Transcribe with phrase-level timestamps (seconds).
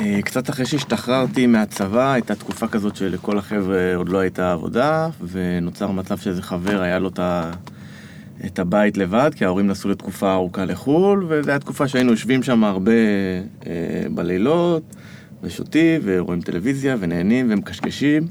[0.00, 5.90] אה, קצת אחרי שהשתחררתי מהצבא, הייתה תקופה כזאת שלכל החבר'ה עוד לא הייתה עבודה, ונוצר
[5.90, 7.50] מצב שאיזה חבר היה לו את ה...
[8.46, 12.64] את הבית לבד, כי ההורים נסעו לתקופה ארוכה לחו"ל, וזו הייתה תקופה שהיינו יושבים שם
[12.64, 12.92] הרבה
[13.66, 13.72] אה,
[14.10, 14.82] בלילות,
[15.42, 18.26] ושותים, ורואים טלוויזיה, ונהנים, ומקשקשים.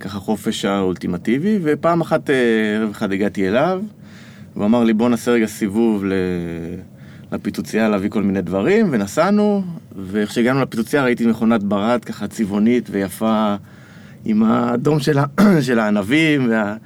[0.00, 2.34] ככה חופש האולטימטיבי, ופעם אחת, אה,
[2.76, 3.82] ערב אחד הגעתי אליו,
[4.56, 6.12] והוא אמר לי בוא נעשה רגע סיבוב ל...
[7.34, 9.62] לפיצוצייה להביא כל מיני דברים, ונסענו,
[9.96, 13.54] ואיך שהגענו לפיצוצייה ראיתי מכונת ברד ככה צבעונית ויפה,
[14.24, 15.18] עם האדום של.
[15.66, 16.76] של הענבים, וה...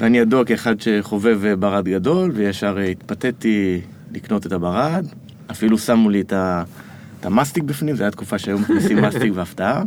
[0.00, 3.80] ואני ידוע כאחד שחובב ברד גדול, וישר התפתיתי
[4.12, 5.06] לקנות את הברד.
[5.50, 6.62] אפילו שמו לי את, ה...
[7.20, 9.82] את המסטיק בפנים, זו הייתה תקופה שהיו מכניסים מסטיק והפתעה.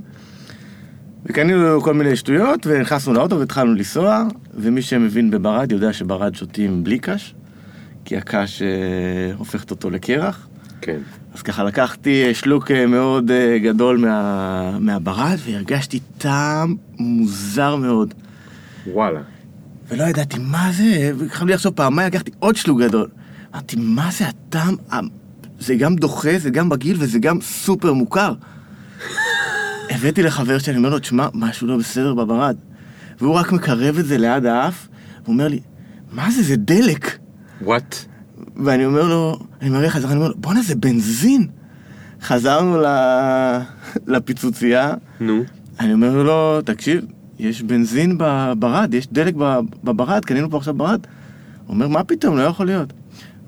[1.26, 4.24] וקנינו כל מיני שטויות, ונכנסנו לאוטו והתחלנו לנסוע,
[4.54, 7.36] ומי שמבין בברד יודע שברד שותים בלי קש,
[8.06, 8.68] כי הקש אה,
[9.38, 10.48] הופכת אותו לקרח.
[10.82, 11.00] כן.
[11.34, 18.14] אז ככה לקחתי שלוק אה, מאוד אה, גדול מה, מהברד, והרגשתי טעם מוזר מאוד.
[18.88, 19.22] וואלה.
[19.88, 23.08] ולא ידעתי מה זה, והתחלתי לחשוב פעמיים, לקחתי עוד שלוק גדול.
[23.54, 24.76] אמרתי, מה זה הטעם?
[25.60, 28.34] זה גם דוחה, זה גם בגיל וזה גם סופר מוכר.
[29.92, 32.56] הבאתי לחבר שלי, אני אומר לו, תשמע, משהו לא בסדר בברד.
[33.20, 34.88] והוא רק מקרב את זה ליד האף,
[35.24, 35.60] והוא אומר לי,
[36.12, 37.25] מה זה, זה דלק.
[37.62, 37.96] וואט?
[38.56, 41.48] ואני אומר לו, אני מראה חזרה, אני אומר לו, בואנה, זה בנזין.
[42.22, 42.78] חזרנו
[44.08, 45.44] לפיצוצייה, נו.
[45.80, 47.06] אני אומר לו, תקשיב,
[47.40, 49.36] יש בנזין בברד, יש דלק
[49.84, 51.00] בברד, קנינו פה עכשיו ברד.
[51.66, 52.94] הוא אומר, מה פתאום, לא יכול להיות.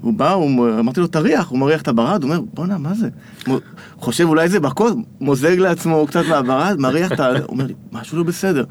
[0.02, 3.10] הוא בא, הוא, אמרתי לו, תריח, הוא מריח את הברד, הוא אומר, בואנה, מה זה?
[3.48, 3.60] הוא
[3.98, 7.30] חושב, אולי זה בקוד, מוזג לעצמו קצת מהברד, מריח את ה...
[7.30, 8.64] הוא אומר לי, משהו לא בסדר.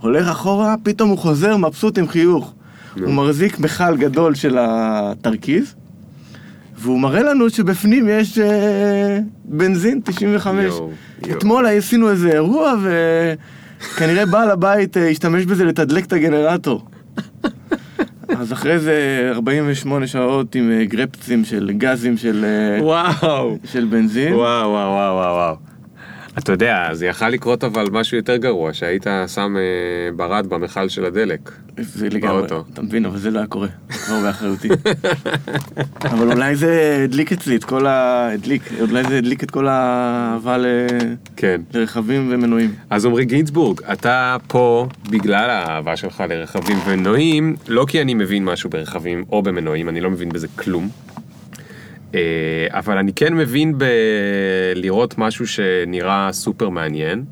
[0.00, 2.54] הולך אחורה, פתאום הוא חוזר מבסוט עם חיוך.
[3.00, 5.74] הוא מחזיק מכל גדול של התרכיז,
[6.78, 10.64] והוא מראה לנו שבפנים יש אה, בנזין 95.
[10.64, 10.90] יואו,
[11.26, 11.38] יואו.
[11.38, 16.86] אתמול עשינו איזה אירוע, וכנראה בעל הבית אה, השתמש בזה לתדלק את הגנרטור.
[18.38, 23.58] אז אחרי זה 48 שעות עם אה, גרפצים של גזים של, אה, וואו.
[23.64, 24.34] של בנזין.
[24.34, 25.56] וואו, וואו, וואו, וואו.
[26.38, 31.04] אתה יודע, זה יכל לקרות אבל משהו יותר גרוע, שהיית שם אה, ברד במכל של
[31.04, 31.50] הדלק.
[31.78, 32.64] זה לגמרי, באוטו.
[32.72, 34.68] אתה מבין, אבל זה לא היה קורה, כבר באחריותי.
[36.12, 38.28] אבל אולי זה הדליק אצלי את כל ה...
[38.32, 40.66] הדליק, אולי זה הדליק את כל האהבה ל...
[41.36, 41.60] כן.
[41.74, 42.74] לרכבים ומנועים.
[42.90, 48.70] אז עמרי גינצבורג, אתה פה בגלל האהבה שלך לרכבים ומנועים, לא כי אני מבין משהו
[48.70, 50.88] ברכבים או במנועים, אני לא מבין בזה כלום.
[52.14, 53.78] אה, אבל אני כן מבין
[54.74, 57.24] בלראות משהו שנראה סופר מעניין,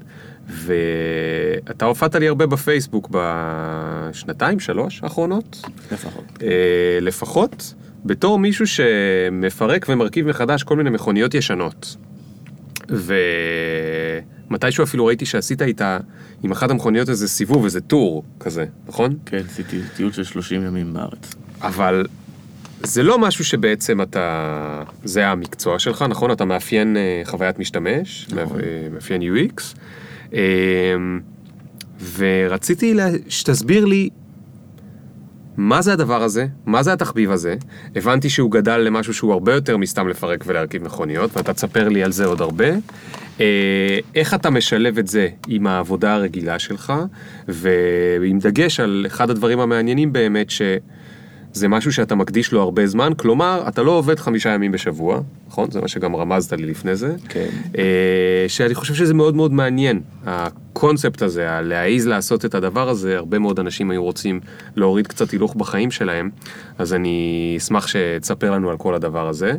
[0.49, 6.25] ואתה הופעת לי הרבה בפייסבוק בשנתיים, שלוש האחרונות, לפחות.
[6.43, 11.97] אה, לפחות, בתור מישהו שמפרק ומרכיב מחדש כל מיני מכוניות ישנות.
[14.49, 15.99] ומתישהו אפילו ראיתי שעשית איתה,
[16.43, 19.17] עם אחת המכוניות איזה סיבוב, איזה טור כזה, נכון?
[19.27, 21.35] כן, עשיתי טיול של 30 ימים בארץ.
[21.61, 22.07] אבל
[22.85, 26.31] זה לא משהו שבעצם אתה, זה המקצוע שלך, נכון?
[26.31, 28.61] אתה מאפיין אה, חוויית משתמש, נכון.
[28.61, 29.63] אה, מאפיין UX,
[30.35, 30.41] אה,
[32.17, 34.09] ורציתי לה- שתסביר לי
[35.57, 37.57] מה זה הדבר הזה, מה זה התחביב הזה,
[37.97, 42.13] הבנתי שהוא גדל למשהו שהוא הרבה יותר מסתם לפרק ולהרכיב מכוניות, ואתה תספר לי על
[42.13, 42.67] זה עוד הרבה.
[43.41, 46.93] אה, איך אתה משלב את זה עם העבודה הרגילה שלך,
[47.49, 50.51] ועם דגש על אחד הדברים המעניינים באמת,
[51.55, 55.71] שזה משהו שאתה מקדיש לו הרבה זמן, כלומר, אתה לא עובד חמישה ימים בשבוע, נכון?
[55.71, 57.15] זה מה שגם רמזת לי לפני זה.
[57.29, 57.47] כן.
[57.79, 63.39] אה, שאני חושב שזה מאוד מאוד מעניין, הקונספט הזה, הלהעיז לעשות את הדבר הזה, הרבה
[63.39, 64.41] מאוד אנשים היו רוצים
[64.77, 66.31] להוריד קצת הילוך בחיים שלהם,
[66.79, 69.53] אז אני אשמח שתספר לנו על כל הדבר הזה.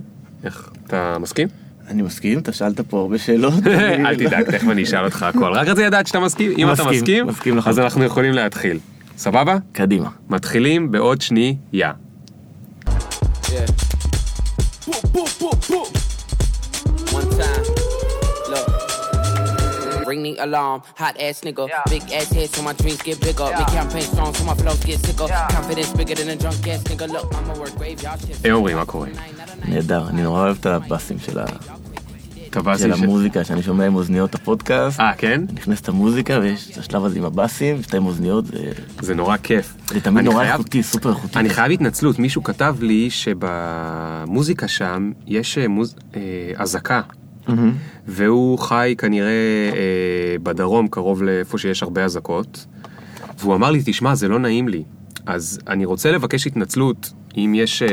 [0.43, 1.47] איך, אתה מסכים?
[1.87, 3.53] אני מסכים, אתה שאלת פה הרבה שאלות.
[4.05, 5.53] אל תדאג, תכף אני אשאל אותך הכל.
[5.53, 7.79] רק רציתי לדעת שאתה מסכים, אם אתה מסכים, מסכים אז.
[7.79, 8.79] אנחנו יכולים להתחיל.
[9.17, 9.57] סבבה?
[9.71, 10.09] קדימה.
[10.29, 11.91] מתחילים בעוד שנייה.
[13.45, 13.69] Yeah.
[20.11, 21.65] Ring the alarm, hot ass nigga.
[21.93, 23.47] Big ass head so my dreams get bigger.
[23.59, 25.27] Big campaign strong so my flows get sicker.
[25.57, 27.05] Confidence bigger than a drunk ass nigga.
[27.15, 28.43] Look, I'ma work graveyard shift.
[28.43, 29.07] היי עמרי, מה קורה?
[29.67, 31.45] נהדר, אני נורא אוהב את הבאסים של ה-
[32.53, 34.99] קב"סי של ש- המוזיקה שאני שומע עם אוזניות הפודקאסט.
[34.99, 35.41] אה, כן?
[35.53, 38.71] נכנסת המוזיקה ויש את השלב הזה עם הבאסים, שתי אוזניות, זה-
[39.01, 39.73] זה נורא כיף.
[39.93, 41.39] זה תמיד נורא חייב- איכותי, סופר איכותי.
[41.39, 45.95] אני חייב התנצלות, מישהו כתב לי שבמוזיקה שם יש אה, מוז...
[46.15, 46.21] אה,
[46.57, 47.01] אזעקה,
[47.47, 47.73] מהמם.
[48.07, 49.29] והוא חי כנראה
[49.75, 49.79] אה,
[50.43, 52.65] בדרום, קרוב לאיפה שיש הרבה אזעקות,
[53.39, 54.83] והוא אמר לי, תשמע, זה לא נעים לי.
[55.25, 57.89] אז אני רוצה לבקש התנצלות, אם יש אה,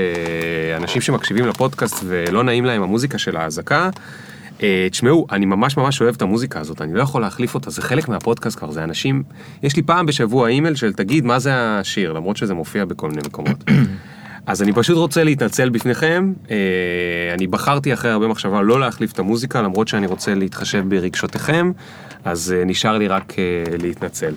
[0.77, 3.91] אנשים שמקשיבים לפודקאסט ולא נעים להם המוזיקה של האזעקה, אה,
[4.91, 8.09] תשמעו, אני ממש ממש אוהב את המוזיקה הזאת, אני לא יכול להחליף אותה, זה חלק
[8.09, 9.23] מהפודקאסט כבר, זה אנשים...
[9.63, 13.23] יש לי פעם בשבוע אימייל של תגיד מה זה השיר, למרות שזה מופיע בכל מיני
[13.27, 13.65] מקומות.
[14.47, 16.57] אז אני פשוט רוצה להתנצל בפניכם, אה,
[17.35, 21.73] אני בחרתי אחרי הרבה מחשבה לא להחליף את המוזיקה, למרות שאני רוצה להתחשב ברגשותיכם,
[22.25, 24.35] אז אה, נשאר לי רק אה, להתנצל.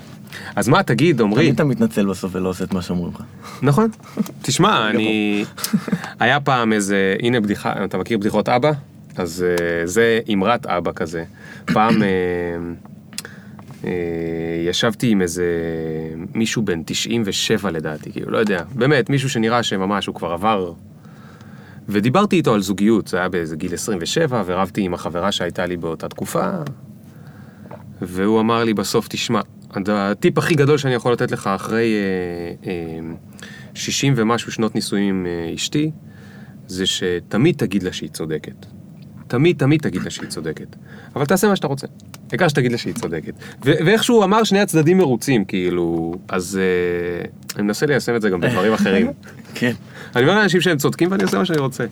[0.56, 3.22] אז מה, תגיד, עמרי, תמיד אתה מתנצל בסוף ולא עושה את מה שאומרים לך.
[3.62, 3.90] נכון.
[4.42, 5.46] תשמע, אני...
[6.20, 8.72] היה פעם איזה, הנה בדיחה, אתה מכיר בדיחות אבא?
[9.18, 11.24] אז אה, זה אמרת אבא כזה.
[11.66, 12.08] פעם אה,
[13.84, 13.90] אה,
[14.68, 15.46] ישבתי עם איזה
[16.34, 20.74] מישהו בן 97 לדעתי, כאילו, לא יודע, באמת, מישהו שנראה שממש הוא כבר עבר...
[21.90, 26.10] ודיברתי איתו על זוגיות, זה היה באיזה גיל 27, ורבתי עם החברה שהייתה לי באותה
[26.10, 26.50] תקופה,
[28.02, 29.42] והוא אמר לי בסוף, תשמע,
[29.88, 31.94] הטיפ הכי גדול שאני יכול לתת לך אחרי
[32.66, 33.16] אה, אה,
[33.74, 35.92] 60 ומשהו שנות נישואים עם אה, אשתי,
[36.68, 38.66] זה שתמיד תגיד לה שהיא צודקת.
[39.34, 40.76] תמיד תמיד תגיד לה שהיא צודקת.
[41.16, 41.88] אבל תעשה מה שאתה רוצה.
[42.32, 43.34] העיקר שתגיד לה שהיא צודקת.
[43.66, 47.26] ו- ואיך שהוא אמר, שני הצדדים מרוצים, כאילו, אז אה,
[47.56, 49.12] אני מנסה ליישם את זה גם בדברים אחרים.
[49.56, 49.72] כן.
[50.16, 51.86] אני אומר לאנשים שהם צודקים ואני עושה מה שאני רוצה.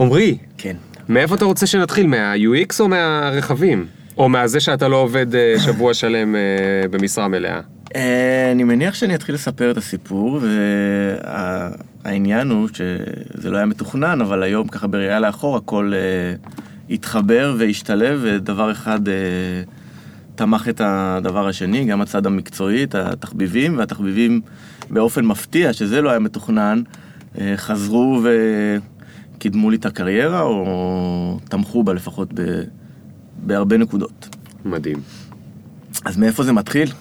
[0.00, 0.76] עמרי, כן.
[1.08, 2.06] מאיפה אתה רוצה שנתחיל?
[2.06, 3.86] מה-UX או מהרכבים?
[4.18, 6.40] או מהזה שאתה לא עובד אה, שבוע שלם אה,
[6.90, 7.60] במשרה מלאה?
[7.96, 10.40] אה, אני מניח שאני אתחיל לספר את הסיפור,
[12.04, 16.34] והעניין הוא שזה לא היה מתוכנן, אבל היום ככה בראייה לאחור הכל אה,
[16.90, 19.14] התחבר והשתלב, ודבר אחד אה,
[20.34, 24.40] תמך את הדבר השני, גם הצד המקצועי, את התחביבים, והתחביבים
[24.90, 26.82] באופן מפתיע, שזה לא היה מתוכנן,
[27.56, 28.22] חזרו
[29.36, 32.62] וקידמו לי את הקריירה, או תמכו בה לפחות ב,
[33.36, 34.36] בהרבה נקודות.
[34.64, 34.96] מדהים.
[36.04, 36.92] אז מאיפה זה מתחיל?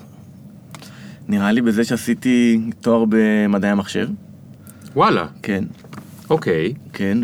[1.30, 4.08] נראה לי בזה שעשיתי תואר במדעי המחשב,
[4.96, 5.64] וואלה, כן,
[6.30, 6.74] אוקיי.
[6.94, 7.18] כן,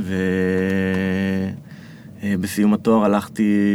[2.23, 3.67] ובסיום התואר הלכתי,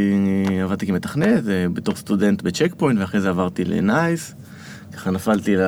[0.63, 4.35] עבדתי כמתכנת, אה, בתור סטודנט בצ'ק פוינט, ואחרי זה עברתי לנייס,
[4.93, 5.61] ככה נפלתי ל...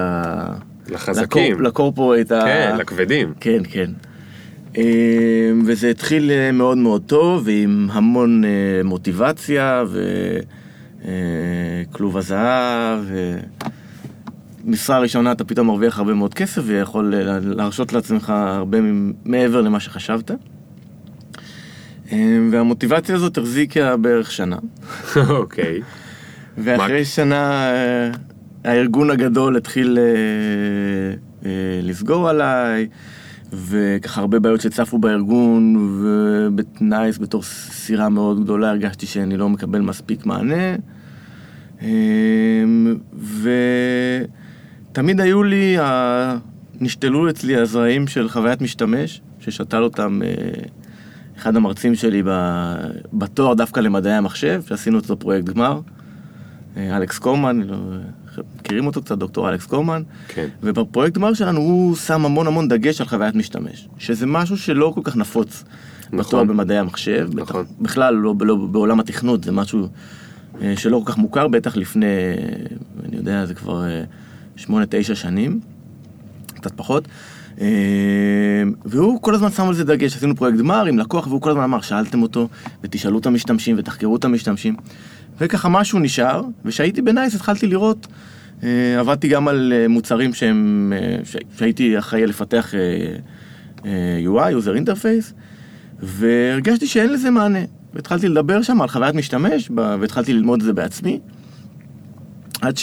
[0.89, 1.53] לחזקים.
[1.53, 2.41] לקור- לקורפורט ה...
[2.45, 3.33] כן, לכבדים.
[3.41, 3.91] כן, כן.
[4.79, 4.83] אה,
[5.67, 8.51] וזה התחיל אה, מאוד מאוד טוב, ועם המון אה,
[8.85, 9.85] מוטיבציה,
[11.89, 12.99] וכלוב הזהב,
[14.65, 18.79] ומשרה ראשונה אתה פתאום מרוויח הרבה מאוד כסף, ויכול אה, להרשות לעצמך הרבה
[19.25, 20.31] מעבר למה שחשבת.
[22.13, 24.57] אה, והמוטיבציה הזאת החזיקה בערך שנה.
[25.29, 25.81] אוקיי.
[26.59, 28.11] ואחרי שנה אה,
[28.65, 29.99] הארגון הגדול התחיל
[31.45, 31.51] אה,
[31.83, 32.89] לסגור עליי,
[33.53, 40.27] וככה הרבה בעיות שצפו בארגון, ובנייס בתור סירה מאוד גדולה הרגשתי שאני לא מקבל מספיק
[40.27, 40.77] מענה.
[41.83, 41.89] אה,
[44.93, 46.37] ותמיד היו לי, ה-
[46.81, 50.29] נשתלו אצלי הזרעים של חוויית משתמש, ששתל אותם אה,
[51.39, 52.77] אחד המרצים שלי ב-
[53.13, 55.81] בתואר דווקא למדעי המחשב, שעשינו אותו פרויקט גמר.
[56.77, 57.77] אה, אלכס קומן, לא-
[58.61, 60.03] מכירים אותו קצת, דוקטור אלכס קומן.
[60.29, 60.49] כן.
[60.63, 65.01] ובפרויקט גמר שלנו הוא שם המון המון דגש על חוויית משתמש, שזה משהו שלא כל
[65.05, 65.65] כך נפוץ
[66.07, 66.19] נכון.
[66.19, 67.65] בתואר במדעי המחשב, בטח- נכון.
[67.81, 69.89] בכלל לא, לא בעולם התכנות, זה משהו
[70.63, 72.77] אה, שלא כל כך מוכר, בטח לפני, אה,
[73.09, 74.05] אני יודע, זה כבר אה,
[74.57, 75.61] שמונה, תשע שנים,
[76.55, 77.09] קצת פחות.
[77.61, 77.67] אה,
[78.85, 81.63] והוא כל הזמן שם על זה דגש, עשינו פרויקט גמר עם לקוח, והוא כל הזמן
[81.63, 82.49] אמר, שאלתם אותו,
[82.83, 84.77] ותשאלו את המשתמשים, ותחקרו את המשתמשים.
[85.41, 88.07] וככה משהו נשאר, וכשהייתי בנייס התחלתי לראות,
[88.63, 92.75] אה, עבדתי גם על אה, מוצרים שהם, אה, ש- שהייתי אחראי לפתח
[94.25, 95.33] UI, user interface,
[95.99, 97.59] והרגשתי שאין לזה מענה.
[97.95, 101.21] והתחלתי לדבר שם על חוויית משתמש, והתחלתי ללמוד את זה בעצמי.
[102.61, 102.77] עד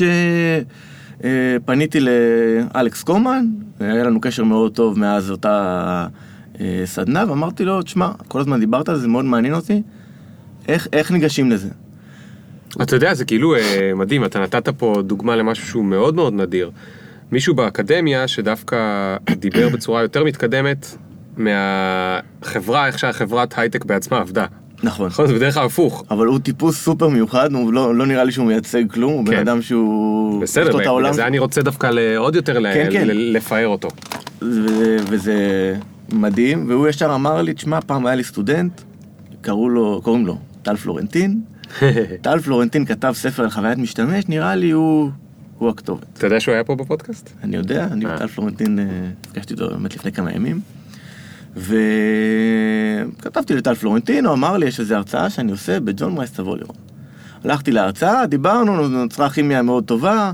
[1.19, 3.45] שפניתי לאלכס קומן,
[3.79, 6.07] היה לנו קשר מאוד טוב מאז אותה
[6.59, 9.81] אה, סדנה, ואמרתי לו, תשמע, כל הזמן דיברת על זה, זה מאוד מעניין אותי,
[10.67, 11.69] איך, איך ניגשים לזה?
[12.81, 16.71] אתה יודע, זה כאילו אה, מדהים, אתה נתת פה דוגמה למשהו שהוא מאוד מאוד נדיר.
[17.31, 18.77] מישהו באקדמיה שדווקא
[19.39, 20.95] דיבר בצורה יותר מתקדמת
[21.38, 24.45] מהחברה, איך שהחברת הייטק בעצמה עבדה.
[24.83, 25.07] נכון.
[25.07, 25.27] נכון?
[25.27, 26.03] זה בדרך כלל הפוך.
[26.12, 29.31] אבל הוא טיפוס סופר מיוחד, הוא לא, לא נראה לי שהוא מייצג כלום, הוא בן
[29.31, 29.39] כן.
[29.39, 30.41] אדם שהוא...
[30.41, 33.07] בסדר, בגלל העולם זה אני רוצה דווקא עוד יותר ל- כן, כן.
[33.07, 33.88] ל- לפאר אותו.
[34.41, 35.36] ו- וזה
[36.13, 38.81] מדהים, והוא ישר אמר לי, תשמע, פעם היה לי סטודנט,
[39.41, 41.41] קראו לו, קוראים לו טל פלורנטין,
[42.21, 45.09] טל פלורנטין כתב ספר על חוויית משתמש, נראה לי הוא,
[45.57, 46.05] הוא הכתובת.
[46.17, 47.29] אתה יודע שהוא היה פה בפודקאסט?
[47.43, 48.15] אני יודע, אני אה.
[48.15, 48.86] וטל פלורנטין, אה,
[49.27, 50.59] נפגשתי איתו באמת לפני כמה ימים,
[51.56, 56.77] וכתבתי לטל פלורנטין, הוא אמר לי, יש איזו הרצאה שאני עושה בג'ון מייס, תבוא לראות.
[57.44, 60.32] הלכתי להרצאה, דיברנו, נוצרה כימיה מאוד טובה,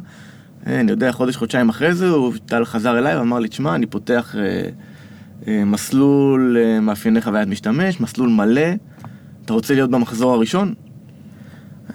[0.66, 4.36] אני יודע, חודש, חודשיים אחרי זה, הוא, טל חזר אליי ואמר לי, תשמע, אני פותח
[4.36, 4.70] אה,
[5.48, 8.72] אה, מסלול אה, מאפייני חוויית משתמש, מסלול מלא,
[9.46, 10.74] אתה רוצה להיות במחזור הראשון?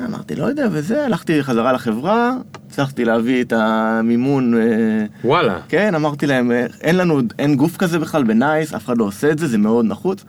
[0.04, 2.32] אמרתי, לא יודע, וזה, הלכתי חזרה לחברה,
[2.66, 4.54] הצלחתי להביא את המימון.
[4.54, 4.60] אה,
[5.24, 5.60] וואלה.
[5.68, 9.30] כן, אמרתי להם, אה, אין לנו, אין גוף כזה בכלל בנייס, אף אחד לא עושה
[9.30, 10.24] את זה, זה מאוד נחוץ.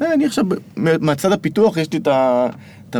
[0.00, 0.44] ואני עכשיו,
[0.76, 2.96] מהצד הפיתוח יש לי את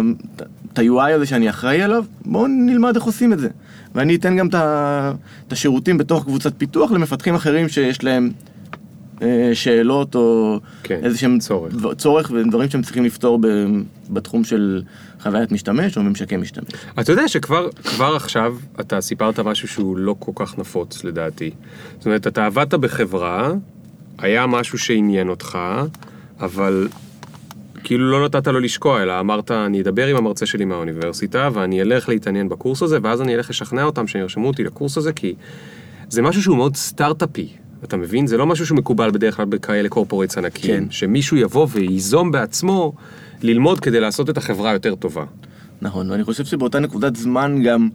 [0.78, 3.48] ה-UI הזה שאני אחראי עליו, בואו נלמד איך עושים את זה.
[3.94, 8.30] ואני אתן גם את השירותים בתוך קבוצת פיתוח למפתחים אחרים שיש להם
[9.22, 11.74] אה, שאלות או כן, איזה שהם צורך.
[11.96, 13.40] צורך ודברים שהם צריכים לפתור
[14.10, 14.82] בתחום של
[15.20, 16.68] חוויית משתמש או ממשקי משתמש.
[17.00, 21.50] אתה יודע שכבר כבר עכשיו אתה סיפרת משהו שהוא לא כל כך נפוץ לדעתי.
[21.96, 23.52] זאת אומרת, אתה עבדת בחברה,
[24.18, 25.58] היה משהו שעניין אותך,
[26.40, 26.88] אבל
[27.84, 32.08] כאילו לא נתת לו לשקוע, אלא אמרת, אני אדבר עם המרצה שלי מהאוניברסיטה, ואני אלך
[32.08, 35.34] להתעניין בקורס הזה, ואז אני אלך לשכנע אותם שירשמו אותי לקורס הזה, כי
[36.08, 37.48] זה משהו שהוא מאוד סטארט-אפי.
[37.84, 38.26] אתה מבין?
[38.26, 40.84] זה לא משהו שמקובל בדרך כלל בכאלה קורפורטס ענקיים.
[40.84, 40.90] כן.
[40.90, 42.92] שמישהו יבוא וייזום בעצמו
[43.42, 45.24] ללמוד כדי לעשות את החברה יותר טובה.
[45.82, 47.88] נכון, ואני חושב שבאותה נקודת זמן גם,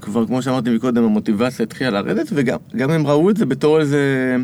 [0.00, 4.36] כבר כמו שאמרתי מקודם, המוטיבציה התחילה לרדת, וגם גם הם ראו את זה בתור איזה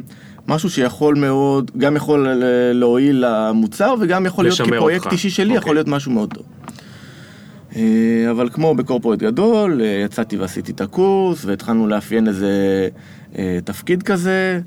[0.48, 2.28] משהו שיכול מאוד, גם יכול
[2.72, 5.12] להועיל למוצר, וגם יכול להיות כפרויקט אותך.
[5.12, 5.58] אישי שלי, אוקיי.
[5.58, 6.46] יכול להיות משהו מאוד טוב.
[7.76, 12.88] אה, אבל כמו בקורפורט גדול, אה, יצאתי ועשיתי את הקורס, והתחלנו לאפיין איזה
[13.38, 14.60] אה, תפקיד כזה,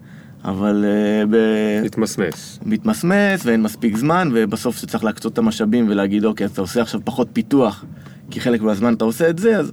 [0.45, 1.35] אבל אה, ב...
[1.83, 2.59] להתמסמס.
[2.65, 7.01] מתמסמס ואין מספיק זמן, ובסוף שצריך להקצות את המשאבים ולהגיד, אוקיי, אז אתה עושה עכשיו
[7.03, 7.85] פחות פיתוח,
[8.31, 9.71] כי חלק מהזמן אתה עושה את זה, אז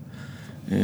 [0.72, 0.78] אה,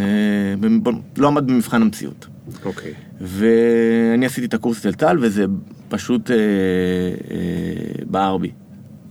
[1.17, 2.27] לא עמד במבחן המציאות.
[2.65, 2.93] אוקיי.
[3.21, 5.45] ואני עשיתי את הקורס אצל טל, וזה
[5.89, 8.51] פשוט אה, אה, בער בי,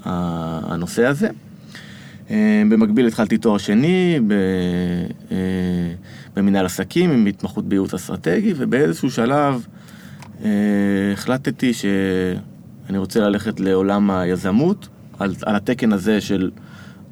[0.05, 1.27] הנושא הזה.
[2.31, 4.33] אה, במקביל התחלתי תואר שני ב,
[5.31, 5.37] אה,
[6.35, 9.65] במנהל עסקים עם התמחות בייעוץ אסטרטגי, ובאיזשהו שלב
[11.13, 14.87] החלטתי שאני רוצה ללכת לעולם היזמות,
[15.19, 16.51] על, על התקן הזה של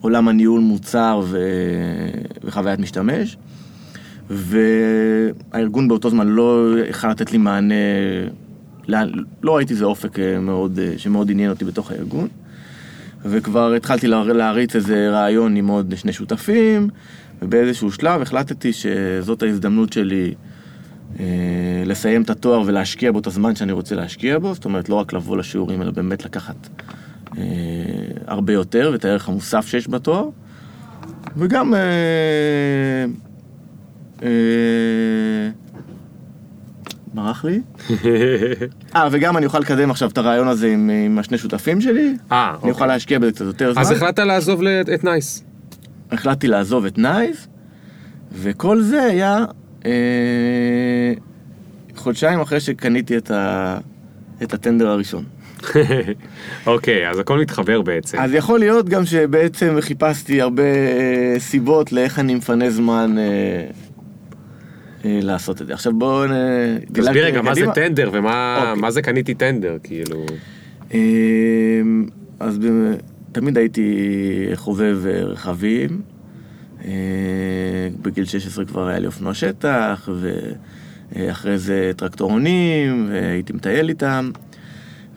[0.02, 1.40] עולם הניהול מוצר ו,
[2.44, 3.38] וחוויית משתמש.
[4.30, 7.74] והארגון באותו זמן לא יכל לתת לי מענה,
[8.88, 9.12] לאן-
[9.44, 12.28] לא ראיתי איזה אופק אה, מאוד, אה, שמאוד עניין אותי בתוך הארגון.
[13.26, 16.90] וכבר התחלתי לה- להריץ איזה רעיון עם עוד שני שותפים,
[17.42, 20.51] ובאיזשהו שלב החלטתי שזאת ההזדמנות שלי אה,
[21.86, 25.14] לסיים את התואר ולהשקיע בו את הזמן שאני רוצה להשקיע בו, זאת אומרת לא רק
[25.14, 26.70] לבוא לשיעורים, אלא באמת לקחת
[27.38, 27.44] אה,
[28.28, 30.30] הרבה יותר ואת הערך המוסף שיש בתואר,
[31.38, 31.74] וגם...
[31.74, 31.80] אה,
[34.24, 35.50] אה,
[37.14, 37.62] ברח לי.
[38.96, 42.16] אה, וגם אני אוכל לקדם עכשיו את הרעיון הזה עם, עם השני שותפים שלי.
[42.32, 42.72] אה, אני אוקיי.
[42.72, 43.82] אוכל להשקיע בזה קצת יותר זמן.
[43.82, 44.62] אז החלטת לעזוב
[44.94, 45.44] את נייס.
[46.12, 47.48] החלטתי לעזוב את נייס,
[48.32, 49.46] וכל זה היה אה,
[51.96, 53.78] חודשיים אחרי שקניתי את, ה,
[54.44, 55.24] את הטנדר הראשון.
[56.68, 58.20] אוקיי, אז הכל מתחבר בעצם.
[58.20, 63.24] אז יכול להיות גם שבעצם חיפשתי הרבה אה, סיבות לאיך אני מפנה זמן אה,
[65.06, 65.74] אה, לעשות את זה.
[65.74, 66.28] עכשיו בואו...
[66.28, 67.66] נ- תסביר דילגתי רגע, מה זה.
[67.76, 68.82] טנדר ומה אוקיי.
[68.82, 70.26] מה זה קניתי טנדר, כאילו...
[72.40, 72.60] אז
[73.32, 73.88] תמיד הייתי
[74.56, 76.02] חובב אה, רכבים.
[76.86, 76.92] אה,
[78.02, 80.10] בגיל 16 כבר היה לי אופנוע שטח,
[81.16, 84.32] ואחרי זה טרקטורונים, והייתי מטייל איתם.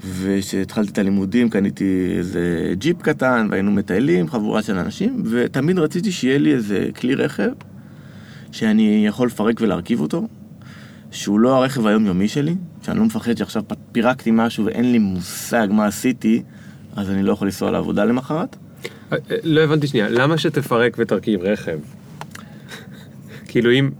[0.06, 6.38] וכשהתחלתי את הלימודים קניתי איזה ג'יפ קטן, והיינו מטיילים, חבורה של אנשים, ותמיד רציתי שיהיה
[6.38, 7.50] לי איזה כלי רכב
[8.52, 10.28] שאני יכול לפרק ולהרכיב אותו,
[11.10, 15.86] שהוא לא הרכב היומיומי שלי, שאני לא מפחד שעכשיו פירקתי משהו ואין לי מושג מה
[15.86, 16.42] עשיתי,
[16.96, 18.56] אז אני לא יכול לנסוע לעבודה למחרת.
[19.42, 21.78] לא הבנתי שנייה, למה שתפרק ותרכיב רכב?
[23.48, 23.90] כאילו אם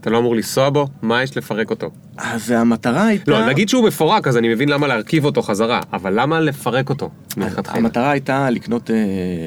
[0.00, 1.90] אתה לא אמור לנסוע בו, מה יש לפרק אותו?
[2.16, 3.30] אז המטרה הייתה...
[3.30, 7.10] לא, נגיד שהוא מפורק, אז אני מבין למה להרכיב אותו חזרה, אבל למה לפרק אותו
[7.36, 7.78] מלכתחילה?
[7.78, 8.96] המטרה הייתה לקנות אה,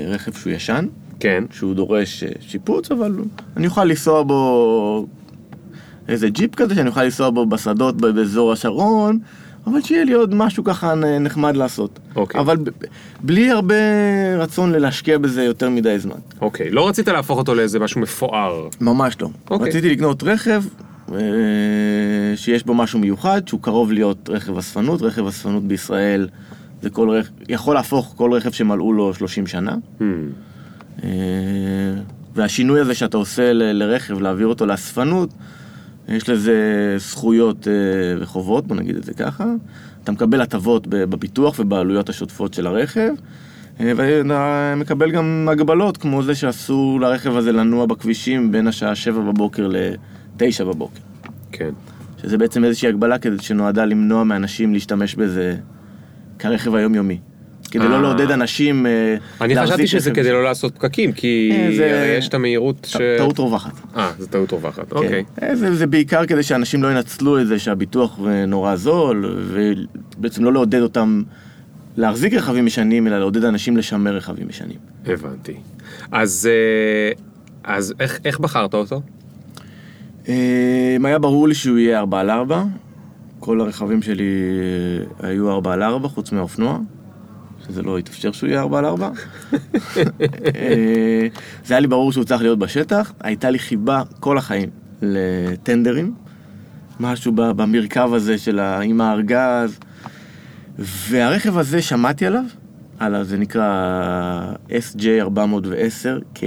[0.07, 0.85] רכב שהוא ישן,
[1.19, 3.15] כן, שהוא דורש אה, שיפוץ, אבל
[3.57, 5.07] אני אוכל לנסוע בו
[6.07, 9.19] איזה ג'יפ כזה, שאני אוכל לנסוע בו בשדות באזור השרון,
[9.67, 11.99] אבל שיהיה לי עוד משהו ככה נחמד לעשות.
[12.15, 12.41] אוקיי.
[12.41, 12.57] אבל
[13.21, 13.75] בלי הרבה
[14.37, 16.15] רצון להשקיע בזה יותר מדי זמן.
[16.41, 16.69] אוקיי.
[16.69, 18.67] לא רצית להפוך אותו לאיזה משהו מפואר.
[18.81, 19.29] ממש לא.
[19.49, 19.67] אוקיי.
[19.67, 20.63] רציתי לקנות רכב
[21.13, 21.17] אה,
[22.35, 25.01] שיש בו משהו מיוחד, שהוא קרוב להיות רכב אספנות.
[25.01, 26.27] רכב אספנות בישראל
[26.81, 29.75] זה כל רכב, יכול להפוך כל רכב שמלאו לו 30 שנה.
[29.99, 30.03] Hmm.
[31.03, 31.09] אה,
[32.35, 35.29] והשינוי הזה שאתה עושה לרכב, להעביר אותו לאספנות,
[36.07, 36.55] יש לזה
[36.97, 37.73] זכויות אה,
[38.19, 39.45] וחובות, בוא נגיד את זה ככה.
[40.03, 43.09] אתה מקבל הטבות בביטוח ובעלויות השוטפות של הרכב,
[43.79, 49.67] ואתה מקבל גם הגבלות, כמו זה שאסור לרכב הזה לנוע בכבישים בין השעה 7 בבוקר
[49.67, 50.99] ל-9 בבוקר.
[51.51, 51.69] כן.
[52.21, 55.55] שזה בעצם איזושהי הגבלה כדי שנועדה למנוע מאנשים להשתמש בזה
[56.39, 57.19] כרכב היומיומי.
[57.67, 57.89] כדי אה.
[57.89, 60.11] לא לעודד אנשים אה, אני חשבתי שזה.
[60.11, 62.97] כדי לא לעשות פקקים, כי אה, יש את המהירות ש...
[63.17, 63.71] טעות רווחת.
[63.95, 65.23] אה, זו טעות רווחת, אוקיי.
[65.35, 65.45] כן.
[65.47, 69.47] אה, זה, בעיקר כדי שאנשים לא ינצלו את זה שהביטוח אה, נורא זול,
[70.17, 71.23] ובעצם לא לעודד אותם
[71.97, 74.77] להחזיק רכבים ישנים, אלא לעודד אנשים לשמר רכבים ישנים.
[75.05, 75.53] הבנתי.
[76.11, 77.77] אז, אה,
[78.25, 79.01] איך, בחרת אותו?
[80.29, 82.63] אה, היה ברור לי שהוא יהיה 4 על 4
[83.39, 84.23] כל הרכבים שלי
[85.23, 86.79] אה, היו 4 על 4 חוץ מהאופנוע,
[87.69, 89.09] שזה לא התאפשר שהוא יהיה 4 על 4
[89.97, 91.27] אה,
[91.65, 94.69] זה היה לי ברור שהוא צריך להיות בשטח, הייתה לי חיבה כל החיים
[95.01, 96.13] לטנדרים,
[96.99, 98.59] משהו במרכב הזה של.
[98.59, 99.79] עם הארגז,
[100.79, 102.43] והרכב הזה שמעתי עליו,
[102.99, 106.43] עליו זה נקרא SJ410K.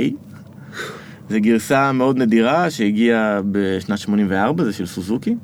[1.28, 5.36] זה גרסה מאוד נדירה שהגיעה בשנת 84, זה של סוזוקי.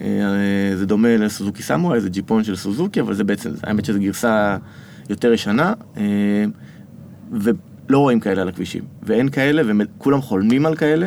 [0.00, 4.56] אה, זה דומה לסוזוקי סמוראי, זה ג'יפון של סוזוקי, אבל זה בעצם, האמת שזו גרסה
[5.10, 6.44] יותר ישנה, אה,
[7.32, 8.82] ולא רואים כאלה על הכבישים.
[9.02, 11.06] ואין כאלה, וכולם חולמים על כאלה,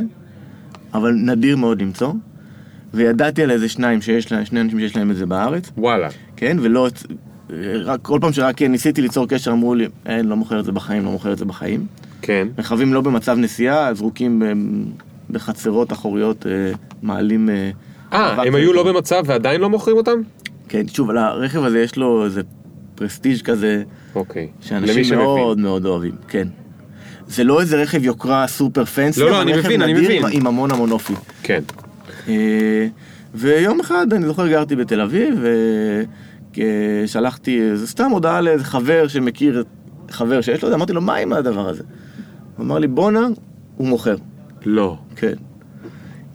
[0.93, 2.13] אבל נדיר מאוד למצוא.
[2.93, 6.10] וידעתי על איזה שניים שיש להם, שני אנשים שיש להם את זה בארץ, וואלה.
[6.36, 6.88] כן, ולא,
[7.84, 11.05] רק כל פעם שרק ניסיתי ליצור קשר אמרו לי, אין, לא מוכר את זה בחיים,
[11.05, 11.86] לא מוכר את זה בחיים.
[12.22, 12.48] כן.
[12.58, 14.41] רכבים לא במצב נסיעה, זרוקים
[15.29, 17.50] בחצרות אחוריות, אה, מעלים...
[18.13, 20.21] אה, אה, הם היו לא במצב ועדיין לא מוכרים אותם?
[20.69, 22.41] כן, שוב, על הרכב הזה יש לו איזה
[22.95, 23.83] פרסטיג' כזה,
[24.15, 24.47] אוקיי.
[24.61, 25.17] שאנשים.
[25.17, 26.47] מאוד מאוד אוהבים, כן.
[27.27, 30.23] זה לא איזה רכב יוקרה סופר פנסי, לא, לא, אני מבין, אני מבין.
[30.31, 31.13] עם- המון המון אופי.
[31.43, 31.61] כן.
[32.27, 32.87] אה,
[33.35, 35.43] ויום אחד, אני זוכר, גרתי בתל אביב,
[36.57, 39.63] ושלחתי איזה סתם הודעה לאיזה חבר שמכיר,
[40.11, 41.83] חבר שיש לו, אמרתי לו, מה עם הדבר הזה?
[42.57, 43.27] הוא אמר לי, בואנה,
[43.77, 44.15] הוא מוכר.
[44.65, 44.97] לא.
[45.15, 45.33] כן.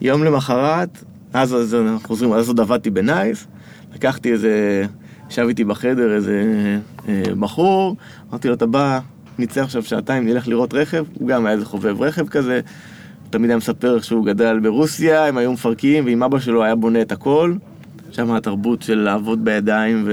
[0.01, 1.03] יום למחרת,
[1.35, 3.47] אז, אז אנחנו חוזרים, אז עוד עבדתי בנייס,
[3.95, 4.83] לקחתי איזה,
[5.29, 6.43] ישב איתי בחדר איזה
[7.07, 7.95] אה, בחור,
[8.29, 8.99] אמרתי לו, אתה בא,
[9.39, 12.59] נצא עכשיו שעתיים, נלך לראות רכב, הוא גם היה איזה חובב רכב כזה,
[13.29, 17.11] תמיד היה מספר שהוא גדל ברוסיה, הם היו מפרקים, ועם אבא שלו היה בונה את
[17.11, 17.53] הכל,
[18.11, 20.07] שם התרבות של לעבוד בידיים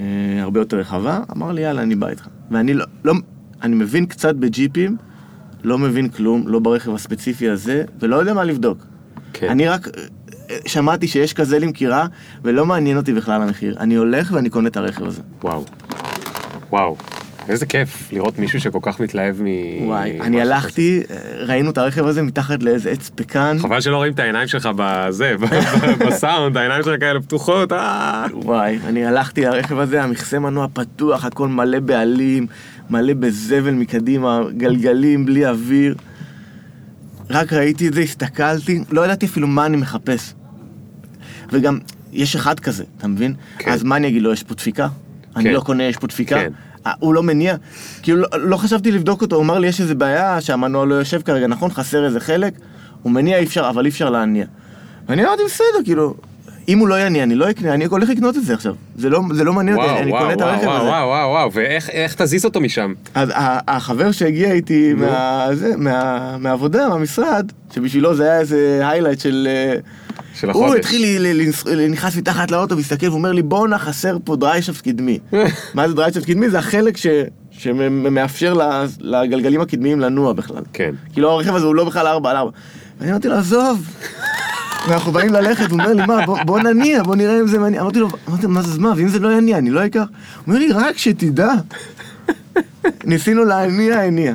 [0.00, 2.28] והרבה יותר רחבה, אמר לי, יאללה, אני בא איתך.
[2.50, 3.14] ואני לא, לא,
[3.62, 4.96] אני מבין קצת בג'יפים,
[5.64, 8.87] לא מבין כלום, לא ברכב הספציפי הזה, ולא יודע מה לבדוק.
[9.32, 9.48] כן.
[9.48, 9.88] אני רק
[10.50, 12.06] אה, שמעתי שיש כזה למכירה,
[12.44, 13.76] ולא מעניין אותי בכלל המחיר.
[13.80, 15.22] אני הולך ואני קונה את הרכב הזה.
[15.42, 15.64] וואו.
[16.70, 16.96] וואו.
[17.48, 19.46] איזה כיף לראות מישהו שכל כך מתלהב מ...
[19.86, 23.56] וואי, אני הלכתי, אה, ראינו את הרכב הזה מתחת לאיזה עץ פקן.
[23.60, 25.34] חבל שלא רואים את העיניים שלך בזה,
[26.06, 28.26] בסאונד, העיניים שלך כאלה פתוחות, אה.
[28.32, 32.46] וואי, אני הלכתי לרכב הזה, המכסה מנוע פתוח, הכל מלא בעלים,
[32.90, 35.94] מלא בזבל מקדימה, גלגלים בלי אוויר.
[37.30, 40.34] רק ראיתי את זה, הסתכלתי, לא ידעתי אפילו מה אני מחפש.
[41.52, 41.78] וגם,
[42.12, 43.34] יש אחד כזה, אתה מבין?
[43.58, 43.70] כן.
[43.70, 44.88] אז מה אני אגיד לו, יש פה דפיקה?
[45.36, 45.52] אני כן.
[45.52, 46.34] לא קונה, יש פה דפיקה?
[46.34, 46.52] כן.
[46.86, 47.56] אה, הוא לא מניע?
[48.02, 51.22] כאילו, לא, לא חשבתי לבדוק אותו, הוא אמר לי, יש איזה בעיה שהמנוע לא יושב
[51.22, 51.70] כרגע, נכון?
[51.70, 52.54] חסר איזה חלק?
[53.02, 54.46] הוא מניע, אי אפשר, אבל אי אפשר להניע.
[55.08, 56.14] ואני אמרתי, בסדר, כאילו,
[56.68, 58.74] אם הוא לא יניע, אני לא אקנה, אני הולך לקנות את זה עכשיו.
[58.96, 60.84] זה לא, זה לא מעניין אותי, אני וואו, קונה את הרכב וואו, הזה.
[60.88, 62.92] וואו, וואו, וואו, ואיך איך תזיז אותו משם?
[63.14, 63.32] אז
[63.68, 69.48] החבר שהגיע איתי מה, זה, מה, מהעבודה, מהמשרד, שבשבילו זה היה איזה highlight של...
[69.50, 69.74] אה,
[70.34, 70.78] של הוא החודש.
[70.78, 74.80] התחיל, ל- ל- לנס- נכנס מתחת לאוטו, מסתכל ואומר לי, בואנה, חסר פה drive shaft
[74.84, 75.18] קדמי.
[75.74, 76.50] מה זה drive shaft קדמי?
[76.50, 77.06] זה החלק ש...
[77.50, 78.54] שמאפשר
[79.00, 80.62] לגלגלים הקדמיים לנוע בכלל.
[80.72, 80.94] כן.
[81.12, 82.50] כאילו הרכב הזה הוא לא בכלל 4 על 4.
[83.00, 83.86] ואני אמרתי לו, עזוב.
[84.88, 87.82] ואנחנו באים ללכת, הוא אומר לי, מה, בוא, בוא נניע, בוא נראה אם זה מעניין.
[87.82, 89.98] אמרתי לו, אמרתי לו, מה זה, מה, ואם זה לא יניע, אני לא אקח?
[90.00, 90.06] הוא
[90.46, 91.50] אומר לי, רק שתדע.
[93.04, 94.34] ניסינו להניע, הניע.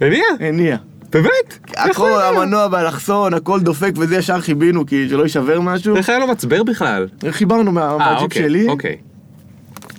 [0.00, 0.24] הניע?
[0.40, 0.76] הניע.
[1.12, 1.58] באמת?
[1.76, 2.22] הכל?
[2.22, 5.96] המנוע באלכסון, הכל דופק וזה, ישר חיבינו, כי שלא יישבר משהו.
[5.96, 7.08] איך היה לו מצבר בכלל?
[7.30, 8.96] חיברנו מה- אה, מהג'יפ אוקיי, שלי, אוקיי.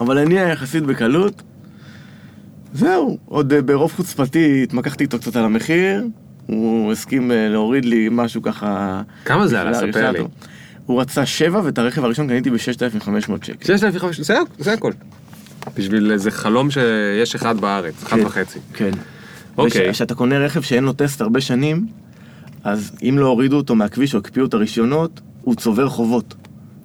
[0.02, 1.42] אבל הניע יחסית בקלות.
[2.74, 6.04] זהו, עוד אה, ברוב חוצפתי התמקחתי איתו קצת על המחיר.
[6.46, 9.02] הוא הסכים אה, להוריד לי משהו ככה...
[9.26, 9.74] כמה זה עלה?
[9.74, 10.20] ספר לי.
[10.86, 12.60] הוא רצה שבע, ואת הרכב הראשון קניתי ב-6,500
[13.46, 13.66] שקל.
[13.66, 14.92] 6,500, זה- זה הכל.
[15.78, 18.26] בשביל איזה חלום שיש אחד בארץ, אחד כן.
[18.26, 18.60] וחצי.
[18.74, 18.92] כן.
[19.58, 19.90] אוקיי.
[19.90, 21.86] וכשאתה קונה רכב שאין לו טסט הרבה שנים,
[22.64, 26.34] אז אם לא הורידו אותו מהכביש או הקפיאו את הרישיונות, הוא צובר חובות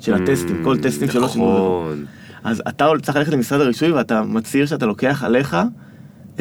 [0.01, 1.25] של הטסטים, כל טסטים שלו.
[1.25, 2.05] נכון.
[2.45, 5.57] אז אתה צריך ללכת למשרד הרישוי ואתה מצהיר שאתה לוקח עליך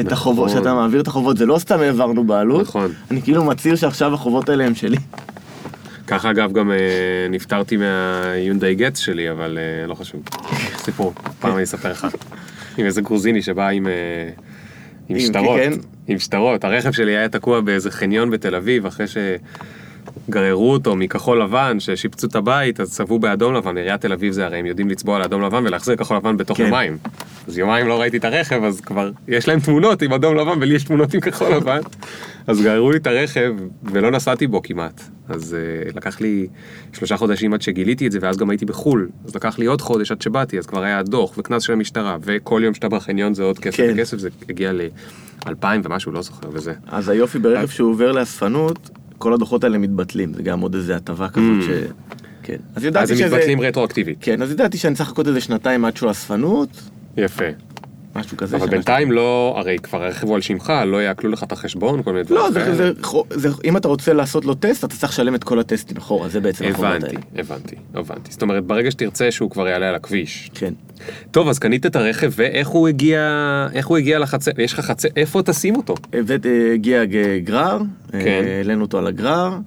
[0.00, 0.12] נכון.
[0.12, 2.92] החובות, שאתה מעביר את החובות, זה לא סתם העברנו בעלות, נכון.
[3.10, 4.96] אני כאילו מצהיר שעכשיו החובות האלה הם שלי.
[6.06, 6.76] ככה אגב גם אה,
[7.30, 10.22] נפטרתי מהיונדאי גץ שלי, אבל אה, לא חשוב.
[10.76, 12.06] סיפור, פעם אני אספר לך.
[12.78, 13.86] עם איזה גרוזיני שבא עם...
[13.86, 13.92] אה,
[15.08, 15.72] עם שטרות, כן.
[16.08, 16.64] עם שטרות.
[16.64, 19.06] הרכב שלי היה תקוע באיזה חניון בתל אביב, אחרי
[20.30, 24.46] גררו אותו מכחול לבן, ששיפצו את הבית, אז צבעו באדום לבן, עיריית תל אביב זה
[24.46, 26.64] הרי הם יודעים לצבוע לאדום לבן ולהחזיר כחול לבן בתוך כן.
[26.64, 26.98] יומיים.
[27.48, 30.74] אז יומיים לא ראיתי את הרכב, אז כבר יש להם תמונות עם אדום לבן ולי
[30.74, 31.80] יש תמונות עם כחול לבן.
[32.46, 35.02] אז גררו לי את הרכב ולא נסעתי בו כמעט.
[35.28, 35.56] אז
[35.90, 36.46] uh, לקח לי
[36.92, 39.08] שלושה חודשים עד שגיליתי את זה, ואז גם הייתי בחו"ל.
[39.24, 42.60] אז לקח לי עוד חודש עד שבאתי, אז כבר היה דוח וקנס של המשטרה, וכל
[42.64, 43.92] יום שאתה בחניון זה עוד כסף, כן.
[43.94, 46.72] וכסף זה הגיע ל-2,000 ומשהו, לא זוכר, וזה.
[46.86, 51.28] אז היופי ברכב שהוא עובר לאספנות, כל הדוחות האלה מתבטלים, זה גם עוד איזה הטבה
[51.28, 51.68] כזאת ש...
[52.42, 52.56] כן.
[52.74, 52.78] אז Mm.
[52.78, 53.36] אז ידעתי הם שזה...
[53.36, 54.18] מתבטלים רטרואקטיבית.
[54.20, 56.68] כן, אז ידעתי שאני צריך לחכות איזה שנתיים עד שהוא אספנות,
[57.16, 57.44] יפה.
[58.16, 58.56] משהו כזה.
[58.56, 62.12] אבל בינתיים לא, הרי כבר הרכב הוא על שמך, לא יעקלו לך את החשבון, כל
[62.12, 62.74] מיני דברים לא, זה, כאלה.
[62.74, 62.92] זה,
[63.30, 66.40] זה, אם אתה רוצה לעשות לו טסט, אתה צריך לשלם את כל הטסטים אחורה, זה
[66.40, 67.16] בעצם הבנתי.
[67.36, 68.32] הבנתי, הבנתי.
[68.32, 70.50] זאת אומרת, ברגע שתרצה שהוא כבר יעלה על הכביש.
[70.54, 70.74] כן.
[71.30, 73.20] טוב, אז קנית את הרכב, ואיך הוא הגיע,
[73.72, 75.94] איך הוא הגיע לחצר, יש לך חצר, איפה תשים אותו?
[76.14, 76.20] אה,
[76.74, 77.04] הגיע
[77.44, 77.78] גרר,
[78.12, 78.18] כן.
[78.18, 79.58] אה, העלינו אותו על הגרר,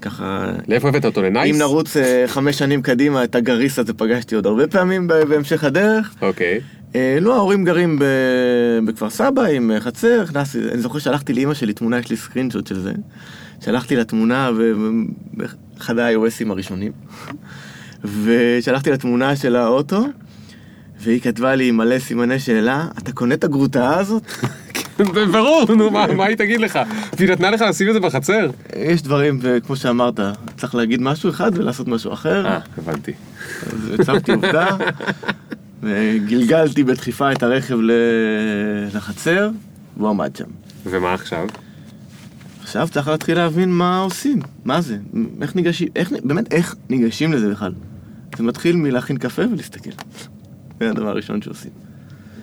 [0.00, 0.52] ככה...
[0.68, 1.22] לאיפה הבאת אותו?
[1.22, 1.54] לנייס?
[1.54, 6.14] אם נרוץ אה, חמש שנים קדימה, את הגריס הזה פגשתי עוד הרבה פעמים בהמשך הדרך.
[6.22, 6.54] אוקיי.
[6.54, 6.58] אה,
[7.20, 7.98] לא, ההורים גרים
[8.84, 12.66] בכפר סבא עם אה, חצר, הכנסתי, אני זוכר שלחתי לאימא שלי תמונה, יש לי סקרינשוט
[12.66, 12.92] של זה.
[13.64, 14.50] שלחתי לה תמונה
[15.32, 16.92] באחד ה-iOSים הראשונים.
[18.24, 20.06] ושלחתי לה תמונה של האוטו,
[21.00, 24.22] והיא כתבה לי מלא סימני שאלה, אתה קונה את הגרוטאה הזאת?
[25.32, 26.78] ברור, נו, מה היא תגיד לך?
[27.18, 28.50] היא נתנה לך לשים את זה בחצר?
[28.76, 30.20] יש דברים, וכמו שאמרת,
[30.56, 32.46] צריך להגיד משהו אחד ולעשות משהו אחר.
[32.46, 33.12] אה, הבנתי.
[33.66, 34.68] אז הצבתי עובדה,
[35.82, 37.78] וגלגלתי בדחיפה את הרכב
[38.94, 39.50] לחצר,
[39.96, 40.44] והוא עמד שם.
[40.86, 41.46] ומה עכשיו?
[42.62, 44.98] עכשיו צריך להתחיל להבין מה עושים, מה זה,
[45.42, 47.72] איך ניגשים, איך, באמת איך ניגשים לזה בכלל.
[48.36, 49.90] זה מתחיל מלהכין קפה ולהסתכל.
[50.80, 51.70] זה הדבר הראשון שעושים.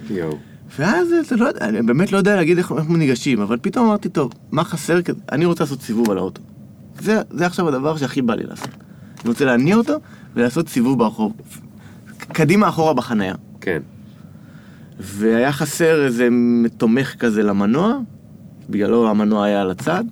[0.10, 0.38] יואו.
[0.80, 4.10] ואז אתה לא יודע, אני באמת לא יודע להגיד איך, איך ניגשים, אבל פתאום אמרתי,
[4.10, 5.20] טוב, מה חסר כזה?
[5.32, 6.42] אני רוצה לעשות סיבוב על האוטו.
[7.00, 8.70] זה, זה עכשיו הדבר שהכי בא לי לעשות.
[9.22, 9.94] אני רוצה להניע אותו
[10.34, 11.34] ולעשות סיבוב ברחוב.
[12.18, 13.36] קדימה אחורה בחנייה.
[13.62, 13.82] כן.
[15.00, 16.28] והיה חסר איזה
[16.78, 17.98] תומך כזה למנוע,
[18.70, 20.04] בגללו המנוע היה על הצד.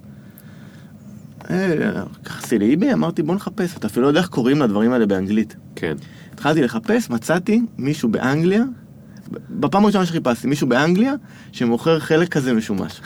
[1.50, 5.56] אה, נכנסתי לאיבי, אמרתי בוא נחפש, אתה אפילו לא יודע איך קוראים לדברים האלה באנגלית.
[5.76, 5.96] כן.
[6.34, 8.64] התחלתי לחפש, מצאתי מישהו באנגליה,
[9.50, 11.14] בפעם הראשונה שחיפשתי, מישהו באנגליה
[11.52, 13.02] שמוכר חלק כזה משומש.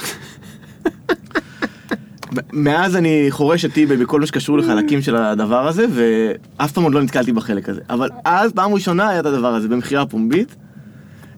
[2.53, 6.93] מאז אני חורש את איבי בכל מה שקשור לחלקים של הדבר הזה, ואף פעם עוד
[6.93, 7.81] לא נתקלתי בחלק הזה.
[7.89, 10.55] אבל אז, פעם ראשונה היה את הדבר הזה, במכירה פומבית.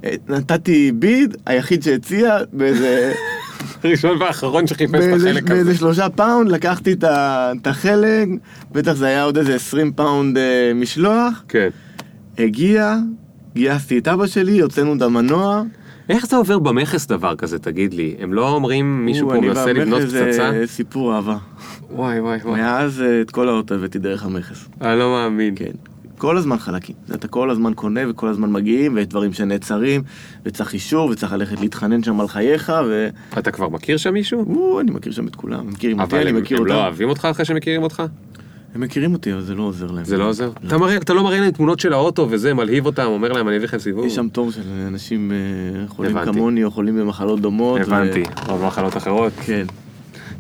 [0.04, 3.14] אה, נתתי ביד, היחיד שהציע, באיזה,
[3.84, 5.80] ראשון ואחרון שחיפש את באיזה, החלק באיזה הזה.
[5.80, 8.28] שלושה פאונד, לקחתי את החלק,
[8.72, 11.44] בטח זה היה עוד איזה 20 פאונד אה, משלוח.
[11.48, 11.70] כן.
[12.38, 12.96] הגיע,
[13.54, 15.64] גייסתי את אבא שלי, הוצאנו את המנוע.
[16.12, 18.16] איך זה עובר במכס דבר כזה, תגיד לי?
[18.20, 20.52] הם לא אומרים מישהו פה אני מנסה לבנות זה פצצה?
[20.66, 21.38] סיפור אהבה.
[21.92, 22.62] וואי וואי וואי.
[22.62, 24.68] מאז אה, את כל האוטו הבאתי דרך המכס.
[24.82, 25.54] אני לא מאמין.
[25.56, 25.72] כן.
[26.18, 26.96] כל הזמן חלקים.
[27.16, 30.04] אתה כל הזמן קונה וכל הזמן מגיעים, ויש דברים שנעצרים,
[30.46, 33.08] וצריך אישור, וצריך ללכת להתחנן שם על חייך, ו...
[33.38, 34.56] אתה כבר מכיר שם מישהו?
[34.56, 36.74] או, אני מכיר שם את כולם, הם מכירים אותי, אבל אני הם מכיר הם אותם.
[36.74, 38.04] לא אוהבים אותך אחרי שמכירים אותך?
[38.76, 40.06] הם מכירים אותי, אבל זה לא עוזר להם.
[40.06, 40.52] זה לא עוזר?
[40.68, 43.58] אתה מראה- אתה לא מראה להם תמונות של האוטו וזה, מלהיב אותם, אומר להם אני
[43.58, 44.06] אביא לכם סיבוב?
[44.06, 45.38] יש שם תור של אנשים אה,
[45.88, 46.34] חולים הבנתי.
[46.38, 47.80] כמוני, או חולים במחלות דומות.
[47.80, 49.34] ו- הבנתי, או במחלות אחרות.
[49.46, 49.66] כן.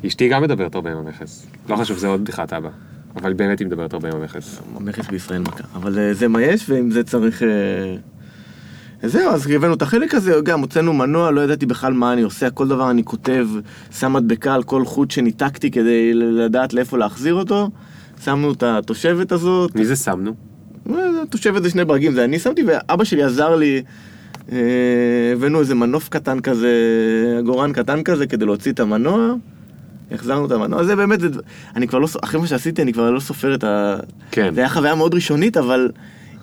[0.07, 1.47] אשתי גם מדברת הרבה עם המכס.
[1.69, 2.69] לא חשוב, זה עוד בדיחת אבא.
[3.15, 4.61] אבל באמת היא מדברת הרבה עם המכס.
[4.75, 5.63] המכס בישראל מכה.
[5.75, 7.43] אבל אה, זה מה יש, ועם זה צריך...
[7.43, 7.47] אה,
[9.03, 12.49] זהו, אז הבאנו את החלק הזה, גם הוצאנו מנוע, לא ידעתי בכלל מה אני עושה,
[12.49, 13.47] כל דבר אני כותב,
[13.99, 17.69] שם מדבקה על כל חוט שניתקתי כדי לדעת לאיפה להחזיר אותו.
[18.23, 20.33] שמנו את התושבת הזאת, מי זה שמנו?
[20.89, 20.95] אה,
[21.29, 23.81] תושבת זה שני ברגים, זה אני שמתי, ואבא שלי עזר לי,
[24.51, 24.57] אה,
[25.33, 26.71] הבאנו איזה מנוף קטן כזה,
[27.39, 29.33] עגורן קטן כזה, כדי להוציא את המנוע.
[30.11, 31.27] החזרנו את המנוע, זה באמת, זה,
[31.75, 33.97] אני כבר לא, אחרי מה שעשיתי, אני כבר לא סופר את ה...
[34.31, 34.53] כן.
[34.55, 35.91] זה היה חוויה מאוד ראשונית, אבל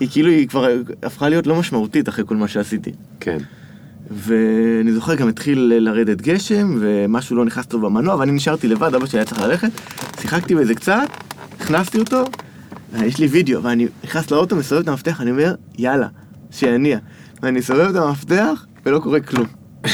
[0.01, 0.69] היא כאילו, היא כבר
[1.03, 2.93] הפכה להיות לא משמעותית אחרי כל מה שעשיתי.
[3.21, 3.38] כן.
[4.11, 9.07] ואני זוכר גם התחיל לרדת גשם, ומשהו לא נכנס טוב במנוע, ואני נשארתי לבד, אבא
[9.07, 9.71] שלי היה צריך ללכת,
[10.21, 11.09] שיחקתי בזה קצת,
[11.68, 12.24] הכנסתי אותו,
[13.04, 16.07] יש לי וידאו, ואני נכנס לאוטו, מסובב את המפתח, אני אומר, יאללה,
[16.50, 16.98] שיניע.
[17.42, 19.46] ואני סובב את המפתח, ולא קורה כלום.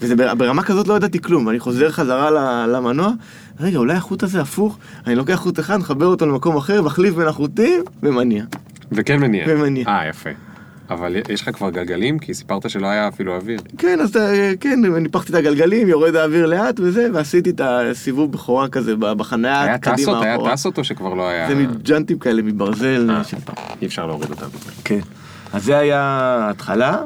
[0.00, 2.30] וזה בר- ברמה כזאת לא ידעתי כלום, ואני חוזר חזרה
[2.66, 3.10] למנוע,
[3.60, 7.28] רגע, אולי החוט הזה הפוך, אני לוקח חוט אחד, מחבר אותו למקום אחר, מחליף בין
[7.28, 8.44] החוטים, ומניע.
[8.92, 9.44] וכן מניע.
[9.48, 9.84] ומניע.
[9.88, 10.30] אה, יפה.
[10.92, 12.18] אבל יש לך כבר גלגלים?
[12.18, 13.60] כי סיפרת שלא היה אפילו אוויר.
[13.78, 14.28] כן, אז אתה-
[14.60, 19.78] כן, ניפחתי את הגלגלים, יורד האוויר לאט וזה, ועשיתי את הסיבוב בכורה כזה בחניה, היה
[19.78, 20.22] קדימה טסות?
[20.22, 20.36] היה.
[20.52, 21.48] טסות או שכבר לא היה...
[21.48, 23.22] זה מג'אנטים כאלה מברזל אה.
[23.82, 24.46] אי אפשר להוריד אותם.
[24.84, 25.00] כן.
[25.52, 26.00] אז זה היה
[26.46, 27.02] ההתחלה,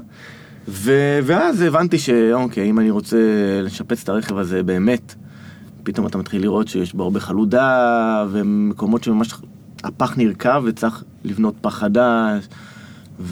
[0.68, 3.16] ו- ואז הבנתי שאוקיי, אם אני רוצה
[3.62, 5.14] לשפץ את הרכב הזה באמת,
[5.83, 9.35] פתאום אתה מתחיל לראות שיש בו הרבה חלודה, ומקומות שממש
[9.85, 12.49] הפח נרקב וצריך לבנות פח חדש,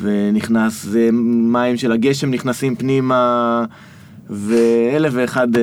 [0.01, 3.65] ונכנס, זה מים של הגשם נכנסים פנימה,
[4.31, 5.57] ואלף ואחד...
[5.57, 5.63] אה,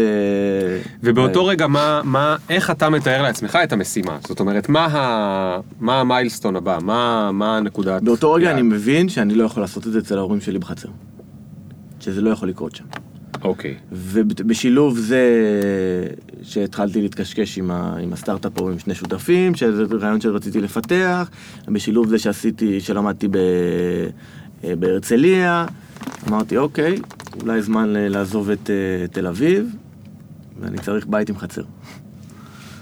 [1.04, 4.18] ובאותו רגע, מה, מה, איך אתה מתאר לעצמך את המשימה?
[4.28, 6.78] זאת אומרת, מה, ה, מה המיילסטון הבא?
[6.82, 8.02] מה, מה הנקודת...
[8.02, 8.54] באותו רגע יעד?
[8.54, 10.90] אני מבין שאני לא יכול לעשות את זה אצל ההורים שלי בחצר.
[12.00, 12.84] שזה לא יכול לקרות שם.
[13.44, 13.76] אוקיי.
[13.92, 15.22] ובשילוב זה
[16.44, 21.30] שהתחלתי להתקשקש עם, ה, עם הסטארט-אפ פה עם שני שותפים, שזה רעיון שרציתי לפתח,
[21.68, 23.36] בשילוב זה שעשיתי, שלמדתי ב,
[24.64, 25.66] אה, בהרצליה,
[26.28, 26.96] אמרתי אוקיי,
[27.42, 29.76] אולי זמן ל- לעזוב את אה, תל אביב,
[30.62, 31.62] ואני צריך בית עם חצר.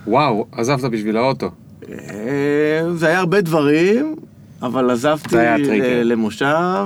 [0.08, 1.52] וואו, עזבת בשביל האוטו.
[1.90, 4.16] אה, זה היה הרבה דברים,
[4.62, 5.38] אבל עזבתי.
[5.38, 5.58] אה,
[6.04, 6.86] למושב.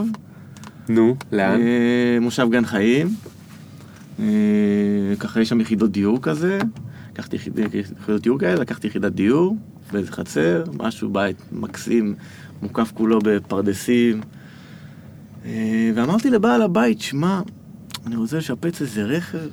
[0.89, 1.61] נו, לאן?
[1.61, 3.07] אה, מושב גן חיים.
[4.19, 4.25] אה,
[5.19, 6.59] ככה יש שם יחידות דיור כזה.
[7.11, 7.59] לקחתי יחיד-
[7.99, 9.57] יחידות דיור כאלה, לקחתי יחידת דיור
[9.91, 12.15] באיזה חצר, משהו, בית מקסים,
[12.61, 14.21] מוקף כולו בפרדסים.
[15.45, 17.41] אה, ואמרתי לבעל הבית, שמע,
[18.07, 19.47] אני רוצה לשפץ איזה רכב,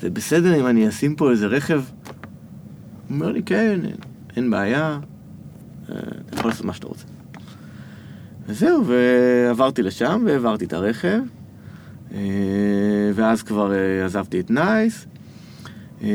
[0.00, 1.82] זה בסדר אם אני אשים פה איזה רכב?
[3.08, 3.94] הוא אומר לי, כן, אין,
[4.36, 4.98] אין בעיה,
[5.90, 5.94] אה,
[6.26, 7.04] אתה יכול לעשות מה שאתה רוצה.
[8.46, 11.39] וזהו, ועברתי לשם והעברתי את הרכב, אה,
[13.14, 15.06] ואז כבר אה, עזבתי את נייס,
[16.02, 16.08] אה,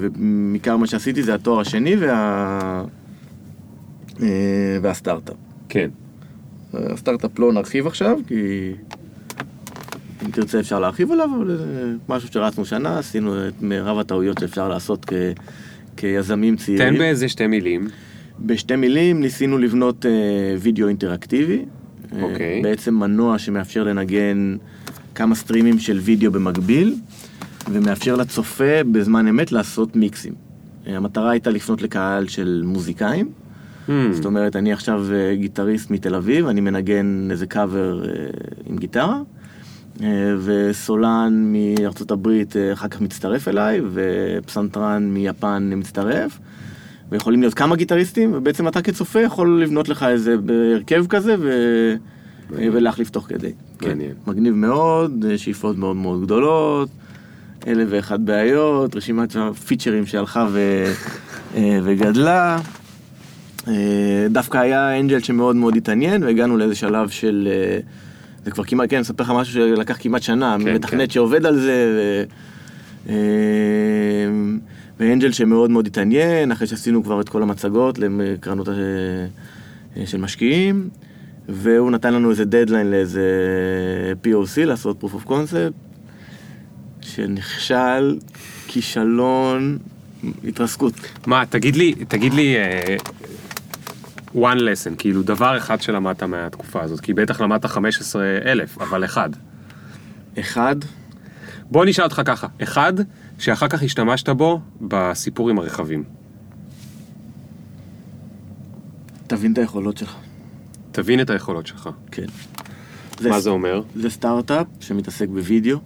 [0.00, 2.84] ועיקר מה שעשיתי זה התואר השני וה...
[4.22, 5.36] אה, והסטארט-אפ.
[5.68, 5.90] כן.
[6.72, 8.72] הסטארט-אפ לא נרחיב עכשיו, כי
[10.26, 14.68] אם תרצה אפשר להרחיב עליו, אבל זה משהו שרצנו שנה, עשינו את מרב הטעויות שאפשר
[14.68, 15.12] לעשות כ...
[15.96, 16.92] כיזמים צעירים.
[16.92, 17.88] תן באיזה שתי מילים.
[18.40, 20.10] בשתי מילים ניסינו לבנות אה,
[20.58, 21.64] וידאו אינטראקטיבי.
[22.16, 22.62] אה, אוקיי.
[22.62, 24.56] בעצם מנוע שמאפשר לנגן
[25.14, 26.94] כמה סטרימים של וידאו במקביל,
[27.70, 30.34] ומאפשר לצופה בזמן אמת לעשות מיקסים.
[30.86, 33.30] אה, המטרה הייתה לפנות לקהל של מוזיקאים.
[33.88, 38.10] Hmm, זאת אומרת, אני עכשיו אה, גיטריסט מתל אביב, אני מנגן איזה קאבר אה,
[38.66, 39.20] עם גיטרה,
[40.38, 46.38] וסולן מארצות הברית אחר כך מצטרף אליי, ופסנתרן מיפן מצטרף,
[47.10, 50.36] ויכולים להיות כמה גיטריסטים, ובעצם אתה כצופה יכול לבנות לך איזה
[50.74, 51.50] הרכב כזה ו...
[52.58, 53.52] אה, ולהחליף תוך כדי.
[53.82, 54.10] מעניין.
[54.10, 56.88] כן, מגניב מאוד, אה, שאיפות מאוד מאוד גדולות.
[57.66, 60.84] אלף ואחת בעיות, רשימת פיצ'רים שהלכה ו...
[61.56, 62.58] אה, וגדלה.
[64.30, 67.48] דווקא היה אנג'ל שמאוד מאוד התעניין, והגענו לאיזה שלב של...
[68.44, 71.10] זה כבר כמעט, כן, אני אספר לך משהו שלקח כמעט שנה, כן, מתכנת כן.
[71.10, 72.24] שעובד על זה,
[73.06, 73.12] ו...
[75.00, 78.68] ואנג'ל שמאוד מאוד התעניין, אחרי שעשינו כבר את כל המצגות לקרנות
[80.04, 80.88] של משקיעים,
[81.48, 83.22] והוא נתן לנו איזה דדליין לאיזה
[84.24, 85.74] POC, לעשות proof of concept,
[87.00, 88.18] שנכשל,
[88.66, 89.78] כישלון,
[90.44, 90.94] התרסקות.
[91.26, 92.96] מה, תגיד לי, תגיד לי, אה,
[94.34, 99.30] one lesson, כאילו דבר אחד שלמדת מהתקופה הזאת, כי בטח למדת 15 אלף, אבל אחד.
[100.38, 100.76] אחד,
[101.70, 102.92] בוא נשאל אותך ככה, אחד
[103.38, 106.04] שאחר כך השתמשת בו בסיפור עם הרכבים.
[109.26, 110.16] תבין את היכולות שלך.
[110.92, 111.90] תבין את היכולות שלך.
[112.10, 112.26] כן.
[113.28, 113.82] מה זה אומר?
[113.96, 115.78] זה סטארט-אפ שמתעסק בווידאו.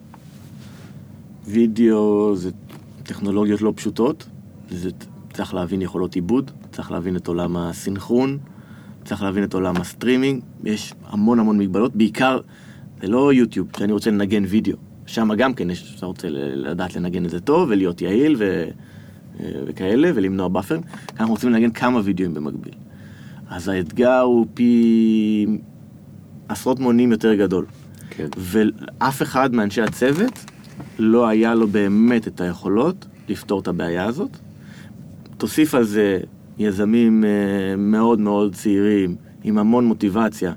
[1.46, 2.50] וידאו זה
[3.02, 4.26] טכנולוגיות לא פשוטות.
[4.70, 4.90] זה
[5.32, 8.38] צריך להבין יכולות עיבוד, צריך להבין את עולם הסינכרון,
[9.04, 10.42] צריך להבין את עולם הסטרימינג.
[10.64, 12.40] יש המון המון מגבלות, בעיקר,
[13.00, 14.76] זה לא יוטיוב, שאני רוצה לנגן וידאו.
[15.06, 18.68] שם גם כן יש, אתה רוצה לדעת לנגן את זה טוב ולהיות יעיל ו...
[19.40, 20.80] וכאלה, ולמנוע באפרים.
[21.20, 22.74] אנחנו רוצים לנגן כמה וידאוים במקביל.
[23.50, 25.46] אז האתגר הוא פי
[26.48, 27.64] עשרות מונים יותר גדול.
[28.10, 28.26] כן.
[28.38, 30.44] ואף אחד מאנשי הצוות
[30.98, 34.36] לא היה לו באמת את היכולות לפתור את הבעיה הזאת.
[35.36, 36.20] תוסיף על זה
[36.58, 40.52] יזמים אה, מאוד מאוד צעירים, עם המון מוטיבציה,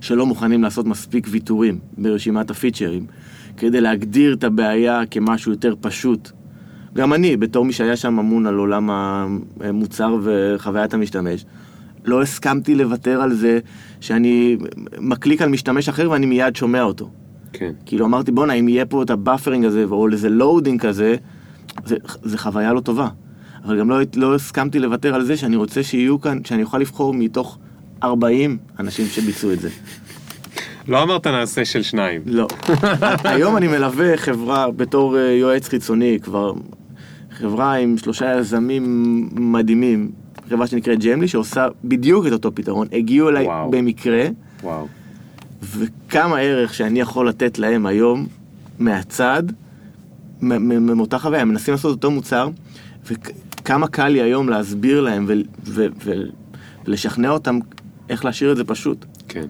[0.00, 3.06] שלא מוכנים לעשות מספיק ויתורים ברשימת הפיצ'רים,
[3.56, 6.30] כדי להגדיר את הבעיה כמשהו יותר פשוט.
[6.94, 8.90] גם אני, בתור מי שהיה שם אמון על עולם
[9.60, 11.44] המוצר וחוויית המשתמש,
[12.04, 13.58] לא הסכמתי לוותר על זה
[14.00, 14.56] שאני
[14.98, 17.10] מקליק על משתמש אחר ואני מיד שומע אותו.
[17.52, 17.72] כן.
[17.86, 21.16] כאילו אמרתי, בואנה, אם יהיה פה את ה buffering הזה, או איזה loading כזה,
[21.84, 23.08] זה, זה חוויה לא טובה.
[23.64, 27.14] אבל גם לא, לא הסכמתי לוותר על זה שאני רוצה שיהיו כאן, שאני אוכל לבחור
[27.14, 27.58] מתוך
[28.02, 29.68] 40 אנשים שביצעו את זה.
[30.88, 32.22] לא אמרת נעשה של שניים.
[32.26, 32.46] לא.
[33.24, 36.52] היום אני מלווה חברה בתור אה, יועץ חיצוני, כבר
[37.30, 40.10] חברה עם שלושה יזמים מדהימים,
[40.48, 42.86] חברה שנקראת ג'מלי, שעושה בדיוק את אותו פתרון.
[42.92, 43.70] הגיעו אליי וואו.
[43.70, 44.24] במקרה,
[44.62, 44.86] וואו.
[45.62, 48.26] וכמה ערך שאני יכול לתת להם היום
[48.78, 49.42] מהצד,
[50.40, 52.48] מאותה חוויה, הם מנסים לעשות אותו מוצר,
[53.06, 55.26] וכמה קל לי היום להסביר להם
[56.86, 57.58] ולשכנע אותם
[58.08, 59.04] איך להשאיר את זה פשוט.
[59.28, 59.46] כן.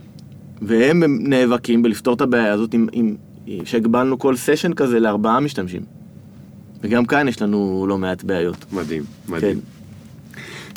[0.62, 3.14] והם נאבקים בלפתור את הבעיה הזאת עם, עם,
[3.46, 5.82] עם שהגבלנו כל סשן כזה לארבעה משתמשים.
[6.80, 8.72] וגם כאן יש לנו לא מעט בעיות.
[8.72, 9.60] מדהים, מדהים.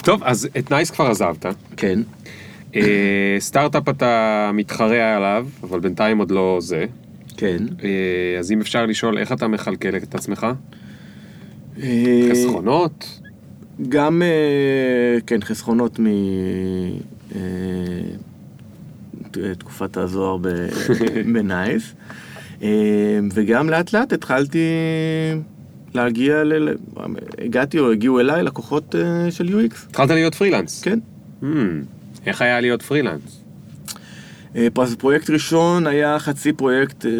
[0.06, 1.46] טוב, אז את נייס כבר עזבת.
[1.78, 2.00] כן.
[2.76, 6.86] אה, סטארט-אפ אתה מתחרה עליו, אבל בינתיים עוד לא זה.
[7.38, 7.58] כן.
[7.84, 10.48] אה, אז אם אפשר לשאול, איך אתה מכלכל את עצמך?
[11.84, 13.20] אה, חסכונות?
[13.90, 14.22] גם,
[15.28, 16.06] כן, חסכונות מ...
[19.58, 20.68] תקופת הזוהר ב-
[21.34, 21.94] בנייס.
[23.34, 24.60] וגם לאט לאט התחלתי
[25.96, 26.70] להגיע ל...
[27.38, 29.76] הגעתי או הגיעו אליי לקוחות אה, של UX.
[29.90, 30.84] התחלת להיות פרילנס.
[30.84, 31.00] כן.
[31.42, 31.46] Hmm,
[32.26, 33.44] איך היה להיות פרילנס?
[34.56, 37.12] אה, פרויקט ראשון היה חצי פרויקט אה,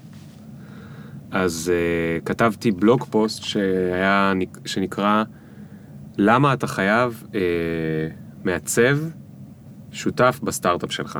[1.32, 4.34] אז uh, כתבתי blog post שהיה,
[4.66, 5.24] שנקרא
[6.18, 7.36] למה אתה חייב uh,
[8.44, 8.98] מעצב
[9.92, 11.20] שותף בסטארט-אפ שלך.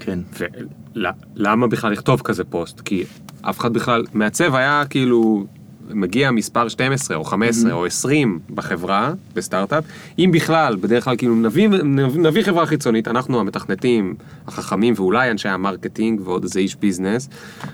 [0.00, 0.18] כן.
[0.34, 2.80] ולמה בכלל לכתוב כזה פוסט?
[2.80, 3.04] כי
[3.42, 5.46] אף אחד בכלל, מעצב היה כאילו,
[5.90, 9.84] מגיע מספר 12 או 15 או 20 בחברה, בסטארט-אפ,
[10.18, 11.68] אם בכלל, בדרך כלל כאילו נביא,
[12.14, 14.14] נביא חברה חיצונית, אנחנו המתכנתים
[14.46, 17.28] החכמים ואולי אנשי ה marketing ועוד איזה איש business,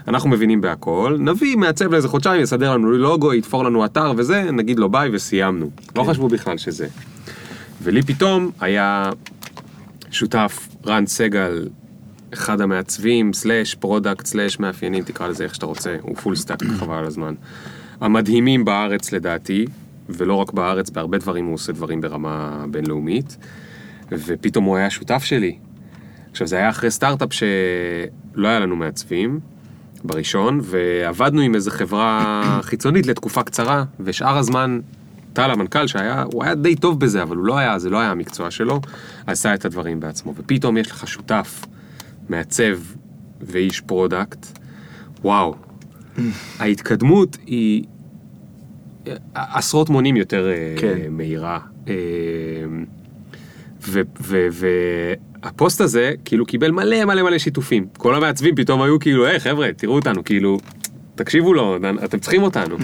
[0.08, 4.78] אנחנו מבינים בהכל, נביא מעצב לאיזה חודשיים, יסדר לנו לוגו, יתפור לנו אתר וזה, נגיד
[4.78, 5.70] לו ביי וסיימנו.
[5.96, 6.86] לא חשבו בכלל שזה.
[7.82, 9.10] ולי פתאום היה
[10.10, 11.68] שותף רן סגל,
[12.34, 16.94] אחד המעצבים, slash product, slash מאפיינים, תקרא לזה איך שאתה רוצה, הוא full stack, חבל
[16.94, 17.34] על הזמן.
[18.02, 19.64] המדהימים בארץ לדעתי,
[20.08, 23.36] ולא רק בארץ, בהרבה דברים הוא עושה דברים ברמה בינלאומית,
[24.12, 25.56] ופתאום הוא היה שותף שלי.
[26.30, 29.40] עכשיו זה היה אחרי סטארט-אפ שלא היה לנו מעצבים,
[30.04, 34.80] בראשון, ועבדנו עם איזו חברה חיצונית לתקופה קצרה, ושאר הזמן
[35.32, 38.10] טל המנכ"ל שהיה, הוא היה די טוב בזה, אבל הוא לא היה, זה לא היה
[38.10, 38.80] המקצוע שלו,
[39.26, 40.34] עשה את הדברים בעצמו.
[40.36, 41.64] ופתאום יש לך שותף,
[42.28, 42.78] מעצב
[43.40, 44.46] ואיש product,
[45.24, 45.54] וואו.
[46.60, 47.84] ההתקדמות היא
[49.34, 50.98] עשרות מונים יותר אה, כן.
[51.10, 51.58] מהירה.
[51.88, 51.94] אה,
[55.42, 57.86] והפוסט הזה כאילו קיבל מלא מלא מלא שיתופים.
[57.98, 60.58] כל המעצבים פתאום היו כאילו, היי חבר'ה, תראו אותנו, כאילו,
[61.14, 62.76] תקשיבו לו, אתם צריכים אותנו.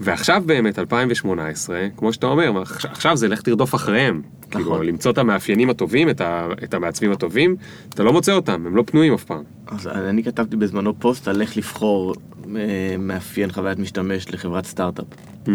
[0.00, 4.22] ועכשיו באמת, 2018, כמו שאתה אומר, עכשיו- זה לך תרדוף אחריהם.
[4.50, 4.86] כאילו, נכון.
[4.86, 7.56] למצוא את המאפיינים הטובים, את, ה, את המעצבים הטובים,
[7.88, 9.42] אתה לא מוצא אותם, הם לא פנויים אף פעם.
[9.66, 12.14] אז אני כתבתי בזמנו פוסט על איך לבחור
[12.56, 15.04] אה, מאפיין חוויית משתמש לחברת סטארט-אפ.
[15.46, 15.50] Mm,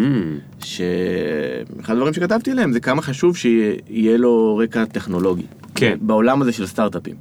[0.59, 5.45] שאחד הדברים שכתבתי עליהם זה כמה חשוב שיהיה לו רקע טכנולוגי.
[5.75, 5.97] כן.
[6.01, 7.15] בעולם הזה של סטארט-אפים.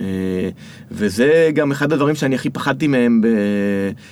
[0.00, 0.06] אה,
[0.90, 3.22] וזה גם אחד הדברים שאני הכי פחדתי מהם.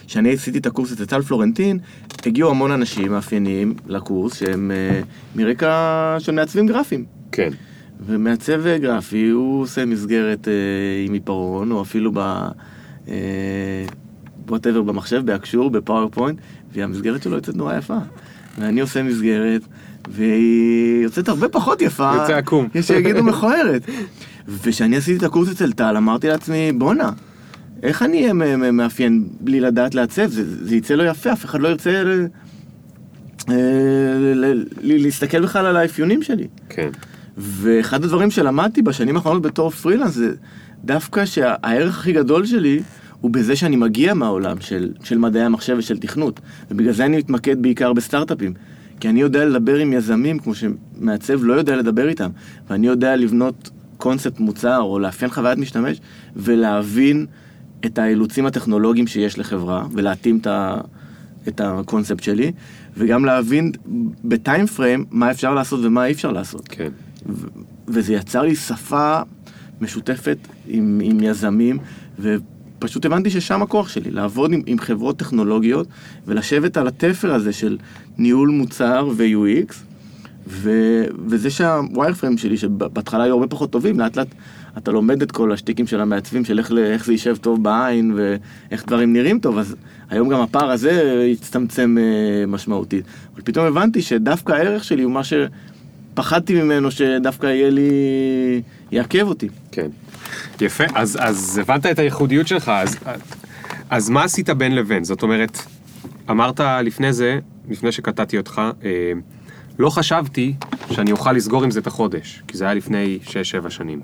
[0.07, 1.79] כשאני עשיתי את הקורס אצל טל פלורנטין,
[2.27, 5.01] הגיעו המון אנשים מאפיינים לקורס שהם אה,
[5.37, 7.05] מרקע של מעצבים גרפיים.
[7.33, 7.51] כן.
[8.07, 10.53] ומעצב גרפי הוא עושה מסגרת אה,
[11.07, 12.19] עם עיפרון, או אפילו ב...
[13.09, 13.15] אה,
[14.49, 16.39] whatever במחשב, ב Axure, ב PowerPoint,
[16.73, 17.99] והמסגרת שלו יוצאת נורא יפה.
[18.59, 19.63] ואני עושה מסגרת,
[20.09, 22.13] והיא יוצאת הרבה פחות יפה.
[22.21, 22.69] יוצא עקום.
[22.75, 23.83] יש שיגידו מכוערת.
[24.49, 27.11] וכשאני עשיתי את הקורס אצל טל, אמרתי לעצמי, בואנה,
[27.83, 28.33] איך אני אהיה
[28.73, 30.27] מאפיין בלי לדעת לעצב?
[30.27, 32.27] זה, זה יצא לא יפה, אף אחד לא ירצה ל-
[33.49, 33.55] אה,
[34.35, 34.45] ל-
[34.83, 36.47] ל- להסתכל בכלל על האפיונים שלי.
[36.69, 36.91] כן.
[37.37, 40.35] ואחד הדברים שלמדתי בשנים האחרונות בתור פרילנס זה
[40.85, 42.83] דווקא שהערך הכי גדול שלי
[43.21, 46.41] הוא בזה שאני מגיע מהעולם של, של מדעי המחשב ושל תכנות.
[46.71, 48.53] ובגלל זה אני מתמקד בעיקר בסטארט-אפים.
[49.01, 52.31] כי אני יודע לדבר עם יזמים כמו שמעצב לא יודע לדבר איתם.
[52.71, 53.71] ואני יודע לבנות
[54.03, 56.01] קונספט מוצר או לאפיין חוויית משתמש
[56.37, 57.27] ולהבין
[57.87, 60.81] את האילוצים הטכנולוגיים שיש לחברה ולהתאים את, ה,
[61.49, 62.53] את הקונספט שלי
[62.97, 63.73] וגם להבין
[64.25, 66.69] בטיים פריים מה אפשר לעשות ומה אי אפשר לעשות.
[66.69, 66.89] כן.
[67.27, 67.47] ו-
[67.89, 69.21] וזה יצר לי שפה
[69.81, 71.79] משותפת עם, עם יזמים,
[72.19, 75.87] ופשוט הבנתי ששם הכוח שלי, לעבוד עם, עם חברות טכנולוגיות
[76.27, 77.79] ולשבת על התפר הזה של
[78.19, 79.75] ניהול מוצר ו-UX,
[80.47, 84.29] ו- וזה שהוויירפריים שלי, שבהתחלה היו הרבה פחות טובים, לאט לאט
[84.79, 88.87] אתה לומד את כל השטיקים של המעצבים, של איך, איך זה יישב טוב בעין ואיך
[88.87, 89.77] דברים נראים טוב, אז
[90.11, 93.05] היום גם הפער הזה הצטמצם אה, משמעותית.
[93.35, 97.91] אבל פתאום הבנתי שדווקא הערך שלי הוא מה שפחדתי ממנו שדווקא יהיה לי...
[98.93, 99.49] יעכב אותי.
[99.73, 99.89] כן.
[100.61, 102.97] יפה, אז, אז הבנת את הייחודיות שלך, אז,
[103.91, 105.05] אז מה עשית בין לבין?
[105.05, 105.59] זאת אומרת,
[106.31, 107.39] אמרת לפני זה,
[107.71, 109.13] לפני שקטעתי אותך, אה,
[109.79, 110.55] לא חשבתי
[110.91, 113.19] שאני אוכל לסגור עם זה את החודש, כי זה היה לפני
[113.67, 114.01] 6-7 שנים.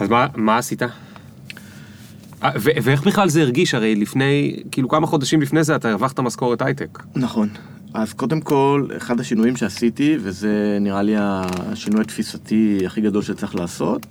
[0.00, 0.82] אז מה, מה עשית?
[0.82, 3.74] ו- ואיך בכלל זה הרגיש?
[3.74, 7.02] הרי לפני, כאילו כמה חודשים לפני זה אתה הרווחת משכורת הייטק.
[7.14, 7.48] נכון.
[7.94, 14.06] אז קודם כל, אחד השינויים שעשיתי, וזה נראה לי השינוי התפיסתי הכי גדול שצריך לעשות,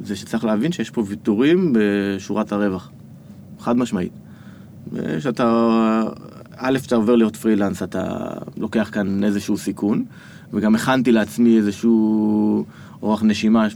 [0.00, 2.90] זה שצריך להבין שיש פה ויתורים בשורת הרווח.
[3.60, 4.12] חד משמעית.
[4.92, 6.02] ושאתה,
[6.58, 10.04] א', כשאתה עובר להיות פרילנס, אתה לוקח כאן איזשהו סיכון,
[10.52, 12.64] וגם הכנתי לעצמי איזשהו
[13.02, 13.66] אורח נשימה,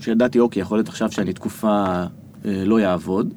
[0.00, 1.84] שידעתי, אוקיי, יכול להיות עכשיו שאני תקופה
[2.44, 3.34] אה, לא יעבוד.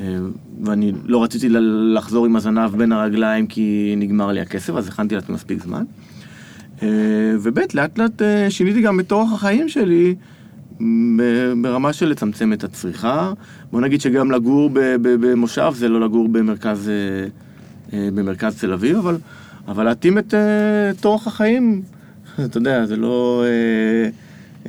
[0.00, 0.18] אה,
[0.64, 1.48] ואני לא רציתי
[1.94, 5.84] לחזור עם הזנב בין הרגליים כי נגמר לי הכסף, אז הכנתי לעצמי מספיק זמן.
[6.82, 6.88] אה,
[7.40, 10.14] וב' לאט לאט אה, שיניתי גם את אורח החיים שלי
[11.62, 13.32] ברמה של לצמצם את הצריכה.
[13.70, 14.70] בוא נגיד שגם לגור
[15.02, 17.28] במושב זה לא לגור במרכז, אה,
[17.92, 19.18] במרכז תל אביב, אבל,
[19.68, 20.40] אבל להתאים את, אה,
[20.90, 21.82] את אורח החיים,
[22.44, 24.08] אתה יודע, זה לא אה,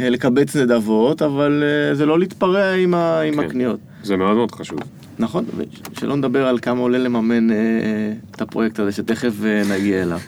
[0.04, 3.40] אה, לקבץ נדבות, אבל אה, זה לא להתפרע עם, ה- עם כן.
[3.40, 3.80] הקניות.
[4.04, 4.80] זה מאוד מאוד חשוב.
[5.20, 5.46] נכון,
[6.00, 7.56] שלא נדבר על כמה עולה לממן אה,
[8.32, 10.20] את הפרויקט הזה, שתכף אה, נגיע אליו.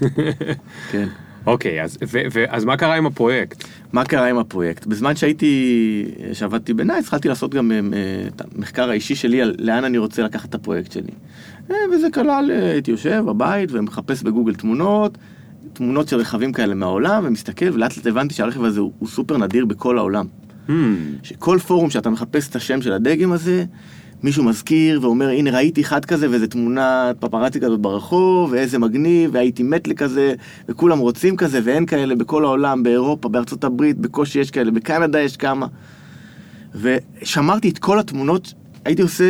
[0.91, 1.07] כן.
[1.45, 3.63] אוקיי, אז, ו, ו, אז מה קרה עם הפרויקט?
[3.93, 4.85] מה קרה עם הפרויקט?
[4.85, 7.77] בזמן שהייתי, שעבדתי בנייס, התחלתי לעשות גם אה,
[8.27, 11.11] את המחקר האישי שלי על לאן אני רוצה לקחת את הפרויקט שלי.
[11.72, 15.17] אה, וזה כלל, אה, הייתי יושב בבית ומחפש בגוגל תמונות,
[15.74, 19.65] תמונות של רכבים כאלה מהעולם, ומסתכל, ולאט לאט הבנתי שהרכב הזה הוא, הוא סופר נדיר
[19.65, 20.26] בכל העולם.
[20.67, 20.72] Hmm,
[21.24, 23.65] שכל פורום שאתה מחפש את השם של הדגם הזה,
[24.24, 29.63] מישהו מזכיר ואומר, הנה ראיתי אחד כזה ואיזה תמונת פפרצי כזאת ברחוב, ואיזה מגניב, והייתי
[29.63, 30.34] מת לכזה,
[30.70, 35.38] וכולם רוצים כזה, ואין כאלה בכל העולם, באירופה, בארצות הברית, בקושי יש כאלה, בקנדה יש
[35.38, 35.67] כמה.
[36.76, 38.53] ושמרתי את כל התמונות,
[38.86, 39.25] הייתי עושה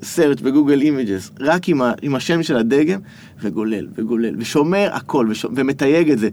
[0.00, 3.00] search ב Google Images, רק עם, ה, עם השם של הדגם,
[3.40, 6.28] וגולל, וגולל, ושומר הכל, וש, ומתייג את זה.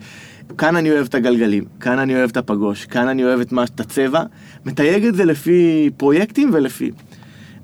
[0.58, 3.64] כאן אני אוהב את הגלגלים, כאן אני אוהב את הפגוש, כאן אני אוהב את, מה,
[3.64, 4.24] את הצבע,
[4.66, 6.92] מתייג את זה לפי פרויקטים ולפי...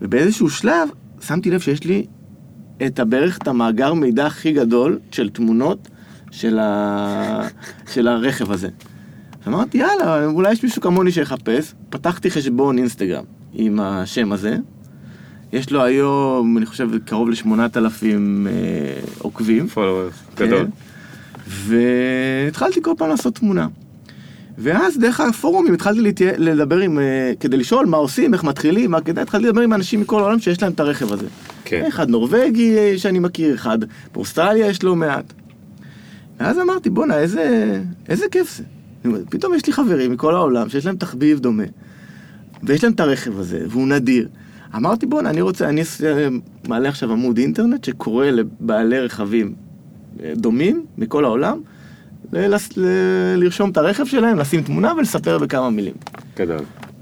[0.01, 0.89] ובאיזשהו שלב
[1.21, 2.05] שמתי לב שיש לי
[2.85, 5.87] את בערך את המאגר מידע הכי גדול של תמונות
[6.31, 7.47] של, ה...
[7.91, 8.69] של הרכב הזה.
[9.47, 11.73] אמרתי, יאללה, אולי יש מישהו כמוני שיחפש.
[11.89, 13.23] פתחתי חשבון אינסטגרם
[13.53, 14.57] עם השם הזה.
[15.53, 18.51] יש לו היום, אני חושב, קרוב ל-8,000 אה,
[19.19, 19.67] עוקבים.
[19.75, 20.45] followers, כן.
[20.47, 20.67] גדול.
[21.47, 23.67] והתחלתי כל פעם לעשות תמונה.
[24.57, 26.31] ואז דרך הפורומים התחלתי להתיה...
[26.37, 30.01] לדבר עם, אה, כדי לשאול מה עושים, איך מתחילים, מה כדאי, התחלתי לדבר עם אנשים
[30.01, 31.27] מכל העולם שיש להם את הרכב הזה.
[31.65, 31.85] כן.
[31.87, 33.79] אחד נורבגי אה, שאני מכיר, אחד
[34.13, 35.33] באוסטרליה יש לא מעט.
[36.39, 37.79] ואז אמרתי, בואנה, איזה,
[38.09, 38.63] איזה כיף זה.
[39.29, 41.63] פתאום יש לי חברים מכל העולם שיש להם תחביב דומה,
[42.63, 44.27] ויש להם את הרכב הזה, והוא נדיר.
[44.75, 46.27] אמרתי, בואנה, אני רוצה, אני אה,
[46.67, 49.53] מעלה עכשיו עמוד אינטרנט שקורא לבעלי רכבים
[50.23, 51.59] אה, דומים מכל העולם,
[52.33, 55.93] ל- ל- לרשום את הרכב שלהם, לשים תמונה ולספר בכמה מילים.
[56.37, 56.59] גדול.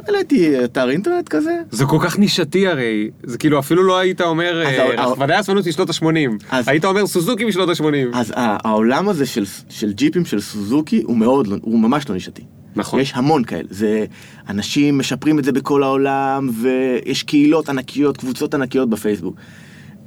[0.08, 4.62] העליתי אתר אינטרנט כזה, זה כל כך נישתי הרי, זה כאילו אפילו לא היית אומר
[4.68, 6.06] אז אה, ה- רחמני אספנות משנות ה-80,
[6.52, 7.86] אז- היית אומר סוזוקי משנות ה-80.
[8.18, 12.44] אז העולם הזה של, של ג'יפים של סוזוקי הוא מאוד, לא- הוא ממש לא נישתי.
[12.76, 13.00] נכון.
[13.00, 14.06] יש המון כאלה, זה,
[14.50, 19.36] אנשים משפרים את זה בכל העולם, ויש קהילות ענקיות, קבוצות ענקיות בפייסבוק.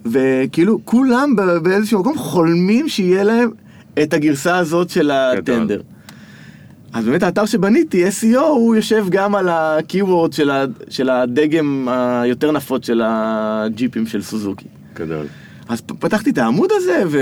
[0.05, 3.51] וכאילו, כולם באיזשהו מקום חולמים שיהיה להם
[4.03, 5.81] את הגרסה הזאת של הטנדר.
[6.93, 12.53] אז באמת האתר שבניתי, SEO, הוא יושב גם על ה-Keyword של, ה- של הדגם היותר
[12.53, 14.67] נפוץ של הג'יפים של סוזוקי.
[14.95, 15.27] גדול.
[15.69, 17.19] אז פתחתי את העמוד הזה, ו...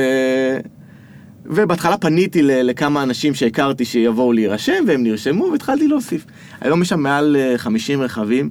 [1.46, 6.24] ובהתחלה פניתי לכמה אנשים שהכרתי שיבואו להירשם, והם נרשמו, והתחלתי להוסיף.
[6.60, 8.50] היום יש שם מעל אה, 50 רכבים,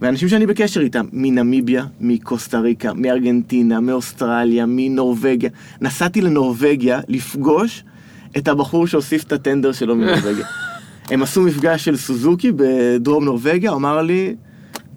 [0.00, 5.50] ואנשים שאני בקשר איתם, מנמיביה, מקוסטה ריקה, מארגנטינה, מאוסטרליה, מנורבגיה.
[5.80, 7.84] נסעתי לנורבגיה לפגוש
[8.36, 10.46] את הבחור שהוסיף את הטנדר שלו מנורבגיה.
[11.10, 14.34] הם עשו מפגש של סוזוקי בדרום נורבגיה, הוא אמר לי,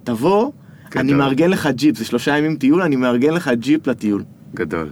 [0.04, 0.52] תבוא,
[0.96, 1.18] אני גדול.
[1.18, 4.24] מארגן לך ג'יפ, זה שלושה ימים טיול, אני מארגן לך ג'יפ לטיול.
[4.56, 4.90] גדול.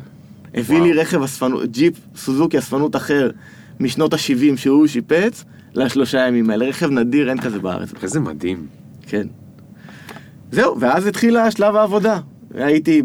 [0.56, 0.82] הביא.
[0.82, 3.30] לי רכב אספנות, ג'יפ סוזוקי אספנות אחר
[3.80, 6.66] משנות ה-70 שהוא שיפץ לשלושה ימים האלה.
[6.66, 7.90] רכב נדיר, אין כזה בארץ.
[8.04, 8.68] איזה מדהים.
[9.08, 9.28] כן.
[10.52, 12.20] זהו, ואז התחילה שלב העבודה.
[12.54, 13.02] הייתי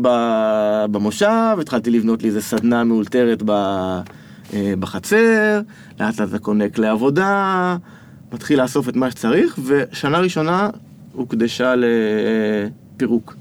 [0.90, 4.02] במושב, התחלתי לבנות לי איזה סדנה מאולתרת אה,
[4.78, 5.60] בחצר,
[6.00, 7.76] לאט לאט אתה קונה כלי עבודה,
[8.32, 10.70] מתחיל לאסוף את מה שצריך, ושנה ראשונה
[11.12, 13.34] הוקדשה לפירוק.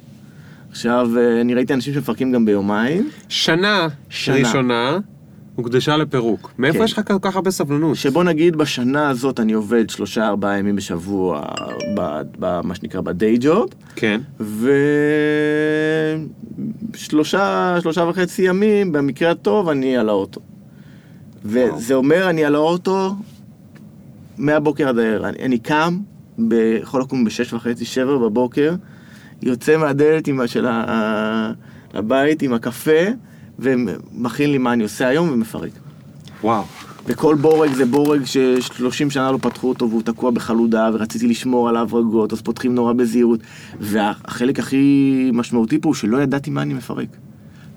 [0.70, 3.10] עכשיו, אה, אני ראיתי אנשים שמפרקים גם ביומיים.
[3.30, 4.38] שנה, שנה.
[4.38, 5.00] ראשונה
[5.60, 6.52] הוקדשה לפירוק.
[6.58, 6.84] מאיפה כן.
[6.84, 7.96] יש לך כל כך הרבה סבלנות?
[7.96, 11.42] שבוא נגיד בשנה הזאת אני עובד שלושה ארבעה ימים בשבוע
[12.40, 14.22] במה שנקרא ב-day job כן.
[16.94, 20.42] ושלושה שלושה וחצי ימים במקרה הטוב אני על האוטו.
[21.46, 23.16] וזה אומר אני על האוטו
[24.38, 25.24] מהבוקר עד הערב.
[25.24, 26.00] אני, אני קם,
[26.82, 28.76] יכול לקום בשש וחצי, שבע בבוקר,
[29.42, 30.66] יוצא מהדלת עם, של
[31.94, 33.02] הבית עם הקפה
[33.60, 35.72] ומכין לי מה אני עושה היום ומפרק.
[36.44, 36.64] וואו.
[37.06, 41.76] וכל בורג זה בורג ש-30 שנה לא פתחו אותו והוא תקוע בחלודה ורציתי לשמור על
[41.76, 43.40] ההברגות, אז פותחים נורא בזהירות.
[43.80, 47.08] והחלק הכי משמעותי פה הוא שלא ידעתי מה אני מפרק.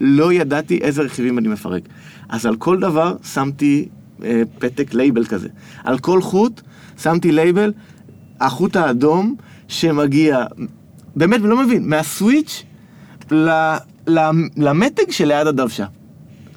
[0.00, 1.82] לא ידעתי איזה רכיבים אני מפרק.
[2.28, 3.88] אז על כל דבר שמתי
[4.24, 5.48] אה, פתק לייבל כזה.
[5.84, 6.60] על כל חוט
[7.02, 7.72] שמתי לייבל,
[8.40, 9.34] החוט האדום
[9.68, 10.44] שמגיע,
[11.16, 12.64] באמת, ולא מבין, מהסוויץ'
[14.56, 15.84] למתג שליד הדוושה.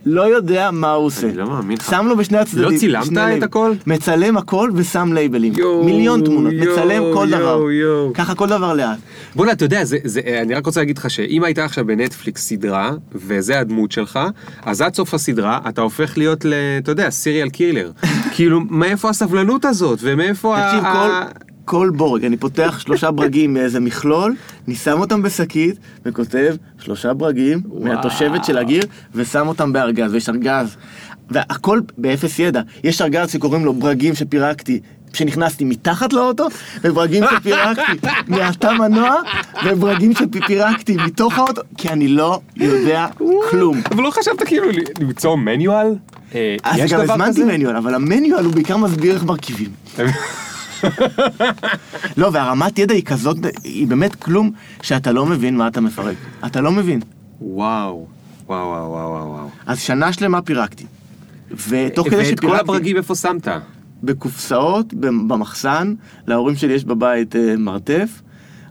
[0.05, 1.27] לא יודע מה הוא עושה.
[1.27, 1.89] אני לא מאמין לך.
[1.89, 2.71] שם לו בשני הצדדים.
[2.71, 3.73] לא צילמת את הכל?
[3.87, 5.53] מצלם הכל ושם לייבלים.
[5.85, 7.61] מיליון תמונות, מצלם כל דבר.
[8.13, 8.97] ככה כל דבר לאט.
[9.35, 12.91] בוא'נה, אתה יודע, זה, זה, אני רק רוצה להגיד לך שאם היית עכשיו בנטפליקס סדרה,
[13.15, 14.19] וזה הדמות שלך,
[14.65, 17.91] אז עד סוף הסדרה אתה הופך להיות, ל, אתה יודע, סיריאל קילר.
[18.35, 20.67] כאילו, מאיפה הסבלנות הזאת, ומאיפה ה...
[20.67, 21.44] תקשיב, כל...
[21.66, 24.36] כל בורג, אני פותח שלושה ברגים מאיזה מכלול,
[24.68, 28.84] אני שם אותם בשקית וכותב שלושה ברגים מהתושבת של הגיר
[29.16, 30.76] ושם אותם בארגז, ויש ארגז.
[31.30, 32.61] והכל באפס ידע.
[32.84, 34.80] יש ארגז שקוראים לו ברגים שפירקתי.
[35.13, 36.47] כשנכנסתי מתחת לאוטו,
[36.84, 39.16] וברגים שפירקתי מהתא מנוע,
[39.66, 43.07] וברגים שפירקתי מתוך האוטו, כי אני לא יודע
[43.49, 43.82] כלום.
[43.91, 44.68] אבל לא חשבת כאילו
[44.99, 45.88] למצוא מניואל?
[46.36, 47.43] אה, אז גם הזמנתי?
[47.43, 49.70] מניואל, אבל המניואל הוא בעיקר מסביר איך מרכיבים.
[52.17, 54.51] לא, והרמת ידע היא כזאת, היא באמת כלום,
[54.82, 56.15] שאתה לא מבין מה אתה מפרק.
[56.45, 56.99] אתה לא מבין.
[57.41, 58.07] וואו,
[58.47, 59.49] וואו, וואו, וואו, וואו.
[59.65, 60.86] אז שנה שלמה פירקתי.
[61.67, 63.47] ותוך כדי ואת כל שפירקתי, הברגים איפה שמת?
[64.03, 64.93] בקופסאות,
[65.28, 65.93] במחסן,
[66.28, 68.21] להורים שלי יש בבית אה, מרתף.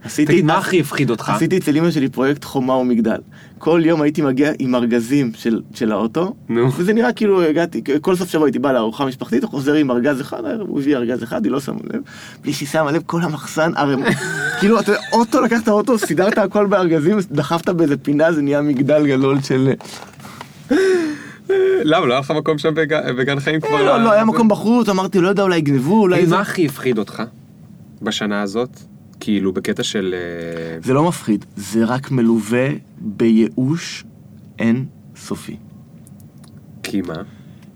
[0.05, 0.33] עשיתי...
[0.33, 1.29] תגיד, מה הכי הפחיד אותך?
[1.29, 3.19] עשיתי אצל אמא שלי פרויקט חומה ומגדל.
[3.59, 6.73] כל יום הייתי מגיע עם ארגזים של, של האוטו, נו.
[6.73, 10.43] וזה נראה כאילו הגעתי, כל סוף שבוע הייתי בא לארוחה משפחתית, חוזר עם ארגז אחד,
[10.61, 12.01] הוא הביא ארגז אחד, היא לא שמה לב,
[12.43, 14.03] בלי שהיא שמה לב, כל המחסן ערם,
[14.61, 19.07] כאילו, אתה יודע, אוטו, לקחת אוטו, סידרת הכל בארגזים, דחפת באיזה פינה, זה נהיה מגדל
[19.07, 19.71] גדול של...
[21.85, 23.83] למה, לא היה לך מקום שם בג- בגן חיים כבר?
[23.83, 24.25] לא, לא, היה?
[24.25, 26.27] מקום בחוץ, אמרתי, לא יודע, אולי יגנבו, אולי.
[26.27, 27.23] מה הכי הפחיד אותך
[28.03, 28.71] בשנה הזאת?
[29.25, 30.15] כאילו, בקטע של...
[30.15, 32.69] אה, זה לא מפחיד, זה רק מלווה
[32.99, 34.05] בייאוש
[34.59, 34.85] אין
[35.17, 35.57] סופי.
[36.83, 37.15] כי מה?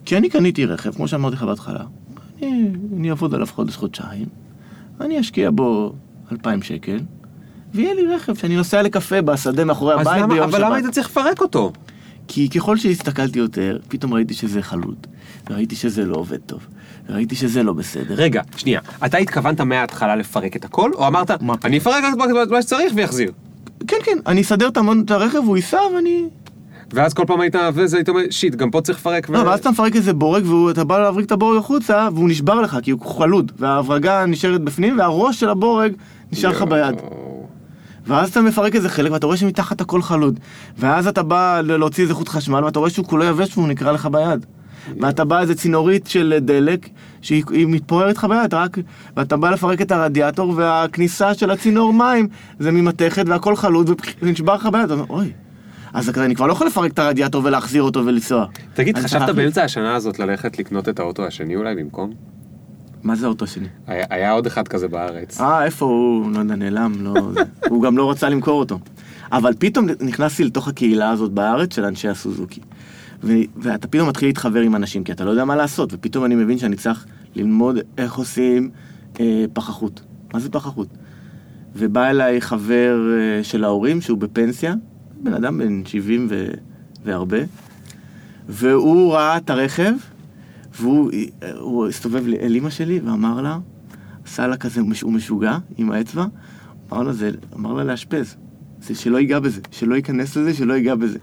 [0.04, 1.84] כי אני קניתי רכב, כמו שאמרתי לך בהתחלה.
[2.42, 4.26] אני, אני אעבוד עליו חודש-חודשיים,
[5.00, 5.94] אני אשקיע בו
[6.32, 6.98] 2,000 שקל,
[7.74, 10.84] ויהיה לי רכב שאני נוסע לקפה בשדה מאחורי הבית למה, ביום אבל למה שבת.
[10.84, 11.72] היית צריך לפרק אותו?
[12.28, 15.06] כי ככל שהסתכלתי יותר, פתאום ראיתי שזה חלוד,
[15.50, 16.66] וראיתי שזה לא עובד טוב,
[17.08, 18.14] וראיתי שזה לא בסדר.
[18.14, 21.54] רגע, שנייה, אתה התכוונת מההתחלה לפרק את הכל, או אמרת, מה?
[21.64, 23.32] אני אפרק רק את מה שצריך ויחזיר?
[23.86, 26.24] כן, כן, אני אסדר את הרכב, הוא ייסע ואני...
[26.92, 29.26] ואז כל פעם היית, וזה היית אומר, שיט, גם פה צריך לפרק.
[29.28, 32.60] ו- לא, ואז אתה מפרק איזה בורג, ואתה בא להבריק את הבורג החוצה, והוא נשבר
[32.60, 35.92] לך, כי הוא חלוד, וההברגה נשארת בפנים, והראש של הבורג
[36.32, 36.94] נשאר לך ביד.
[38.06, 40.40] ואז אתה מפרק איזה חלק, ואתה רואה שמתחת הכל חלוד.
[40.78, 44.06] ואז אתה בא להוציא איזה חוט חשמל, ואתה רואה שהוא כולו יבש והוא נקרע לך
[44.06, 44.46] ביד.
[45.00, 46.88] ואתה בא איזה צינורית של דלק,
[47.20, 48.78] שהיא היא מתפוררת לך ביד, רק...
[49.16, 52.28] ואתה בא לפרק את הרדיאטור, והכניסה של הצינור מים
[52.58, 53.90] זה ממתכת, והכל חלוד,
[54.22, 54.84] ונשבר לך ביד.
[54.84, 55.32] אתה אומר, אוי.
[55.92, 58.46] אז אני כבר לא יכול לפרק את הרדיאטור ולהחזיר אותו ולנסוע.
[58.74, 62.12] תגיד, חשבת באמצע השנה הזאת ללכת לקנות את האוטו השני אולי במקום?
[63.02, 63.66] מה זה האוטו שלי?
[63.86, 65.40] היה היה עוד אחד כזה בארץ.
[65.40, 66.32] אה, איפה הוא?
[66.32, 67.14] לא יודע, נעלם, לא...
[67.68, 68.78] הוא גם לא רצה למכור אותו.
[69.32, 72.60] אבל פתאום נכנסתי לתוך הקהילה הזאת בארץ של אנשי הסוזוקי.
[73.22, 76.34] ו- ואתה פתאום מתחיל להתחבר עם אנשים, כי אתה לא יודע מה לעשות, ופתאום אני
[76.34, 78.70] מבין שאני צריך ללמוד איך עושים
[79.20, 80.00] אה, פחחות.
[80.34, 80.88] מה זה פחחות?
[81.76, 84.74] ובא אליי חבר אה, של ההורים, שהוא בפנסיה,
[85.22, 86.50] בן אדם בן 70 ו-
[87.04, 87.38] והרבה,
[88.48, 89.92] והוא ראה את הרכב,
[90.80, 91.10] והוא
[91.60, 93.58] הוא הסתובב אל אימא שלי ואמר לה,
[94.26, 96.26] עשה לה כזה, מש- הוא משוגע עם האצבע,
[96.92, 98.36] אמר לה, זה, אמר לה לאשפז,
[98.94, 101.18] שלא ייגע בזה, שלא ייכנס לזה, שלא ייגע בזה.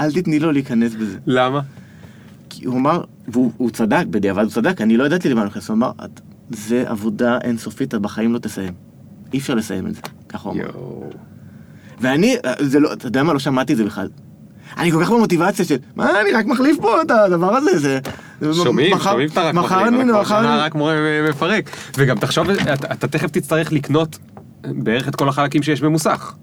[0.00, 1.18] אל תתני לו להיכנס בזה.
[1.26, 1.60] למה?
[2.50, 5.68] כי הוא אמר, והוא הוא צדק, בדיעבד הוא צדק, אני לא ידעתי למה אני נכנס,
[5.68, 6.20] הוא אמר, "את-
[6.50, 8.72] זה עבודה אינסופית, את בחיים לא תסיים.
[9.34, 10.70] אי אפשר לסיים את זה, ככה הוא אמר.
[12.00, 14.08] ואני, זה לא, אתה יודע מה, לא שמעתי את זה בכלל.
[14.78, 17.98] אני כל כך במוטיבציה של, מה, אני רק מחליף פה את הדבר הזה, זה...
[18.52, 20.60] שומעים, מחר- שומעים שאתה רק מחר מחליף, אני, מחר אני...
[20.60, 20.94] רק מורה
[21.30, 21.70] מפרק.
[21.98, 24.18] וגם תחשוב, אתה אתה תכף תצטרך לקנות
[24.64, 26.34] בערך את כל החלקים שיש במוסך.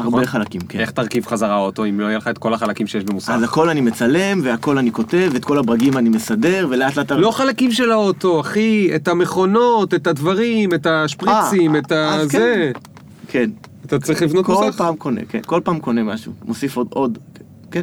[0.00, 0.26] הרבה?
[0.26, 0.78] חלקים, כן.
[0.78, 3.30] איך תרכיב חזרה אוטו אם לא יהיה לך את כל החלקים שיש במוסך?
[3.30, 7.12] אז הכל אני מצלם, והכל אני כותב, ואת כל הברגים אני מסדר, ולאט לאט...
[7.12, 12.72] לא חלקים של האוטו, אחי, את המכונות, את הדברים, את השפריצים, אה, את אז הזה.
[13.28, 13.50] כן.
[13.86, 14.78] אתה צריך לבנות כל מוסך.
[14.78, 15.40] פעם קונה, כן.
[15.46, 16.32] כל פעם קונה משהו.
[16.44, 17.18] מוסיף עוד, עוד,
[17.70, 17.82] כן.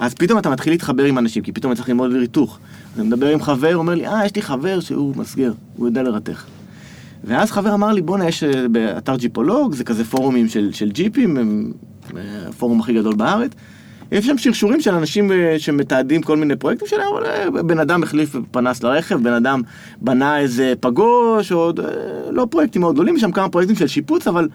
[0.00, 2.58] אז פתאום אתה מתחיל להתחבר עם אנשים, כי פתאום אתה צריך ללמוד ריתוך.
[2.94, 6.02] אז אני מדבר עם חבר, אומר לי, אה, יש לי חבר שהוא מסגר, הוא יודע
[6.02, 6.44] לרתך.
[7.24, 11.36] ואז חבר אמר לי, בואנה, יש אה, באתר ג'יפולוג, זה כזה פורומים של, של ג'יפים,
[11.36, 11.72] הם
[12.16, 13.50] אה, הפורום הכי גדול בארץ.
[14.12, 17.08] יש שם שרשורים של אנשים אה, שמתעדים כל מיני פרויקטים שלהם,
[17.48, 19.62] אבל בן אדם החליף פנס לרכב, בן אדם
[20.00, 21.80] בנה איזה פגוש, או עוד,
[22.30, 24.48] לא פרויקטים מאוד גדולים, יש שם כמה פרויקטים של שיפוץ, אבל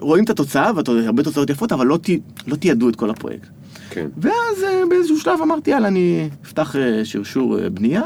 [0.00, 3.48] רואים את התוצאה, והרבה תוצאות יפות, אבל לא, תי- לא תיעדו את כל הפרויקט.
[3.90, 4.06] כן.
[4.18, 6.74] ואז באיזשהו שלב אמרתי, יאללה, אני אפתח
[7.04, 8.02] שרשור בנייה,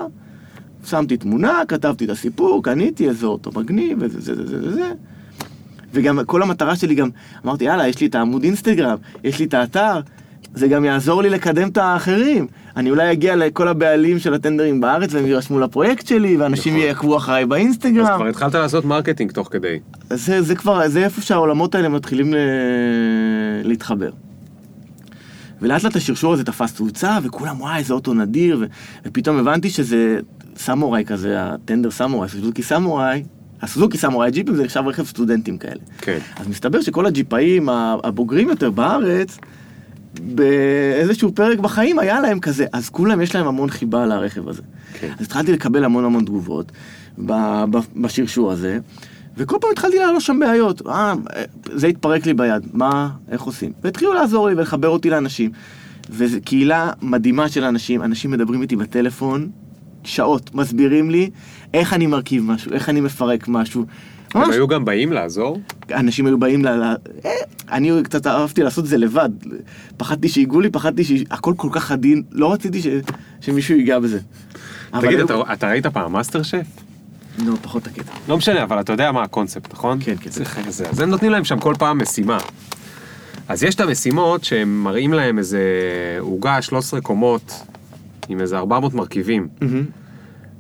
[0.84, 4.92] שמתי תמונה, כתבתי את הסיפור, קניתי איזה אוטו מגניב, וזה זה זה זה זה זה.
[5.94, 7.08] וגם כל המטרה שלי גם,
[7.44, 10.00] אמרתי, יאללה, יש לי את העמוד אינסטגרם, יש לי את האתר,
[10.54, 12.46] זה גם יעזור לי לקדם את האחרים.
[12.76, 16.86] אני אולי אגיע לכל הבעלים של הטנדרים בארץ והם יירשמו לפרויקט שלי, ואנשים נכון.
[16.86, 18.16] יעקבו אחריי אז באינסטגרם.
[18.16, 19.78] כבר התחלת לעשות marketing תוך כדי.
[20.10, 22.36] זה, זה כבר, זה איפה שהעולמות האלה מתחילים ל...
[23.64, 24.10] להתחבר.
[25.62, 28.64] ולאט לאט השרשור הזה תפס תאוצה, וכולם, וואי, איזה אוטו נדיר, ו...
[29.06, 30.20] ופתאום הבנתי שזה
[30.58, 33.22] סמוראי כזה, הטנדר סמוראי, סוזוקי סמוראי,
[33.62, 35.80] הסוזוקי סמוראי ג'יפים זה נחשב רכב סטודנטים כאלה.
[35.98, 36.18] כן.
[36.36, 37.68] אז מסתבר שכל הג'יפאים
[38.04, 39.38] הבוגרים יותר בארץ,
[40.20, 44.62] באיזשהו פרק בחיים היה להם כזה, אז כולם יש להם המון חיבה לרכב הזה.
[45.00, 45.12] כן.
[45.18, 46.72] אז התחלתי לקבל המון המון תגובות
[47.96, 48.78] בשרשור הזה,
[49.36, 50.86] וכל פעם התחלתי לעלות שם בעיות.
[50.86, 51.14] אה,
[51.72, 53.72] זה התפרק לי ביד, מה, איך עושים?
[53.82, 55.50] והתחילו לעזור לי ולחבר אותי לאנשים.
[56.10, 59.50] וזו קהילה מדהימה של אנשים, אנשים מדברים איתי בטלפון
[60.04, 61.30] שעות, מסבירים לי
[61.74, 63.84] איך אני מרכיב משהו, איך אני מפרק משהו.
[64.34, 65.60] הם ממש היו גם באים לעזור?
[65.94, 66.68] אנשים היו באים ל...
[66.68, 66.94] אה,
[67.72, 69.28] אני קצת אהבתי לעשות את זה לבד.
[69.96, 72.86] פחדתי שיגעו לי, פחדתי שהכל כל כך עדין, לא רציתי ש...
[73.40, 74.18] שמישהו ייגע בזה.
[75.00, 76.66] תגיד, אתה- אתה ראית פעם Master Chef?
[77.46, 78.12] לא, פחות הקטע.
[78.28, 79.98] לא משנה, אבל אתה יודע מה הקונספט, נכון?
[80.00, 80.30] כן, כן.
[80.30, 80.88] צריך איזה...
[80.88, 82.38] אז הם נותנים להם שם כל פעם משימה.
[83.48, 85.60] אז יש את המשימות שהם מראים להם איזה
[86.20, 87.52] עוגה 13 קומות
[88.28, 89.48] עם איזה 400 מרכיבים,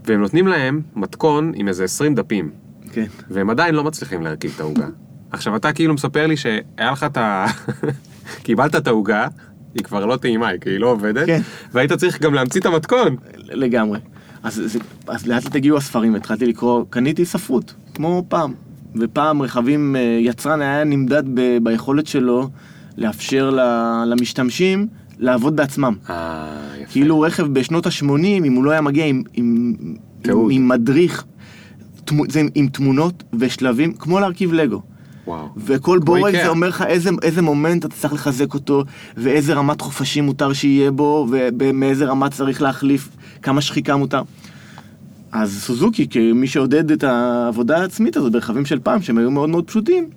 [0.04, 2.50] והם נותנים להם מתכון עם איזה 20 דפים,
[2.92, 3.06] כן.
[3.30, 4.86] והם עדיין לא מצליחים להרכיב את העוגה.
[5.30, 7.46] עכשיו אתה כאילו מספר לי שהיה לך את ה...
[8.44, 9.28] קיבלת את העוגה,
[9.74, 11.40] היא כבר לא טעימה, היא כאילו לא עובדת, כן.
[11.72, 13.16] והיית צריך גם להמציא את המתכון.
[13.36, 13.98] לגמרי.
[14.42, 18.54] אז, זה, אז לאט לאט הגיעו הספרים, התחלתי לקרוא, קניתי ספרות, כמו פעם.
[18.96, 22.48] ופעם רכבים, אה, יצרן היה נמדד ב, ביכולת שלו
[22.96, 23.60] לאפשר ל,
[24.06, 24.88] למשתמשים
[25.18, 25.94] לעבוד בעצמם.
[26.10, 26.46] אה,
[26.80, 26.92] יפה.
[26.92, 29.74] כאילו רכב בשנות ה-80, אם הוא לא היה מגיע עם, עם,
[30.24, 30.50] עם.
[30.50, 31.24] עם מדריך,
[32.04, 34.82] תמו, זה עם, עם תמונות ושלבים, כמו להרכיב לגו.
[35.26, 35.48] וואו.
[35.56, 36.32] וכל בורג.
[36.32, 38.84] זה אומר לך איזה, איזה מומנט אתה צריך לחזק אותו,
[39.16, 43.08] ואיזה רמת חופשים מותר שיהיה בו, ומאיזה רמה צריך להחליף,
[43.42, 44.22] כמה שחיקה מותר.
[45.32, 49.64] אז סוזוקי, כמי שעודד את העבודה העצמית הזאת ברכבים של פעם, שהם היו מאוד מאוד
[49.64, 50.08] פשוטים,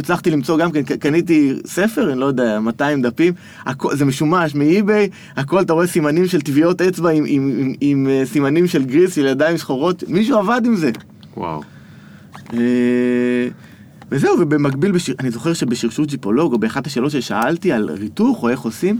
[0.00, 3.32] הצלחתי למצוא גם כן, קניתי ספר, אני לא יודע, 200 דפים,
[3.66, 8.08] הכל, זה משומש מאי-ביי, הכל אתה רואה סימנים של טביעות אצבע עם, עם, עם, עם
[8.10, 10.90] אה, סימנים של גריס, של ידיים שחורות, מישהו עבד עם זה.
[11.36, 11.62] וואו.
[12.52, 12.58] אה,
[14.10, 18.60] וזהו, ובמקביל, בשיר, אני זוכר שבשרשור ג'יפולוג, או באחת השאלות ששאלתי על ריתוך, או איך
[18.60, 18.98] עושים,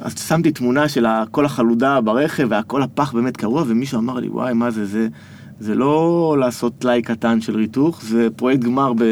[0.00, 4.52] אז שמתי תמונה של כל החלודה ברכב, והכל הפח באמת קרוע, ומישהו אמר לי, וואי,
[4.52, 5.08] מה זה, זה,
[5.60, 9.04] זה לא לעשות טלאי קטן של ריתוך, זה פרויקט גמר ב,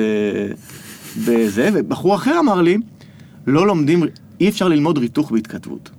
[1.27, 2.79] בזה, ובחור אחר אמר לי,
[3.47, 4.03] לא לומדים,
[4.41, 5.91] אי אפשר ללמוד ריתוך בהתכתבות.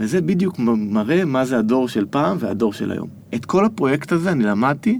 [0.00, 3.08] וזה בדיוק מראה מה זה הדור של פעם והדור של היום.
[3.34, 4.98] את כל הפרויקט הזה אני למדתי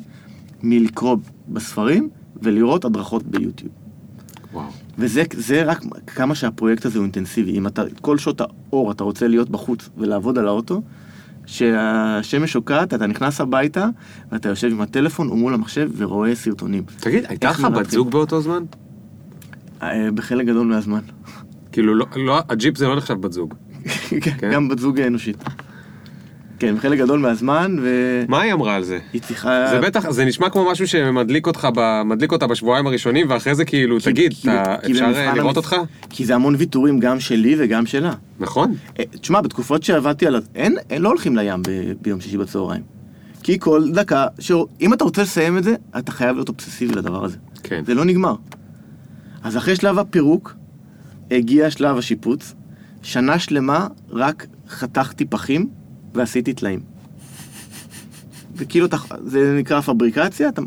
[0.62, 1.17] מלקרוא
[1.49, 2.09] בספרים
[2.43, 3.73] ולראות הדרכות ביוטיוב.
[4.53, 4.67] וואו.
[4.99, 7.59] וזה זה רק כמה שהפרויקט הזה הוא אינטנסיבי.
[7.59, 10.83] אם אתה, כל שעות האור אתה רוצה להיות בחוץ ולעבוד על האוטו,
[11.47, 13.89] כשהשמש שוקעת, אתה נכנס הביתה,
[14.33, 16.83] ואתה יושב עם הטלפון או מול המחשב ורואה סרטונים.
[17.01, 17.91] תגיד, הייתה לך בת?
[17.91, 18.65] זוג באותו זמן?
[19.83, 21.01] אה, בחלק גדול מהזמן.
[21.73, 23.55] כאילו, לא, לא, הג'יפ זה לא נחשב בת זוג.
[24.23, 24.51] כן?
[24.53, 25.45] גם בת זוג אנושית.
[26.59, 28.99] כן, בחלק גדול מהזמן, והיא מה היא אמרה על זה?
[29.23, 29.67] צריכה...
[29.71, 33.65] זה בטח, זה נשמע כמו משהו שמדליק אותך, ב, מדליק אותה בשבועיים הראשונים, ואחרי זה
[33.65, 35.77] כאילו, כי- תגיד, כי- אתה, כי אפשר אה, לראות המצ- אותך?
[36.11, 38.13] כי זה המון ויתורים גם שלי וגם שלה.
[38.41, 38.75] נכון.
[38.99, 40.43] אה, תשמע, בתקופות שעבדתי על...
[40.55, 42.83] אין, אין, לא הולכים לים ב, ביום שישי בצהריים.
[43.43, 44.53] כי כל דקה, ש...
[44.81, 47.37] אם אתה רוצה לסיים את זה, אתה חייב להיות אובססיבי לדבר הזה.
[47.63, 47.83] כן.
[47.87, 48.35] זה לא נגמר.
[49.43, 50.55] אז אחרי שלב הפירוק,
[51.31, 52.55] הגיע שלב השיפוץ.
[53.03, 55.69] שנה שלמה רק חתכתי פחים
[56.15, 56.81] ועשיתי טלאים.
[58.57, 58.87] וכאילו,
[59.25, 60.62] זה נקרא פבריקציה, אתה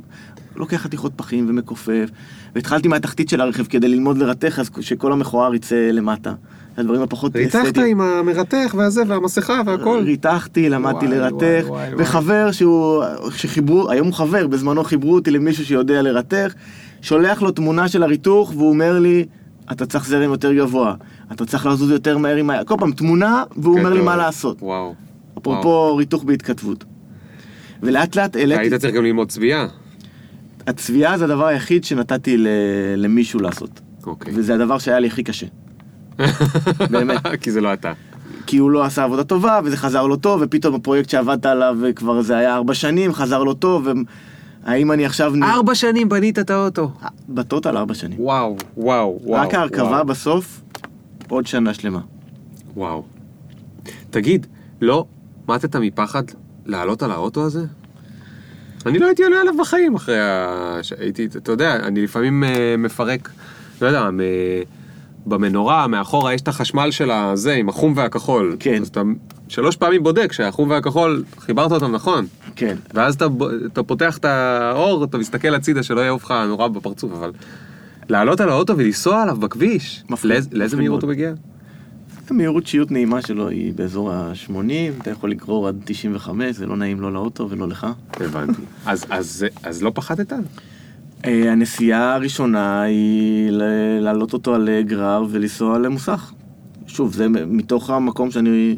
[0.56, 2.10] לוקח חתיכות פחים ומכופף,
[2.56, 6.34] והתחלתי מהתחתית של הרכב כדי ללמוד לרתך, אז שכל המכוער יצא למטה.
[6.78, 8.02] הדברים הפחות אסתטיים.
[8.02, 10.04] עם המרתך והזה, והמסכה והכל.
[10.06, 13.04] ריתחתי, למדתי וואי, לרתך, וואי, וואי, וחבר שהוא,
[13.36, 16.54] שחיברו, היום הוא חבר, בזמנו חיברו אותי למישהו שיודע לרתך,
[17.02, 19.26] שולח לו תמונה של הריתוך, והוא אומר לי,
[19.72, 20.94] אתה צריך זרם יותר גבוה,
[21.32, 22.64] אתה צריך לזוז יותר מהר עם ה...
[22.64, 24.02] כל פעם תמונה, והוא אומר לי.
[24.02, 24.58] מה לעשות.
[24.62, 25.07] וואו.
[25.38, 26.84] אפרופו ריתוך בהתכתבות.
[27.84, 29.68] ולאט לאט העליתי, היית צריך גם ללמוד צביעה.
[30.68, 32.48] הצביעה זה הדבר היחיד שנתתי ל-
[32.98, 33.82] למישהו לעשות.
[34.06, 34.34] אוקיי.
[34.36, 35.46] וזה הדבר שהיה לי הכי קשה.
[36.92, 37.22] באמת.
[37.42, 37.94] כי זה לא אתה.
[38.46, 42.22] כי הוא לא עשה עבודה טובה, וזה חזר לו טוב, ופתאום הפרויקט שעבדת עליו כבר
[42.22, 43.88] זה היה ארבע שנים, חזר לו טוב,
[44.66, 45.34] והאם אני עכשיו...
[45.44, 46.92] ארבע שנים בנית את האוטו.
[47.30, 48.20] בטוטל ארבע שנים.
[48.20, 49.42] וואו, וואו, וואו.
[49.42, 50.04] רק ההרכבה.
[50.04, 50.62] בסוף,
[51.30, 52.00] עוד שנה שלמה.
[52.76, 53.04] וואו.
[54.10, 54.48] תגיד,
[54.82, 55.06] לא
[55.48, 56.24] מתת מפחד
[56.66, 57.66] לעלות על האוטו הזה?
[58.86, 60.80] אני לא הייתי עולה עליו בחיים אחרי ה...
[61.00, 63.30] הייתי, אתה יודע, אני לפעמים אה, מפרק,
[63.82, 64.20] לא יודע, מ...
[65.26, 68.56] במנורה, מאחורה יש את החשמל של הזה, עם החום והכחול.
[68.60, 68.82] כן.
[68.82, 69.02] אז אתה
[69.48, 72.28] שלוש פעמים בודק שהחום והכחול, חיברת אותם נכון.
[72.56, 72.76] כן.
[72.94, 73.26] ואז אתה,
[73.74, 77.32] אתה פותח את האור, אתה מסתכל הצידה שלא יעוף לך נורא בפרצוף, אבל
[78.10, 81.10] לעלות על האוטו ולנסוע עליו בכביש, מפחיד, לאיזה, מהירות הוא.
[81.10, 81.34] מגיע?
[82.32, 87.02] המהירות שיוט נעימה שלו היא באזור ה-80, אתה יכול לגרור עד 95, זה לא נעים
[87.02, 87.88] לא לאוטו ולא לך.
[88.14, 88.62] הבנתי.
[88.86, 90.34] אז, אז, אז לא פחדת?
[91.26, 93.52] אה, הנסיעה הראשונה היא
[94.02, 96.32] להעלות אותו על אה, גרר ולנסוע למוסך.
[96.88, 98.78] שוב, זה מתוך המקום שאני...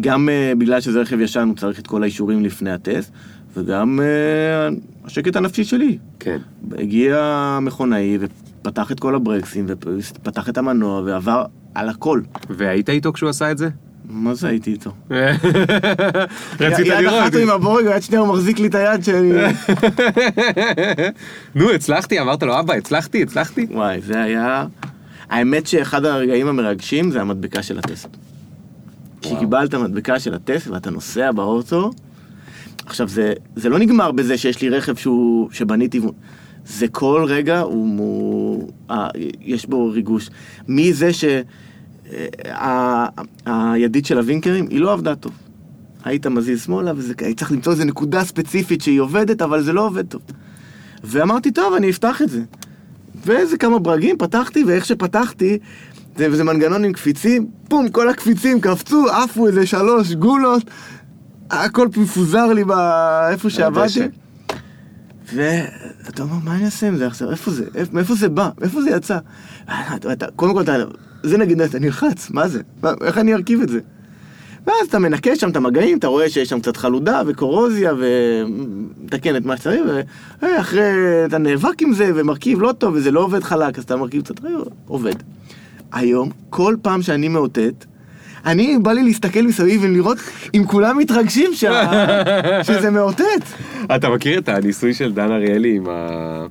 [0.00, 3.12] גם אה, בגלל שזה רכב ישן, הוא צריך את כל האישורים לפני הטסט,
[3.56, 5.98] וגם אה, השקט הנפשי שלי.
[6.20, 6.38] כן.
[6.78, 8.18] הגיע המכונאי
[8.66, 11.44] ופתח את כל הברקסים, ופתח את המנוע, ועבר
[11.74, 12.20] על הכל.
[12.50, 13.68] והיית איתו כשהוא עשה את זה?
[14.04, 14.90] מה זה הייתי איתו?
[16.60, 17.22] רצית יד לראות.
[17.22, 19.32] אחת הוא עם הבורג, ויד שנייה הוא מחזיק לי את היד שאני...
[21.54, 22.20] נו, הצלחתי?
[22.20, 23.66] אמרת לו, אבא, הצלחתי, הצלחתי?
[23.70, 24.66] וואי, זה היה...
[25.30, 28.08] האמת שאחד הרגעים המרגשים זה המדבקה של הטסט.
[29.22, 31.90] כשקיבלת מדבקה של הטסט ואתה נוסע באוטו,
[32.86, 36.00] עכשיו זה, זה לא נגמר בזה שיש לי רכב שהוא, שבניתי,
[36.66, 39.08] זה כל רגע הוא, הוא אה,
[39.40, 40.30] יש בו ריגוש.
[40.68, 41.24] מזה ש...
[41.24, 43.06] אה, ה-
[43.46, 45.32] הידית של הווינקרים היא לא עבדה טוב.
[46.04, 49.86] היית מזיז שמאלה וזה, היית צריך למצוא איזה נקודה ספציפית שהיא עובדת, אבל זה לא
[49.86, 50.22] עובד טוב.
[51.04, 52.42] ואמרתי, טוב, אני אפתח את זה.
[53.26, 55.58] ואיזה כמה ברגים פתחתי, ואיך שפתחתי,
[56.16, 60.62] זה, זה מנגנון עם קפיצים, פום, כל הקפיצים קפצו, עפו איזה שלוש גולות,
[61.50, 63.82] הכל מפוזר לי באיפה שעבדתי.
[65.34, 67.30] ואתה אומר, מה אני אעשה עם זה עכשיו?
[67.30, 67.64] איפה זה?
[67.74, 68.50] איפ- מאיפה זה בא?
[68.60, 69.18] מאיפה זה יצא?
[69.96, 70.76] אתה, אתה, קודם כל, אתה,
[71.22, 72.60] זה נגיד, אתה נלחץ, מה זה?
[73.04, 73.78] איך אני ארכיב את זה?
[74.66, 79.44] ואז אתה מנקה שם את המגעים, אתה רואה שיש שם קצת חלודה וקורוזיה ומתקן את
[79.46, 79.80] מה שצריך,
[80.42, 80.82] ואחרי
[81.26, 84.44] אתה נאבק עם זה ומרכיב לא טוב וזה לא עובד חלק, אז אתה מרכיב קצת,
[84.44, 84.50] אה,
[84.86, 85.14] עובד.
[85.92, 87.84] היום, כל פעם שאני מאותת,
[88.46, 90.18] אני, בא לי להסתכל מסביב ולראות
[90.54, 91.82] אם כולם מתרגשים שה...
[92.66, 93.42] שזה מאותת.
[93.96, 96.46] אתה מכיר את הניסוי של דן אריאלי עם ה...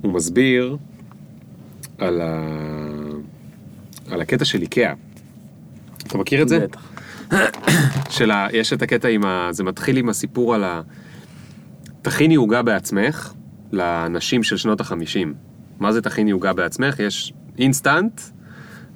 [0.00, 0.76] הוא מסביר
[1.98, 2.40] על, ה...
[4.10, 4.92] על הקטע של איקאה.
[6.06, 6.58] אתה מכיר את זה?
[6.58, 6.92] בטח.
[8.16, 8.46] של ה...
[8.52, 9.48] יש את הקטע עם ה...
[9.50, 10.80] זה מתחיל עם הסיפור על ה...
[12.02, 13.32] תכיני עוגה בעצמך
[13.72, 15.34] לנשים של שנות החמישים.
[15.78, 17.00] מה זה תכיני עוגה בעצמך?
[17.00, 18.20] יש אינסטנט,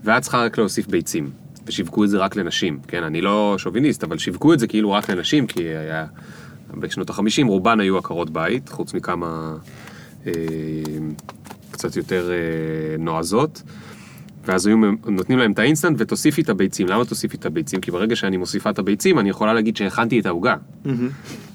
[0.05, 1.31] ואת צריכה רק להוסיף ביצים.
[1.71, 3.03] ושיווקו את זה רק לנשים, כן?
[3.03, 6.07] אני לא שוביניסט, אבל שיווקו את זה כאילו רק לנשים, כי היה...
[6.75, 9.57] בשנות החמישים רובן היו עקרות בית, חוץ מכמה
[10.27, 10.33] אה,
[11.71, 13.63] קצת יותר אה, נועזות.
[14.45, 16.89] ואז היו נותנים להם את האינסטנט ותוסיפי את הביצים.
[16.89, 17.81] למה תוסיפי את הביצים?
[17.81, 20.57] כי ברגע שאני מוסיפה את הביצים, אני יכולה להגיד שהכנתי את העוגה.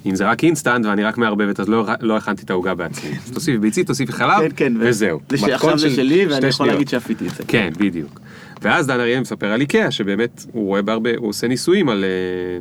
[0.05, 3.11] אם זה רק אינסטנט ואני רק מערבבת, אז לא, לא הכנתי את העוגה בעצמי.
[3.25, 5.19] אז תוסיפי ביצית, תוסיפי חלב, כן, כן, וזהו.
[5.35, 6.67] שעכשיו זה שלי, ואני יכול.
[6.67, 7.43] להגיד שאפיתי את זה.
[7.47, 8.19] כן, בדיוק.
[8.65, 12.03] ואז דן אריאל מספר על איקאה, שבאמת הוא רואה בהרבה, הוא עושה ניסויים על...
[12.03, 12.59] אה,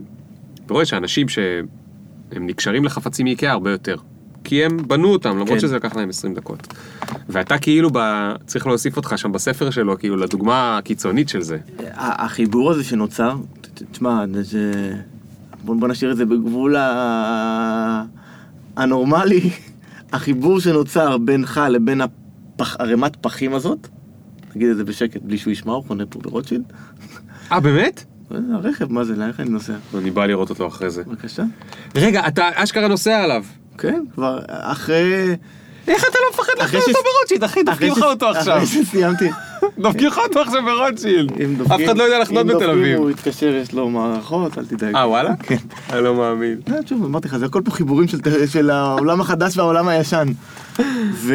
[0.69, 1.67] ורואה שאנשים שהם
[2.33, 3.97] נקשרים לחפצים מאיקאה הרבה יותר.
[4.45, 5.61] כי הם בנו אותם, למרות כן.
[5.61, 6.75] שזה לקח להם 20 דקות.
[7.29, 7.99] ואתה כאילו, ב...
[8.47, 11.59] צריך להוסיף אותך שם בספר שלו, כאילו, לדוגמה הקיצונית של זה.
[11.95, 13.37] החיבור הזה שנוצר,
[13.93, 14.93] תשמע, זה...
[15.65, 18.05] בוא, בוא נשאיר את זה בגבול ה...
[18.77, 19.51] הנורמלי,
[20.13, 23.89] החיבור שנוצר בינך לבין הפח, ערימת פחים הזאת,
[24.57, 26.63] נגיד את זה בשקט בלי שהוא ישמע, הוא חונה פה ברוטשילד,
[27.53, 28.05] אה, באמת?
[28.31, 29.73] זה הרכב, מה זה, לאן אני נוסע?
[29.99, 31.03] אני בא לראות אותו אחרי זה.
[31.07, 31.43] בבקשה.
[31.97, 33.45] רגע, אתה אשכרה נוסע עליו.
[33.79, 35.37] כן, כבר אחרי...
[35.89, 37.63] איך אתה לא מפחד ש- אותו ברוטשילד, אחי?
[37.63, 38.57] דופקים לך אותו עכשיו.
[38.57, 39.29] אחרי שסיימתי.
[39.79, 41.33] דופקים לך אותו עכשיו ברוטשילד.
[41.41, 42.99] אם אף דופקים- אחד לא יודע לחנות אם בתל דופקים, אביב.
[42.99, 44.95] הוא יתקשר, יש לו מערכות, אל תדאג.
[44.95, 45.37] אה, וואלה?
[45.37, 45.57] כן.
[45.93, 46.59] אני לא מאמין.
[46.69, 50.27] לא, שוב, אמרתי לך, זה הכל פה חיבורים של, של העולם החדש והעולם הישן.
[51.13, 51.35] ו...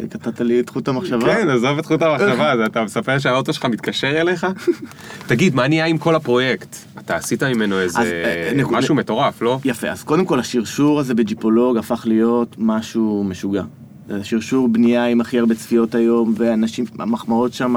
[0.00, 1.34] אה, קטעת לי את חוט המחשבה.
[1.34, 4.46] כן, עזוב את חוט המחשבה, אז אתה מספר שהאוטו שלך מתקשר אליך?
[5.28, 6.76] תגיד, מה נהיה עם כל הפרויקט?
[6.98, 9.58] אתה עשית ממנו איזה אה, נקוד- משהו מטורף, לא?
[9.64, 13.62] יפה, אז קודם כל השרשור הזה בג'יפולוג הפך להיות משהו משוגע.
[14.08, 17.74] זה שרשור בנייה עם הכי הרבה צפיות היום, ואנשים, המחמאות שם,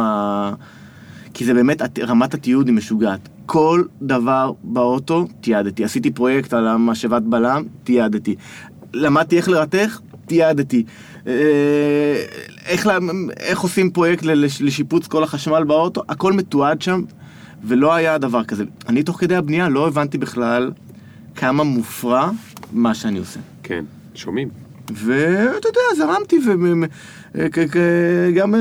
[1.33, 3.19] כי זה באמת, רמת התיעוד היא משוגעת.
[3.45, 5.83] כל דבר באוטו, תיעדתי.
[5.83, 8.35] עשיתי פרויקט על המשאבת בלם, תיעדתי.
[8.93, 9.99] למדתי איך לרתך,
[10.29, 10.83] תיעדתי.
[11.27, 11.33] אה,
[12.65, 12.97] איך, לה-
[13.39, 14.23] איך עושים פרויקט
[14.61, 17.01] לשיפוץ כל החשמל באוטו, הכל מתועד שם,
[17.63, 18.63] ולא היה דבר כזה.
[18.89, 20.71] אני תוך כדי הבנייה לא הבנתי בכלל
[21.35, 22.29] כמה מופרע
[22.73, 23.39] מה שאני עושה.
[23.63, 24.49] כן, שומעים.
[24.93, 26.37] ואתה יודע, זרמתי,
[27.35, 28.53] וגם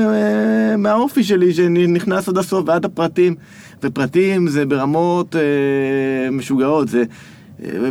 [0.77, 3.35] מהאופי שלי שנכנס עד הסוף ועד הפרטים,
[3.83, 5.41] ופרטים זה ברמות אה,
[6.31, 7.03] משוגעות, זה...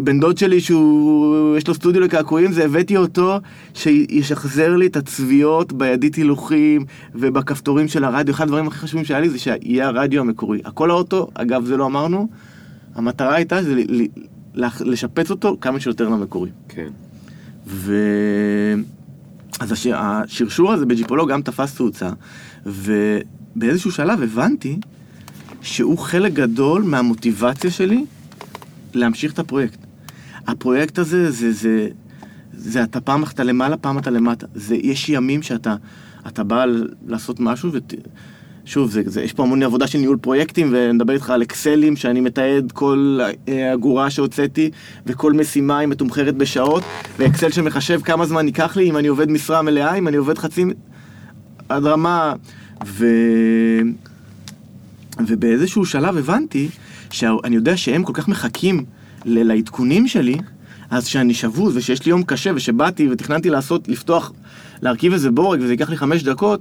[0.04, 3.38] בן דוד שלי שהוא, יש לו סטודיו לקעקועים, זה הבאתי אותו
[3.74, 8.34] שישחזר לי את הצביעות בידית הילוכים ובכפתורים של הרדיו.
[8.34, 10.60] אחד הדברים הכי חשובים שהיה לי זה שיהיה הרדיו המקורי.
[10.64, 12.28] הכל האוטו, אגב זה לא אמרנו,
[12.94, 13.74] המטרה הייתה זה
[14.80, 16.50] לשפץ אותו כמה שיותר למקורי.
[16.68, 16.88] כן.
[17.66, 17.94] ו...
[19.60, 19.86] אז הש...
[19.94, 22.10] השרשור הזה בג'יפולו גם תפס תאוצה,
[22.66, 24.78] ובאיזשהו שלב הבנתי
[25.62, 28.04] שהוא חלק גדול מהמוטיבציה שלי
[28.94, 29.78] להמשיך את הפרויקט.
[30.46, 31.88] הפרויקט הזה, זה, זה,
[32.52, 34.46] זה אתה פעם אתה למעלה, פעם אתה למטה.
[34.54, 35.74] זה, יש ימים שאתה
[36.26, 36.64] אתה בא
[37.06, 37.94] לעשות משהו, ות...
[38.64, 42.20] שוב, זה, זה, יש פה המון עבודה של ניהול פרויקטים, ונדבר איתך על אקסלים, שאני
[42.20, 44.70] מתעד כל אה, אגורה שהוצאתי,
[45.06, 46.82] וכל משימה היא מתומחרת בשעות,
[47.18, 50.64] ואקסל שמחשב כמה זמן ייקח לי, אם אני עובד משרה מלאה, אם אני עובד חצי...
[51.68, 52.32] עד רמה...
[52.86, 53.06] ו...
[55.26, 56.68] ובאיזשהו שלב הבנתי
[57.10, 58.84] שאני יודע שהם כל כך מחכים
[59.24, 60.36] לעדכונים שלי,
[60.90, 64.32] אז שאני שבוז ושיש לי יום קשה ושבאתי ותכננתי לעשות, לפתוח,
[64.82, 66.60] להרכיב איזה בורג וזה ייקח לי חמש דקות,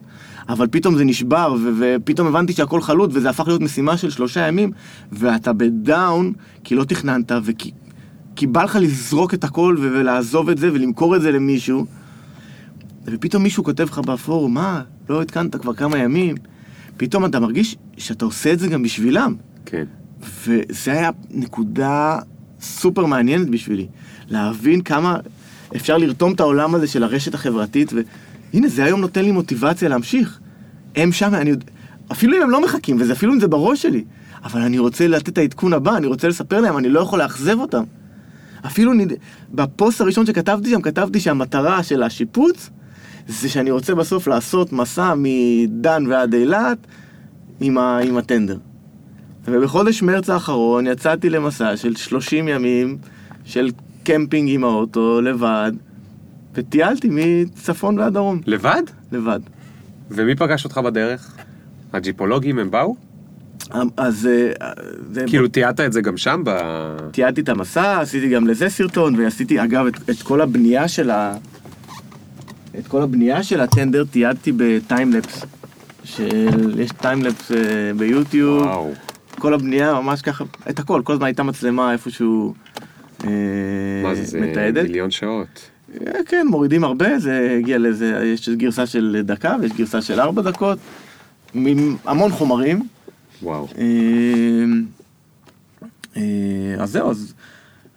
[0.50, 4.48] אבל פתאום זה נשבר ו- ופתאום הבנתי שהכל חלוט וזה הפך להיות משימה של שלושה
[4.48, 4.72] ימים
[5.12, 6.34] ואתה בדאון
[6.64, 7.72] כי לא תכננת וכי
[8.36, 11.86] כי בא לך לזרוק את הכל ו- ולעזוב את זה ולמכור את זה למישהו
[13.06, 16.36] ופתאום מישהו כותב לך בפורום, מה, לא עדכנת כבר כמה ימים
[16.98, 19.36] פתאום אתה מרגיש שאתה עושה את זה גם בשבילם.
[19.66, 19.84] כן.
[20.22, 22.20] וזה היה נקודה
[22.62, 23.88] סופר מעניינת בשבילי.
[24.30, 25.18] להבין כמה
[25.76, 30.40] אפשר לרתום את העולם הזה של הרשת החברתית, והנה, זה היום נותן לי מוטיבציה להמשיך.
[30.96, 31.66] הם שם, אני יודע,
[32.12, 34.04] אפילו אם הם לא מחכים, וזה אפילו אם זה בראש שלי,
[34.44, 37.60] אבל אני רוצה לתת את העדכון הבא, אני רוצה לספר להם, אני לא יכול לאכזב
[37.60, 37.84] אותם.
[38.66, 39.14] אפילו נד...
[39.54, 42.70] בפוסט הראשון שכתבתי שם, כתבתי שהמטרה של השיפוץ
[43.28, 46.78] זה שאני רוצה בסוף לעשות מסע מדן ועד אילת
[47.60, 47.98] עם, ה...
[47.98, 48.58] עם הטנדר.
[49.48, 52.98] ובחודש מרץ האחרון יצאתי למסע של 30 ימים
[53.46, 53.70] של
[54.04, 55.72] קמפינג עם האוטו, לבד,
[56.54, 58.84] וטיילתי מצפון ועד דרום, לבד?
[59.12, 59.40] לבד.
[60.12, 61.36] ומי פגש אותך בדרך?
[61.94, 62.96] הג'יפולוגים הם באו?
[63.98, 64.30] אז
[64.62, 64.72] אה,
[65.12, 65.24] זה...
[65.28, 66.52] כאילו תיעדת את זה גם שם ב...
[67.12, 71.34] תיעדתי את המסע, עשיתי גם לזה סרטון, ועשיתי, אגב, את, את כל הבנייה של ה...
[72.80, 75.46] את כל הבנייה של הטנדר תיעדתי בטיימלפס.
[76.04, 76.80] של...
[76.80, 77.58] יש טיימלפס אה,
[77.98, 78.62] ביוטיוב.
[78.62, 79.07] וואו.
[79.40, 82.54] כל הבנייה ממש ככה, את הכל, כל הזמן הייתה מצלמה איפשהו
[83.24, 83.30] אה,
[84.04, 84.84] מה זה, מתעדת.
[84.84, 85.70] מיליון שעות.
[86.08, 90.42] אה, כן, מורידים הרבה, זה הגיע לזה, יש גרסה של דקה ויש גרסה של ארבע
[90.42, 90.80] דקות,
[91.54, 92.88] עם המון חומרים.
[93.44, 93.68] וואו.
[96.18, 96.22] אה,
[96.80, 97.34] אז זהו, אז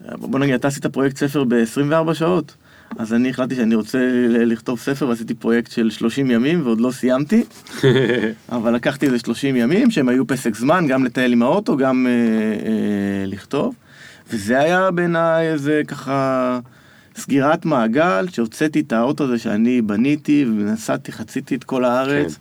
[0.01, 2.55] בוא נגיד, אתה עשית פרויקט ספר ב-24 שעות.
[2.99, 7.45] אז אני החלטתי שאני רוצה לכתוב ספר ועשיתי פרויקט של 30 ימים ועוד לא סיימתי,
[8.49, 12.13] אבל לקחתי איזה 30 ימים שהם היו פסק זמן, גם לטייל עם האוטו, גם אה,
[12.13, 13.75] אה, לכתוב,
[14.31, 16.59] וזה היה בעיניי איזה ככה
[17.17, 22.35] סגירת מעגל, שהוצאתי את האוטו הזה שאני בניתי ונסעתי, חציתי את כל הארץ.
[22.35, 22.41] כן.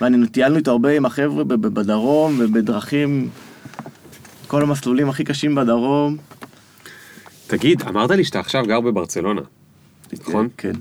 [0.00, 3.28] ואני טיילנו איתו הרבה עם החבר'ה בדרום ובדרכים,
[4.46, 6.16] כל המסלולים הכי קשים בדרום.
[7.46, 9.40] תגיד, אמרת לי שאתה עכשיו גר בברצלונה,
[10.12, 10.48] נכון?
[10.56, 10.72] כן,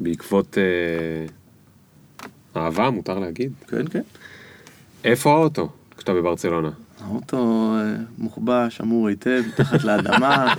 [0.00, 1.26] בעקבות אה,
[2.62, 3.52] אהבה, מותר להגיד.
[3.68, 4.02] כן, כן.
[5.04, 6.70] איפה האוטו כשאתה בברצלונה?
[7.04, 10.54] האוטו אה, מוחבא, שמור היטב, מתחת לאדמה.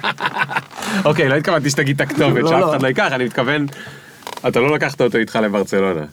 [1.06, 2.72] אוקיי, לא התכוונתי שתגיד את הכתובת, לא, שאף לא.
[2.72, 3.66] אחד לא ייקח, אני מתכוון,
[4.48, 6.06] אתה לא לקחת אותו איתך לברצלונה.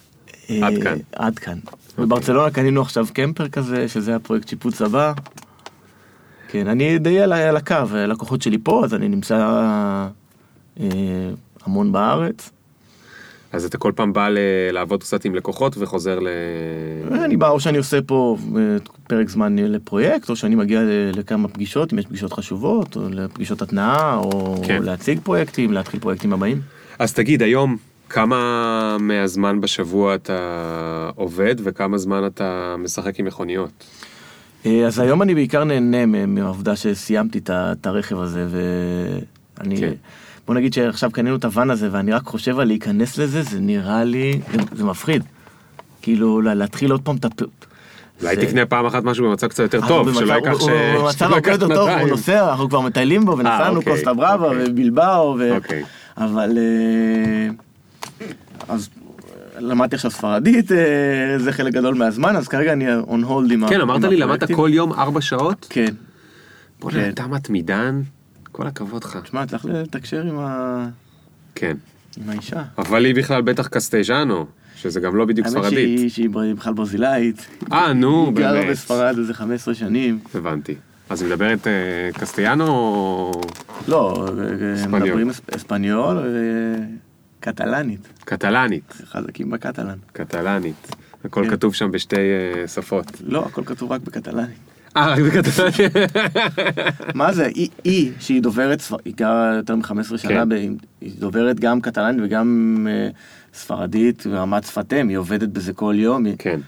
[0.49, 0.99] עד אה, כאן.
[1.12, 1.59] עד כאן.
[1.99, 5.12] בברצלונה קנינו עכשיו קמפר כזה, שזה הפרויקט שיפוץ הבא.
[6.49, 9.37] כן, אני די על הקו, הלקוחות שלי פה, אז אני נמצא
[10.81, 10.87] אה,
[11.67, 12.51] המון בארץ.
[13.53, 14.39] אז אתה כל פעם בא ל-
[14.73, 16.29] לעבוד קצת עם לקוחות וחוזר ל...
[17.12, 18.61] אני בא, או שאני עושה פה אה,
[19.09, 20.81] פרק זמן לפרויקט, או שאני מגיע
[21.12, 24.83] לכמה פגישות, אם יש פגישות חשובות, או לפגישות התנעה, או כן.
[24.83, 26.61] להציג פרויקטים, להתחיל פרויקטים הבאים.
[26.99, 27.77] אז תגיד, היום,
[28.09, 33.85] כמה מהזמן בשבוע אתה עובד וכמה זמן אתה משחק עם מכוניות?
[34.67, 39.77] אה, אז היום אני בעיקר נהנה מהעובדה שסיימתי את הרכב הזה, ואני...
[39.77, 39.93] כן.
[40.47, 44.05] בוא נגיד שעכשיו קנינו את הוואן הזה, ואני רק חושב על להיכנס לזה, זה נראה
[44.05, 44.40] לי...
[44.53, 45.22] זה, זה מפחיד.
[46.03, 47.42] כאילו, לה- להתחיל עוד פעם את הפ...
[48.22, 50.62] אולי תקנה פעם אחת משהו במצב קצת יותר אז טוב, שלא ייקח ש...
[50.62, 50.70] הוא-
[51.05, 52.09] במצב הרבה יותר טוב, הוא.
[52.09, 54.64] נוסע, אנחנו כבר מטיילים בו, ונסענו אוקיי, קוסטה בראבה אוקיי.
[54.68, 55.38] ובלבאו.
[55.57, 55.84] אוקיי.
[56.16, 56.59] אבל...
[56.59, 57.49] אה,
[58.68, 58.88] אז
[59.59, 60.78] למדתי עכשיו ספרדית, אה,
[61.38, 63.68] זה חלק גדול מהזמן, אז כרגע אני on hold עם.
[63.68, 64.53] כן, אמרת לי, למדת.
[64.53, 65.66] כל יום ארבע שעות?
[65.70, 65.95] כן.
[66.80, 67.11] בוא'נה, כן.
[67.11, 68.01] אתה מתמידן,
[68.55, 69.16] כל הכבוד לך.
[69.22, 70.88] תשמע, צריך לתקשר עם ה-
[71.55, 71.76] כן.
[72.22, 72.62] עם האישה.
[72.78, 74.46] אבל היא בכלל בטח קסטייז'אנו,
[74.76, 75.98] שזה גם לא בדיוק האמת ספרדית.
[75.98, 77.46] שהיא- שהיא בכלל ברזילאית.
[77.72, 78.70] אה, נו, היא גרה באמת.
[78.70, 80.18] בספרד איזה 15 שנים.
[80.34, 80.74] הבנתי.
[81.11, 81.72] אז היא מדברת אה,
[82.12, 83.40] קסטיאנו או
[83.88, 84.26] לא.
[84.88, 86.18] מדברים אס- אספניול
[87.40, 88.09] וקטלנית.
[88.24, 89.02] קטלנית?
[89.11, 89.98] חזקים בקטלן.
[90.12, 90.88] קטלנית.
[91.24, 91.50] הכל כן.
[91.50, 93.07] כתוב שם בשתי אה, שפות.
[93.24, 94.57] לא, הכל כתוב רק בקטלנית.
[94.97, 95.92] אה, רק בקטלנית?
[97.14, 97.47] מה זה?
[97.47, 100.53] היא, היא שהיא דוברת, היא גרה יותר מ-15 שנה, כן.
[101.01, 103.09] היא דוברת גם קטלנית וגם אה,
[103.55, 106.24] ספרדית ברמת שפת אם, היא עובדת בזה כל יום.
[106.38, 106.61] כן.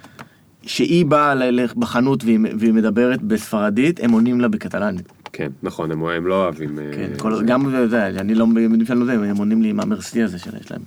[0.62, 1.34] כשהיא באה
[1.76, 5.12] בחנות והיא, והיא מדברת בספרדית, הם עונים לה בקטלנית.
[5.32, 6.78] כן, נכון, הם, הם לא אוהבים...
[6.78, 7.44] אה, כן, כל.
[7.46, 10.70] גם זה, אני לא מבין שאני לא יודע, הם עונים לי עם המרסי הזה שיש
[10.70, 10.80] להם.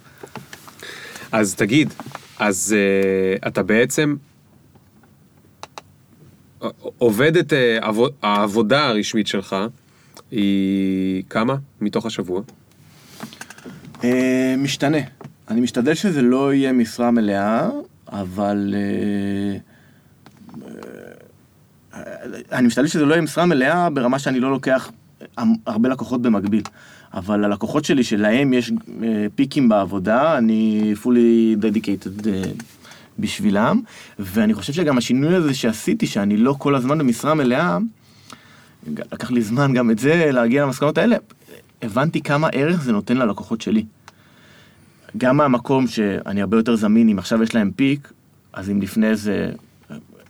[1.32, 1.94] אז תגיד,
[2.40, 4.16] אז uh, אתה בעצם
[6.98, 9.56] עובד את uh, עבוד, העבודה הרשמית שלך,
[10.32, 12.42] היא כמה מתוך השבוע?
[14.04, 14.98] אה, משתנה.
[15.50, 17.70] אני משתדל שזה לא יהיה משרה מלאה,
[18.08, 18.76] אבל...
[18.78, 19.58] אה,
[21.94, 22.04] אה,
[22.52, 24.92] אני משתדל שזה לא יהיה משרה מלאה ברמה שאני לא לוקח
[25.66, 26.64] הרבה לקוחות במקביל.
[27.14, 28.72] אבל הלקוחות שלי, שלהם יש
[29.04, 32.42] אה, פיקים בעבודה, אני fully dedicated אה,
[33.20, 33.82] בשבילם,
[34.20, 37.78] ואני חושב שגם השינוי הזה שעשיתי, שאני לא כל הזמן במשרה מלאה,
[38.88, 41.16] לקח לי זמן גם את זה, להגיע למסקנות האלה,
[41.82, 43.86] הבנתי כמה ערך זה נותן ללקוחות שלי.
[45.18, 48.12] גם מהמקום שאני הרבה יותר זמין, אם עכשיו יש להם פיק,
[48.54, 49.52] אז אם לפני זה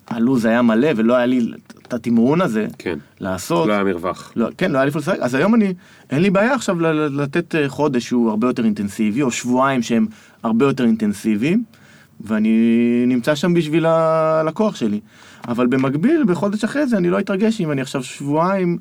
[0.08, 1.52] הלו"ז היה מלא ולא היה לי
[1.88, 3.00] את התמרון הזה כן.
[3.20, 4.32] לעשות, לא היה מרווח.
[4.36, 5.74] לא, כן, לא היה לי איפה לשחק, אז היום אני,
[6.10, 6.80] אין לי בעיה עכשיו
[7.10, 10.08] לתת אה, חודש שהוא הרבה יותר אינטנסיבי, או שבועיים שהם
[10.44, 11.64] הרבה יותר אינטנסיביים,
[12.22, 15.00] ואני נמצא שם בשביל הלקוח שלי.
[15.48, 18.78] אבל במקביל, בחודש אחרי זה, אני לא אתרגש אם אני עכשיו שבועיים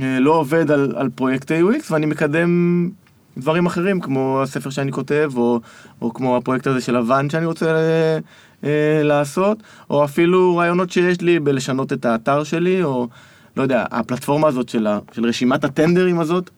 [0.00, 2.90] אה, לא עובד על, על פרויקטי UX, ואני מקדם
[3.38, 5.60] דברים אחרים, כמו הספר שאני כותב, או,
[6.02, 8.18] או כמו הפרויקט הזה של הוואן שאני רוצה אה,
[8.64, 13.08] אה, לעשות, או אפילו רעיונות שיש לי בלשנות את האתר שלי, או
[13.56, 16.50] לא יודע, הפלטפורמה הזאת של, ה, של רשימת הטנדרים הזאת,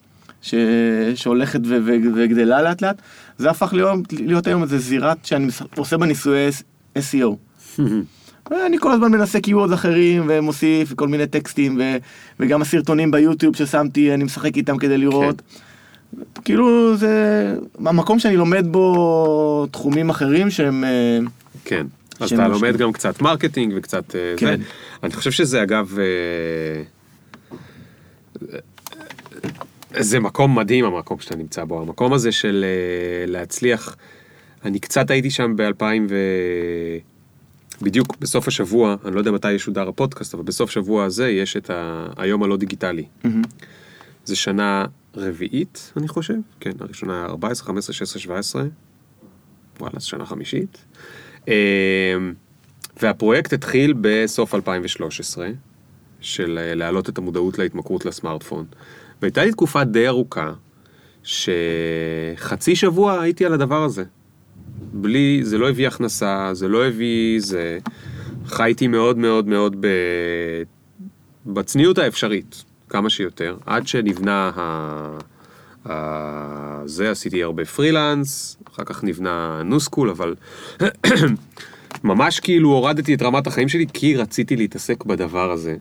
[0.43, 0.55] ש,
[1.15, 3.03] שהולכת ו, ו, וגדלה לאט לאט,
[3.41, 6.51] זה הפך להיות, להיות היום איזה זירת שאני עושה בה ניסויי
[6.99, 7.37] SEO.
[8.67, 11.97] אני כל הזמן מנסה keywords אחרים ומוסיף כל מיני טקסטים ו,
[12.41, 15.43] וגם הסרטונים ביוטיוב ששמתי אני משחק איתם כדי לראות.
[16.45, 21.19] כאילו זה המקום שאני לומד בו תחומים אחרים שהם אה,
[21.65, 21.87] כן.
[22.21, 22.51] אז אתה משקיעים.
[22.51, 24.35] לומד גם קצת מרקטינג וקצת אה, זה.
[24.37, 24.61] כן.
[25.03, 25.99] אני חושב שזה אגב...
[29.99, 33.97] זה מקום מדהים המקום שאתה נמצא בו, המקום הזה של אה, להצליח.
[34.65, 36.17] אני קצת הייתי שם ב-2000 ו...
[37.83, 41.71] בדיוק בסוף השבוע, אני לא יודע מתי ישודר הפודקאסט, אבל בסוף שבוע הזה יש את
[41.71, 42.07] ה...
[42.17, 43.05] היום הלא דיגיטלי.
[43.25, 43.43] מהמם.
[44.25, 44.85] זה שנה
[45.17, 46.35] רביעית, אני חושב.
[46.61, 48.63] כן, הראשונה היה 14, 15, 16, 17.
[49.81, 50.85] וואלה, זו שנה חמישית.
[51.49, 51.55] אה,
[53.03, 55.49] והפרויקט התחיל בסוף 2013,
[56.21, 58.65] של אה, להעלות את המודעות להתמכרות לסמארטפון.
[59.23, 60.53] והייתה לי תקופה די ארוכה,
[61.23, 64.05] שחצי שבוע הייתי על הדבר הזה.
[64.93, 67.79] בלי, זה לא הביא הכנסה, זה לא הביא, זה...
[68.47, 69.87] חייתי מאוד מאוד מאוד ב...
[71.47, 75.19] בצניעות האפשרית, כמה שיותר, עד שנבנה ה...
[75.89, 76.83] ה...
[76.87, 80.35] זה, עשיתי הרבה פרילנס, אחר כך נבנה New School, אבל
[82.05, 85.77] ממש כאילו הורדתי את רמת החיים שלי כי רציתי להתעסק בדבר הזה.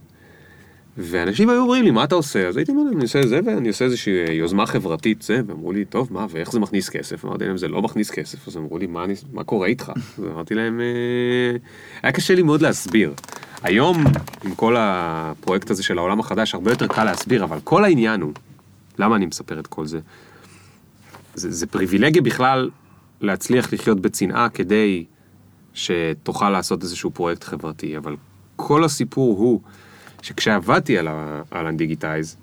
[1.01, 2.47] ואנשים היו אומרים לי, מה אתה עושה?
[2.47, 6.07] אז הייתי אומר אני עושה זה ואני עושה איזושהי יוזמה חברתית זה, ואמרו לי, טוב,
[6.11, 7.25] מה, ואיך זה מכניס כסף?
[7.25, 8.47] אמרתי להם, זה לא מכניס כסף.
[8.47, 9.91] אז אמרו לי, מה, אני, מה קורה איתך?
[10.19, 11.57] ואמרתי להם, אה...
[12.03, 13.13] היה קשה לי מאוד להסביר.
[13.63, 14.03] היום,
[14.45, 18.33] עם כל הפרויקט הזה של העולם החדש, הרבה יותר קל להסביר, אבל כל העניין הוא,
[18.99, 19.99] למה אני מספר את כל זה?
[21.35, 22.69] זה, זה פריבילגיה בכלל
[23.21, 25.05] להצליח לחיות בצנעה כדי
[25.73, 28.15] שתוכל לעשות איזשהו פרויקט חברתי, אבל
[28.55, 29.61] כל הסיפור הוא
[30.21, 32.37] שכשעבדתי על, ה, על הדיגיטייז,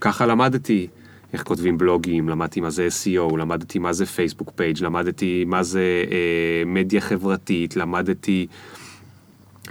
[0.00, 0.86] ככה למדתי
[1.32, 6.04] איך כותבים בלוגים, למדתי מה זה SEO, למדתי מה זה Facebook page, למדתי מה זה
[6.10, 8.46] אה, מדיה חברתית, למדתי,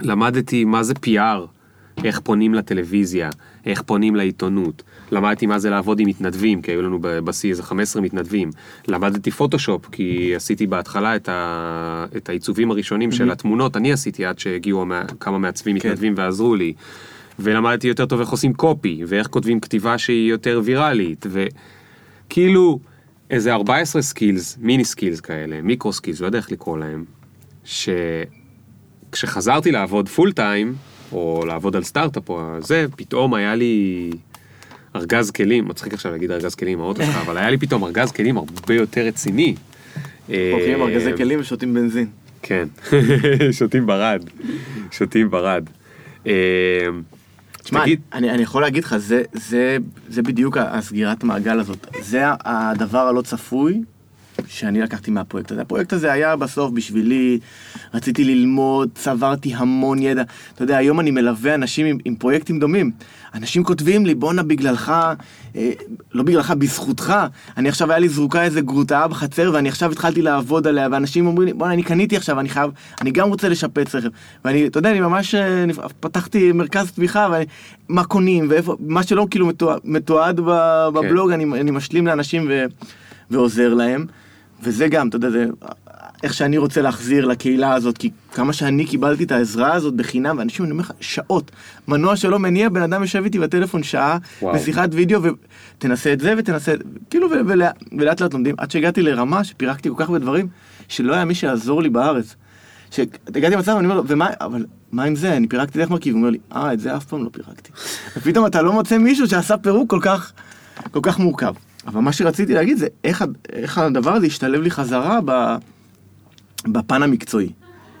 [0.00, 1.46] למדתי מה זה PR,
[2.04, 3.30] איך פונים לטלוויזיה,
[3.66, 4.82] איך פונים לעיתונות.
[5.10, 8.50] למדתי מה זה לעבוד עם מתנדבים, כי היו לנו בשיא איזה 15 מתנדבים.
[8.88, 12.06] למדתי פוטושופ, כי עשיתי בהתחלה את, ה...
[12.16, 14.84] את העיצובים הראשונים של התמונות, אני עשיתי עד שהגיעו
[15.20, 15.88] כמה מעצבים כן.
[15.88, 16.72] מתנדבים ועזרו לי.
[17.38, 22.80] ולמדתי יותר טוב איך עושים copy, ואיך כותבים כתיבה שהיא יותר ויראלית, וכאילו
[23.30, 27.04] איזה 14 skills, mini skills כאלה, micro skills, לא יודע איך לקרוא להם,
[29.10, 30.74] שכשחזרתי לעבוד full time,
[31.12, 34.10] או לעבוד על סטארט-אפ או זה, פתאום היה לי
[34.96, 38.12] ארגז כלים, מצחיק עכשיו להגיד ארגז כלים עם האוטו שלך, אבל היה לי פתאום ארגז
[38.12, 39.54] כלים הרבה יותר רציני.
[40.28, 42.06] הולכים עם ארגזי כלים ושותים בנזין.
[42.42, 42.68] כן,
[43.58, 44.24] שותים ברד,
[44.90, 45.64] שותים ברד.
[47.66, 49.76] תשמע, אני, אני יכול להגיד לך, זה, זה,
[50.08, 51.86] זה בדיוק הסגירת מעגל הזאת.
[52.02, 53.82] זה הדבר הלא צפוי
[54.48, 55.60] שאני לקחתי מהפרויקט הזה.
[55.60, 57.38] הפרויקט הזה היה בסוף בשבילי,
[57.94, 60.22] רציתי ללמוד, צברתי המון ידע.
[60.54, 62.90] אתה יודע, היום אני מלווה אנשים עם, עם פרויקטים דומים.
[63.36, 64.92] אנשים כותבים לי, בואנה בגללך,
[65.56, 65.72] אה,
[66.12, 67.14] לא בגללך, בזכותך.
[67.56, 71.48] אני עכשיו, היה לי זרוקה איזה גרוטאה בחצר, ואני עכשיו התחלתי לעבוד עליה, ואנשים אומרים
[71.48, 72.70] לי, בואנה, אני קניתי עכשיו, אני חייב,
[73.00, 74.08] אני גם רוצה לשפץ רכב.
[74.44, 75.64] ואני, אתה יודע, אני ממש, אה,
[76.00, 77.44] פתחתי מרכז תמיכה, ואני,
[77.88, 79.50] מה קונים, ואיפה, מה שלא כאילו
[79.84, 81.40] מתועד בבלוג, כן.
[81.40, 82.64] אני, אני משלים לאנשים ו,
[83.30, 84.06] ועוזר להם.
[84.62, 85.46] וזה גם, אתה יודע, זה
[86.22, 90.64] איך שאני רוצה להחזיר לקהילה הזאת, כי כמה שאני קיבלתי את העזרה הזאת בחינם, ואנשים,
[90.64, 91.50] אני אומר לך, שעות.
[91.88, 94.54] מנוע שלא מניע, בן אדם יושב איתי בטלפון שעה, וואו.
[94.54, 95.20] בשיחת וידאו,
[95.78, 96.74] ותנסה את זה ותנסה,
[97.10, 100.48] כאילו, ולאט לאט לומדים, עד שהגעתי לרמה שפירקתי כל כך הרבה דברים,
[100.88, 102.36] שלא היה מי שיעזור לי בארץ.
[102.90, 105.36] שהגעתי למצב, אני אומר לו, ומה, אבל מה עם זה?
[105.36, 107.70] אני פירקתי דרך מרכיב, הוא אומר לי, אה, את זה אף פעם לא פירקתי.
[108.16, 110.32] ופתאום אתה לא מוצא מישהו שעשה פירוק כל כך,
[110.90, 111.54] כל כך מורכב.
[111.86, 115.56] אבל מה שרציתי להגיד זה איך, איך הדבר הזה ישתלב לי חזרה ב,
[116.66, 117.52] בפן המקצועי.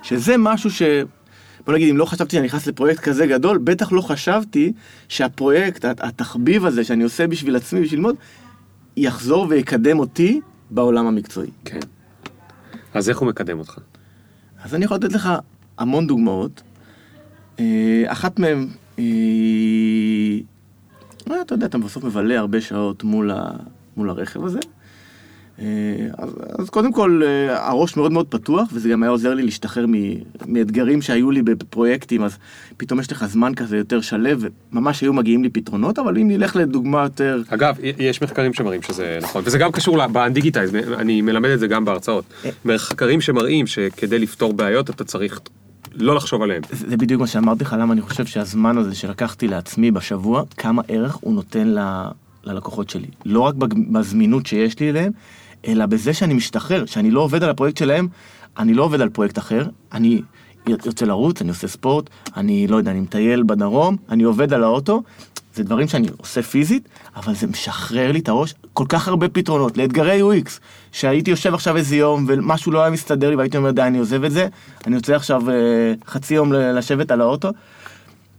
[0.02, 0.82] שזה משהו ש...
[1.66, 4.72] בוא נגיד, אם לא חשבתי שאני נכנס לפרויקט כזה גדול, בטח לא חשבתי
[5.08, 8.16] שהפרויקט, התחביב הזה שאני עושה בשביל עצמי, בשביל ללמוד,
[8.96, 10.40] יחזור ויקדם אותי
[10.70, 11.50] בעולם המקצועי.
[11.64, 11.78] כן.
[12.94, 13.78] אז איך הוא מקדם אותך?
[14.64, 15.30] אז אני יכול לתת לך
[15.78, 16.62] המון דוגמאות.
[17.60, 20.44] אה, אחת מהן היא...
[21.30, 23.50] אה, אתה יודע, אתה בסוף מבלה הרבה שעות מול, ה...
[23.96, 24.58] מול הרכב הזה.
[25.60, 25.66] אה,
[26.18, 29.86] אז, אז קודם כל, אה, הראש מאוד מאוד פתוח, וזה גם היה עוזר לי להשתחרר
[30.46, 32.38] מאתגרים שהיו לי בפרויקטים, אז
[32.76, 34.30] פתאום יש לך זמן כזה יותר שלו,
[34.72, 37.42] וממש היו מגיעים לי פתרונות, אבל אם נלך לדוגמה יותר...
[37.48, 41.84] אגב, יש מחקרים שמראים שזה נכון, וזה גם קשור באנדיגיטייז, אני מלמד את זה גם
[41.84, 42.24] בהרצאות.
[42.64, 45.40] מחקרים שמראים שכדי לפתור בעיות אתה צריך
[45.94, 46.62] לא לחשוב עליהם.
[46.70, 50.82] זה, זה בדיוק מה שאמרתי לך, למה אני חושב שהזמן הזה שלקחתי לעצמי בשבוע, כמה
[50.88, 51.78] ערך הוא נותן ל,
[52.44, 53.08] ללקוחות שלי.
[53.24, 53.54] לא רק
[53.92, 55.12] בזמינות שיש לי אליהם,
[55.66, 58.08] אלא בזה שאני משתחרר, שאני לא עובד על הפרויקט שלהם,
[58.58, 60.22] אני לא עובד על פרויקט אחר, אני
[60.66, 65.02] יוצא לרוץ, אני עושה ספורט, אני לא יודע, אני מטייל בדרום, אני עובד על האוטו,
[65.54, 68.54] זה דברים שאני עושה פיזית, אבל זה משחרר לי את הראש.
[68.72, 70.50] כל כך הרבה פתרונות לאתגרי UX,
[70.92, 74.24] שהייתי יושב עכשיו איזה יום ומשהו לא היה מסתדר לי והייתי אומר די אני עוזב
[74.24, 74.48] את זה,
[74.86, 75.54] אני יוצא עכשיו אה,
[76.06, 77.48] חצי יום לשבת על האוטו,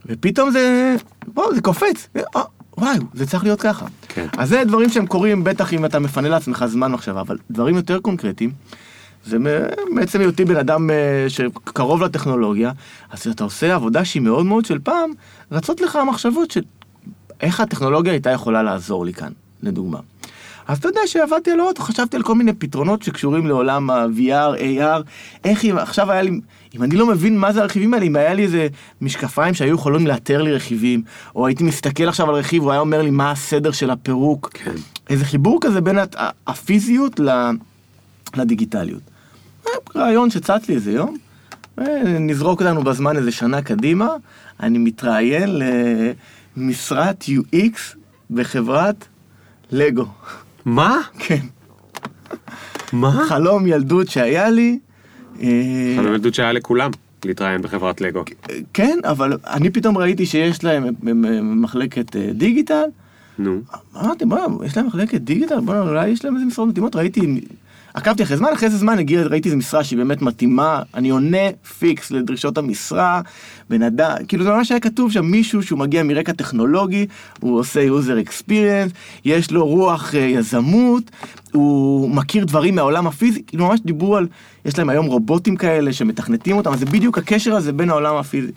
[0.06, 0.96] ופתאום זה,
[1.28, 2.42] בוא, זה קופץ, אה,
[2.78, 3.86] וואי, זה צריך להיות ככה.
[4.08, 4.28] כן.
[4.38, 8.00] אז זה דברים שהם קורים בטח אם אתה מפנה לעצמך זמן מחשבה, אבל דברים יותר
[8.00, 8.52] קונקרטיים.
[9.26, 9.38] זה
[9.96, 12.72] בעצם היותי בן אדם אה, שקרוב לטכנולוגיה,
[13.12, 15.12] אז אתה עושה עבודה שהיא מאוד מאוד של פעם,
[15.52, 16.62] רצות לך המחשבות של
[17.42, 19.32] איך הטכנולוגיה הייתה יכולה לעזור לי כאן,
[19.64, 20.00] לדוגמה.
[20.68, 25.04] אז אתה יודע שעבדתי על האוטו, חשבתי על כל מיני פתרונות שקשורים לעולם ה-VR, AR,
[25.44, 26.40] איך אם עכשיו היה לי,
[26.76, 28.68] אם אני לא מבין מה זה הרכיבים האלה, אם היה לי איזה
[29.02, 31.02] משקפיים שהיו יכולים לאתר לי רכיבים,
[31.36, 34.72] או הייתי מסתכל עכשיו על רכיב, הוא היה אומר לי מה הסדר של הפירוק, כן.
[35.10, 36.16] איזה חיבור כזה בין הת-
[36.48, 37.50] הפיזיות ל-
[38.36, 39.02] לדיגיטליות.
[39.68, 41.18] אה, רעיון שצץ לי איזה יום,
[42.20, 44.08] נזרוק אותנו בזמן איזה שנה קדימה,
[44.60, 45.62] אני מתראיין
[46.58, 47.80] למשרת UX
[48.32, 49.06] בחברת
[49.72, 50.06] לגו.
[50.66, 50.98] מה?
[51.20, 51.40] כן.
[52.94, 53.26] מה?
[53.30, 54.80] חלום ילדות שהיה לי.
[55.42, 56.92] אה, חלום ילדות שהיה לכולם
[57.26, 58.24] להתראיין בחברת לגו.
[58.74, 60.86] כן, אבל אני פתאום ראיתי שיש להם
[61.62, 62.84] מחלקת אה, דיגיטל.
[63.40, 63.62] נו.
[63.96, 65.60] אמרתי, בוא'נה, יש להם מחלקת דיגיטל?
[65.60, 66.96] בוא'נה, אולי יש להם איזה משרות מתאימות?
[66.96, 67.42] ראיתי,
[67.94, 71.38] עקבתי אחרי זמן, אחרי איזה זמן הגיע, ראיתי איזה משרה שהיא באמת מתאימה, אני עונה
[71.80, 73.22] פיקס לדרישות המשרה,
[73.70, 77.08] בן אדם, כאילו זה ממש היה כתוב שם מישהו שהוא מגיע מרקע טכנולוגי,
[77.40, 78.94] הוא עושה user experience,
[79.26, 81.04] יש לו רוח אה, יזמות,
[81.52, 84.28] הוא מכיר דברים מהעולם הפיזי, כאילו ממש דיברו על,
[84.66, 88.52] יש להם היום רובוטים כאלה שמתכנתים אותם, אז זה בדיוק הקשר הזה בין העולם הפיזי.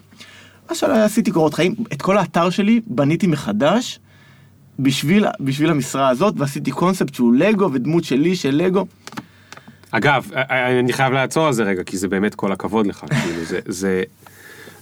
[0.68, 4.00] אז עשיתי קורות חיים, את כל האתר שלי בניתי מחדש.
[4.82, 8.86] בשביל, בשביל המשרה הזאת, ועשיתי קונספט שהוא לגו ודמות שלי של לגו.
[9.90, 10.30] אגב,
[10.80, 14.02] אני חייב לעצור על זה רגע, כי זה באמת כל הכבוד לך, כאילו, זה, זה,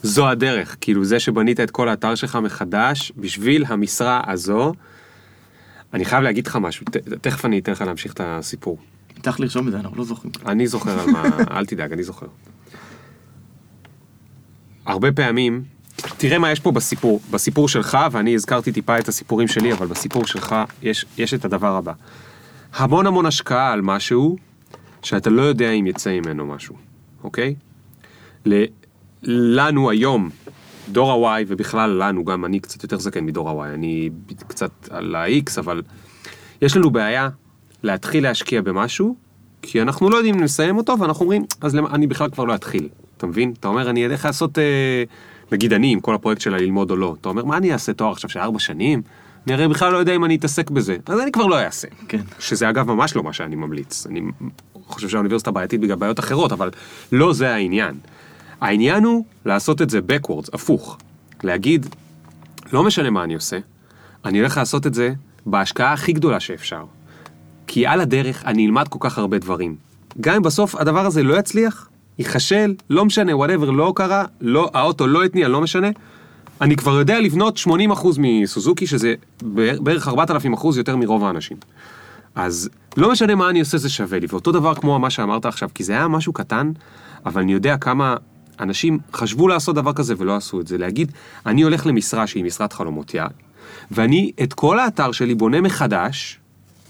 [0.03, 4.73] זו הדרך, כאילו, זה שבנית את כל האתר שלך מחדש, בשביל המשרה הזו,
[5.95, 8.79] אני חייב להגיד לך משהו, ת, תכף אני אתן לך להמשיך את הסיפור.
[9.23, 10.33] צריך לרשום את זה, אנחנו לא זוכרים.
[10.47, 11.23] אני זוכר על מה,
[11.57, 12.27] אל תדאג, אני זוכר.
[14.87, 15.65] הרבה פעמים,
[16.17, 20.27] תראה מה יש פה בסיפור, בסיפור שלך, ואני הזכרתי טיפה את הסיפורים שלי, אבל בסיפור
[20.27, 21.93] שלך יש, יש את הדבר הבא.
[22.75, 24.37] המון המון השקעה על משהו,
[25.03, 26.77] שאתה לא יודע אם יצא ממנו משהו,
[27.25, 27.55] אוקיי?
[28.47, 28.65] ל-
[29.23, 30.31] לנו היום,
[30.89, 34.11] דור ה-Y, ובכלל לנו, גם אני קצת יותר זקן מדור ה-Y, אני
[34.49, 35.83] קצת על ה-X, אבל
[36.63, 37.29] יש לנו בעיה
[37.83, 39.17] להתחיל להשקיע במשהו,
[39.63, 42.55] כי אנחנו לא יודעים אם נסיים אותו, ואנחנו אומרים, אז למה, אני בכלל כבר לא
[42.55, 43.53] אתחיל, אתה מבין?
[43.61, 45.03] אתה אומר, אני אלך לעשות, אה,
[45.53, 48.13] נגיד אני, עם כל הפרויקט שלה ללמוד או לא, אתה אומר, מה אני אעשה תואר
[48.13, 49.03] עכשיו של ארבע שנים?
[49.47, 51.89] אני הרי בכלל לא יודע אם אני אתעסק בזה, אז אני כבר לא אעשה.
[52.09, 52.21] כן.
[52.39, 54.07] שזה אגב ממש לא מה שאני ממליץ.
[54.07, 54.21] אני
[54.89, 56.71] חושב שהאוניברסיטה בעייתית בגלל בעיות אחרות, אבל
[57.13, 57.95] לא זה העניין.
[58.61, 60.99] העניין הוא לעשות את זה backwards, הפוך.
[61.43, 61.87] להגיד,
[62.73, 63.59] לא משנה מה אני עושה,
[64.25, 65.13] אני הולך לעשות את זה
[65.47, 66.85] בהשקעה הכי גדולה שאפשר.
[67.67, 69.77] כי על הדרך אני אלמד כל כך הרבה דברים.
[70.21, 71.89] גם אם בסוף הדבר הזה לא יצליח,
[72.19, 75.89] ייכשל, לא משנה, whatever, לא קרה, לא, האוטו לא התניע, לא משנה,
[76.61, 77.71] אני כבר יודע לבנות 80%
[78.19, 79.15] מסוזוקי, שזה
[79.81, 81.57] בערך 4,000% יותר מרוב האנשים.
[82.35, 84.27] אז לא משנה מה אני עושה, זה שווה לי.
[84.31, 86.73] ואותו דבר כמו מה שאמרת עכשיו, כי זה היה משהו קטן,
[87.27, 88.17] אבל אני יודע כמה
[88.61, 90.79] אנשים חשבו לעשות דבר כזה ולא עשו את זה.
[90.79, 91.13] להגיד,
[91.47, 93.27] אני הולך למשרה שהיא משרת חלומותיה,
[93.91, 96.39] ואני את כל האתר שלי בונה מחדש,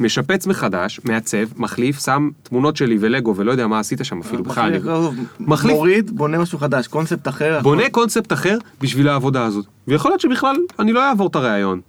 [0.01, 4.79] משפץ מחדש, מעצב, מחליף, שם תמונות שלי ולגו ולא יודע מה עשית שם אפילו בכלל.
[4.79, 5.77] מחליף, מחליף.
[5.77, 7.61] מוריד, בונה משהו חדש, קונספט אחר.
[7.63, 9.67] בונה קונספט אחר בשביל העבודה הזאת.
[9.89, 11.81] ויכול להיות שבכלל אני לא אעבור את הראיון.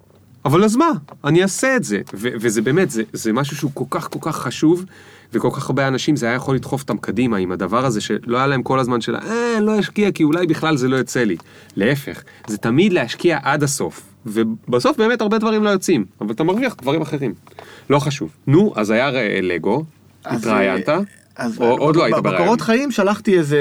[0.49, 0.89] אבל אז מה?
[1.25, 2.01] אני אעשה את זה.
[2.13, 4.85] ו- וזה באמת, זה, זה משהו שהוא כל כך כל כך חשוב,
[5.33, 8.47] וכל כך הרבה אנשים זה היה יכול לדחוף אותם קדימה עם הדבר הזה שלא היה
[8.47, 11.37] להם כל הזמן של אה, לא אשקיע כי אולי בכלל זה לא יוצא לי.
[11.75, 14.01] להפך, זה תמיד להשקיע עד הסוף.
[14.25, 17.33] ובסוף באמת הרבה דברים לא יוצאים, אבל אתה מרוויח דברים אחרים.
[17.89, 18.29] לא חשוב.
[18.47, 19.83] נו, אז היה ר- לגו,
[20.25, 20.99] התראיינת, אה,
[21.39, 22.41] אז או עוד לא היית בראיון.
[22.41, 23.57] בקורות חיים שלחתי איזה,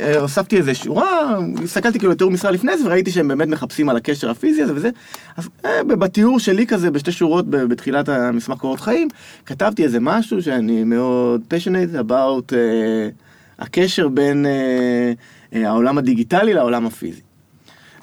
[0.00, 3.88] אה, אה, הוספתי איזה שורה, הסתכלתי כאילו לתיאור משרה לפני זה וראיתי שהם באמת מחפשים
[3.88, 4.90] על הקשר הפיזי הזה וזה,
[5.36, 9.08] אז אה, בתיאור שלי כזה בשתי שורות בתחילת המסמך קורות חיים,
[9.46, 13.08] כתבתי איזה משהו שאני מאוד passionate about אה,
[13.58, 15.12] הקשר בין אה,
[15.54, 17.20] אה, העולם הדיגיטלי לעולם הפיזי.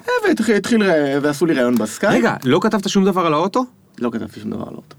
[0.02, 3.64] אה, והתחיל, התחיל, ר- ועשו לי ראיון בסקייפ, רגע, לא כתבת שום דבר על האוטו?
[4.00, 4.96] לא כתבתי שום דבר על אוטו.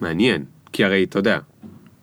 [0.00, 1.38] מעניין, כי הרי אתה יודע,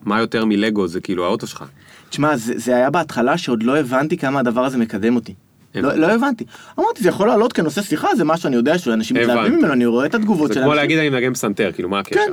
[0.06, 1.64] מה יותר מלגו זה כאילו האוטו שלך.
[2.10, 5.34] תשמע, זה, זה היה בהתחלה שעוד לא הבנתי כמה הדבר הזה מקדם אותי.
[5.74, 6.00] לא, הבנתי.
[6.00, 6.44] לא הבנתי.
[6.78, 9.58] אמרתי, זה יכול לעלות כנושא שיחה, זה מה שאני יודע שאנשים מתלהבים.
[9.58, 10.74] ממנו, אני רואה את התגובות זה של כמו.
[10.74, 12.20] להגיד אני מנגן פסנתר, כאילו מה הקשר?
[12.20, 12.32] כן.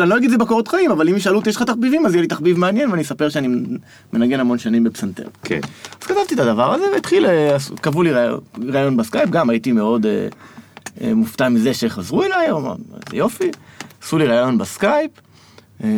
[0.00, 2.22] אני לא אגיד זה בקורות חיים, אבל אם ישאלו אותי, יש לך תחביבים, אז יהיה
[2.22, 3.48] לי תחביב מעניין, ואני אספר שאני
[4.12, 5.24] מנגן המון שנים בפסנתר.
[5.42, 5.60] כן.
[6.00, 8.10] אז כתבתי את הדבר הזה, והתחיל, אה, קבעו לי
[8.72, 10.28] ראיון- בסקייפ, גם הייתי מאוד אה,
[11.00, 12.74] אה, מופתע מזה שחזרו אליי, אמר,
[13.06, 13.50] איזה יופי,
[14.02, 15.10] עשו לי ראיון בסקייפ.
[15.84, 15.88] אה,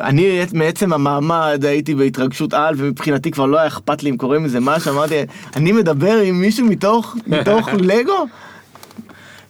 [0.00, 4.60] אני מעצם המעמד הייתי בהתרגשות על, ומבחינתי כבר לא היה אכפת לי אם קורה מזה
[4.60, 5.14] משהו, אמרתי,
[5.56, 8.26] אני מדבר עם מישהו מתוך, מתוך לגו?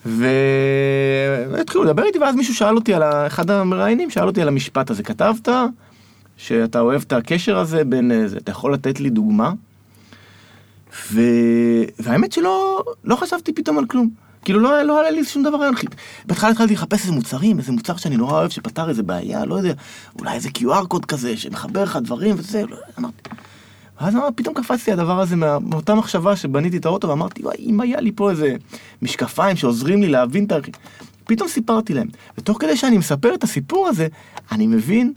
[0.06, 4.90] והתחילו לדבר איתי, ואז מישהו שאל אותי על, ה- אחד המראיינים שאל אותי על המשפט
[4.90, 5.48] הזה, כתבת
[6.36, 9.52] שאתה אוהב את הקשר הזה בין אה, זה, אתה יכול לתת לי דוגמה?
[11.12, 11.20] ו...
[11.98, 14.26] והאמת שלא לא חשבתי פתאום על כלום.
[14.47, 15.74] כאילו לא, לא עלה לי שום דבר רעיון.
[16.27, 19.73] בהתחלה התחלתי לחפש איזה מוצרים, איזה מוצר שאני נורא אוהב, שפתר איזה בעיה, לא יודע,
[20.18, 23.31] אולי איזה QR קוד כזה, שמחבר לך דברים וזה, לא, אמרתי.
[24.01, 27.81] ואז אמר, פתאום קפצתי הדבר הזה מה, מאותה מחשבה שבניתי את האוטו, ואמרתי, וואי, אם
[27.81, 28.56] היה לי פה איזה
[29.02, 30.56] משקפיים שעוזרים לי להבין את ה...
[31.24, 32.09] פתאום סיפרתי להם.
[32.39, 34.09] ותוך כדי שאני מספר את הסיפור הזה,
[34.52, 35.12] אני מבין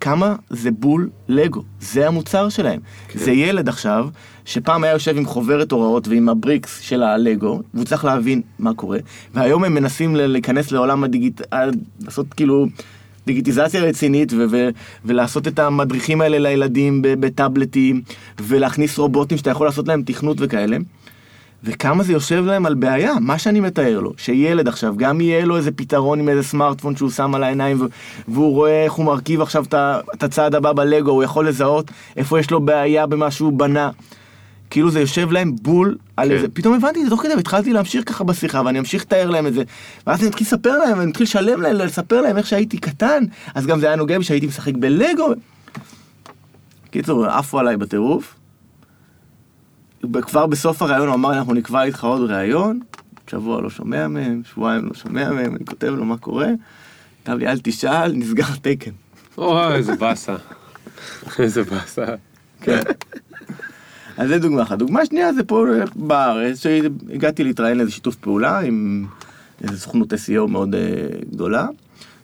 [0.00, 1.62] כמה זה בול לגו.
[1.80, 2.80] זה המוצר שלהם.
[3.08, 3.18] כן.
[3.18, 4.08] זה ילד עכשיו,
[4.44, 8.98] שפעם היה יושב עם חוברת הוראות ועם הבריקס של הלגו, והוא צריך להבין מה קורה,
[9.34, 11.40] והיום הם מנסים להיכנס לעולם הדיגיט...
[12.00, 12.66] לעשות כאילו...
[13.26, 14.68] דיגיטיזציה רצינית ו- ו-
[15.04, 18.02] ולעשות את המדריכים האלה לילדים בטאבלטים
[18.40, 20.76] ולהכניס רובוטים שאתה יכול לעשות להם תכנות וכאלה.
[21.64, 25.56] וכמה זה יושב להם על בעיה, מה שאני מתאר לו, שילד עכשיו, גם יהיה לו
[25.56, 27.88] איזה פתרון עם איזה סמארטפון שהוא שם על העיניים
[28.28, 29.64] והוא רואה איך הוא מרכיב עכשיו
[30.14, 33.90] את הצעד הבא בלגו, הוא יכול לזהות איפה יש לו בעיה במה שהוא בנה.
[34.70, 36.34] כאילו זה יושב להם בול על כן.
[36.34, 39.46] איזה, פתאום הבנתי את זה תוך כדי והתחלתי להמשיך ככה בשיחה ואני אמשיך לתאר להם
[39.46, 39.62] את זה
[40.06, 43.24] ואז אני מתחיל לספר להם ואני מתחיל לשלם להם, לספר להם איך שהייתי קטן
[43.54, 45.32] אז גם זה היה נוגע בי שהייתי משחק בלגו.
[46.90, 48.39] קיצור, עפו עליי בטירוף.
[50.22, 52.80] כבר בסוף הראיון הוא אמר לי אנחנו נקבע איתך עוד ראיון,
[53.30, 56.48] שבוע לא שומע מהם, שבועיים לא שומע מהם, אני כותב לו מה קורה,
[57.22, 58.90] כתב לי אל תשאל, נסגר תקן.
[59.38, 60.36] אוי, איזה באסה.
[61.38, 62.04] איזה באסה.
[62.60, 62.80] כן.
[64.16, 64.78] אז זה דוגמה אחת.
[64.78, 65.66] דוגמה שנייה זה פה
[65.96, 69.06] בארץ, שהגעתי להתראיין לאיזה שיתוף פעולה עם
[69.64, 71.66] איזה סוכנות SEO מאוד uh, גדולה,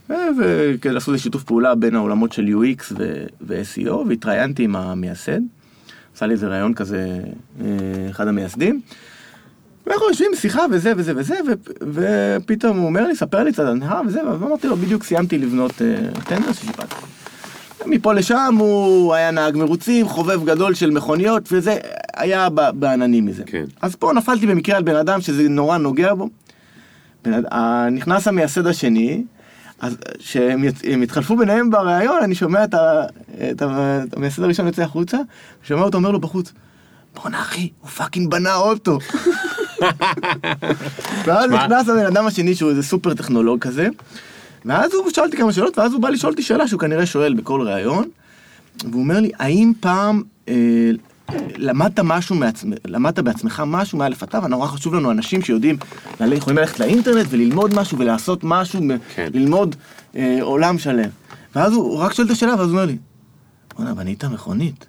[0.09, 2.93] וכדי לעשות איזה שיתוף פעולה בין העולמות של UX
[3.40, 5.40] ו-SEO, והתראיינתי עם המייסד.
[6.16, 7.18] עשה לי איזה ראיון כזה,
[7.60, 7.66] אה,
[8.10, 8.80] אחד המייסדים.
[9.86, 11.34] ואנחנו יושבים בשיחה וזה וזה וזה,
[11.80, 15.72] ופתאום הוא אומר לי, ספר לי קצת הנהר וזה, ואמרתי לו, בדיוק סיימתי לבנות
[16.24, 16.94] טנדר ששיפטתי.
[17.86, 21.76] מפה לשם הוא היה נהג מרוצים, חובב גדול של מכוניות, וזה
[22.16, 23.43] היה בעננים מזה.
[23.47, 23.64] כן.
[23.82, 26.28] אז פה נפלתי במקרה על בן אדם שזה נורא נוגע בו.
[27.90, 29.24] נכנס המייסד השני,
[29.81, 33.05] אז כשהם התחלפו ביניהם בריאיון, אני שומע את, ה,
[33.51, 35.19] את, ה, את המייסד הראשון יוצא החוצה,
[35.65, 36.53] ושומע אותו אומר לו בחוץ,
[37.15, 38.98] בואנה אחי, הוא fucking בנה אוטו.
[41.24, 43.89] ואז נכנס הבן אדם השני שהוא איזה סופר טכנולוג כזה,
[44.65, 47.35] ואז הוא שאל אותי כמה שאלות, ואז הוא בא לשאול אותי שאלה שהוא כנראה שואל
[47.35, 48.09] בכל ראיון,
[48.85, 50.55] והוא אומר לי, האם פעם אה,
[51.57, 52.70] למדת משהו, מעצמ...
[52.86, 55.77] למדת בעצמך משהו מאלף עד תו, נורא חשוב לנו אנשים שיודעים,
[56.20, 58.81] יכולים ללכת לאינטרנט וללמוד משהו ולעשות משהו,
[59.15, 59.28] כן.
[59.35, 59.77] ללמוד
[60.16, 61.09] אה, עולם שלם.
[61.55, 62.97] ואז הוא רק שואל את השאלה, ואז הוא אומר לי,
[63.77, 64.86] בוא'נה, בנית מכונית.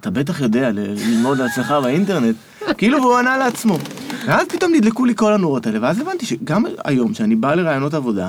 [0.00, 2.36] אתה בטח יודע ללמוד על עצמך באינטרנט.
[2.78, 3.78] כאילו, והוא ענה לעצמו.
[4.26, 8.28] ואז פתאום נדלקו לי כל הנורות האלה, ואז הבנתי שגם היום, כשאני בא לרעיונות עבודה,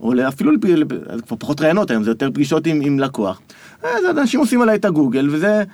[0.00, 0.52] או אפילו,
[1.26, 3.40] כבר פחות רעיונות היום, זה יותר פגישות עם, עם לקוח.
[3.82, 5.64] אז אנשים עושים עליי את הגוגל, וזה...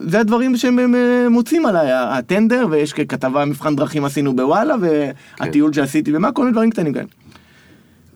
[0.00, 0.94] זה הדברים שהם
[1.30, 5.74] מוצאים עליי, הטנדר, ויש כתבה מבחן דרכים עשינו בוואלה, והטיול כן.
[5.74, 7.06] שעשיתי, ומה, כל מיני דברים קטנים כאלה.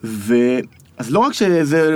[0.03, 0.35] ו...
[0.97, 1.95] אז לא רק שזה,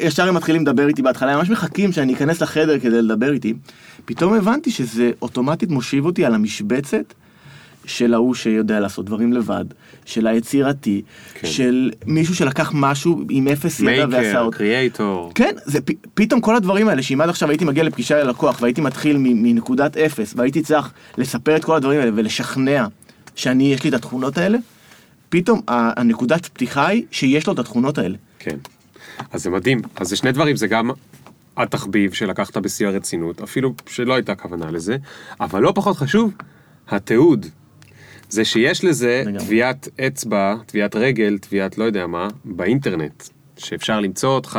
[0.00, 3.54] ישר הם מתחילים לדבר איתי בהתחלה, הם ממש מחכים שאני אכנס לחדר כדי לדבר איתי,
[4.04, 7.14] פתאום הבנתי שזה אוטומטית מושיב אותי על המשבצת
[7.90, 9.64] של ההוא שיודע לעשות דברים לבד,
[10.04, 11.02] של היצירתי,
[11.34, 11.48] כן.
[11.48, 14.58] של מישהו שלקח משהו עם אפס ידע ועשה אותו.
[14.58, 15.32] קריאייטור.
[15.34, 18.80] כן, זה פ, פתאום כל הדברים האלה, שאם עד עכשיו הייתי מגיע לפגישה ללקוח והייתי
[18.80, 22.86] מתחיל מנקודת אפס, והייתי צריך לספר את כל הדברים האלה ולשכנע
[23.36, 24.58] שאני, יש לי את התכונות האלה,
[25.28, 28.16] פתאום הנקודת פתיחה היא שיש לו את התכונות האלה.
[28.38, 28.56] כן.
[29.32, 29.80] אז זה מדהים.
[29.96, 30.90] אז זה שני דברים, זה גם
[31.56, 34.96] התחביב שלקחת בשיא הרצינות, אפילו שלא הייתה כוונה לזה,
[35.40, 36.32] אבל לא פחות חשוב,
[36.88, 37.46] התיעוד.
[38.30, 43.24] זה שיש לזה טביעת אצבע, טביעת רגל, טביעת לא יודע מה, באינטרנט,
[43.56, 44.58] שאפשר למצוא אותך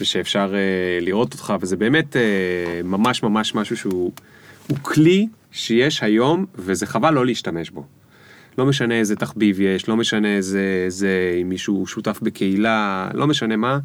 [0.00, 2.18] ושאפשר uh, לראות אותך, וזה באמת uh,
[2.84, 4.12] ממש ממש משהו שהוא
[4.82, 7.86] כלי שיש היום, וזה חבל לא להשתמש בו.
[8.58, 13.56] לא משנה איזה תחביב יש, לא משנה איזה, איזה, אם מישהו שותף בקהילה, לא משנה
[13.56, 13.78] מה,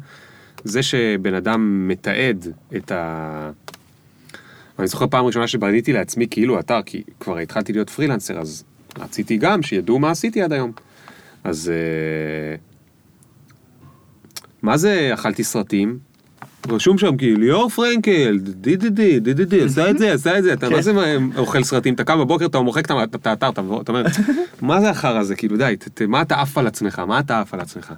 [0.64, 2.46] זה שבן אדם מתעד
[2.76, 3.50] את ה...
[4.78, 8.64] אני זוכר פעם ראשונה שבניתי לעצמי כאילו אתר, כי כבר התחלתי להיות פרילנסר, אז
[8.98, 10.72] רציתי גם שידעו מה עשיתי עד היום.
[11.44, 12.56] אז אה,
[14.62, 15.98] מה זה אכלתי סרטים?
[16.68, 20.38] רשום שם כאילו ליאור פרנקל, די די די די די די, עשה את זה, עשה
[20.38, 20.92] את זה, אתה מה זה
[21.36, 24.04] אוכל סרטים, אתה קם בבוקר, אתה מוחק את האתר, אתה אומר,
[24.62, 25.76] מה זה החרא הזה, כאילו די,
[26.08, 27.92] מה אתה עף על עצמך, מה אתה עף על עצמך.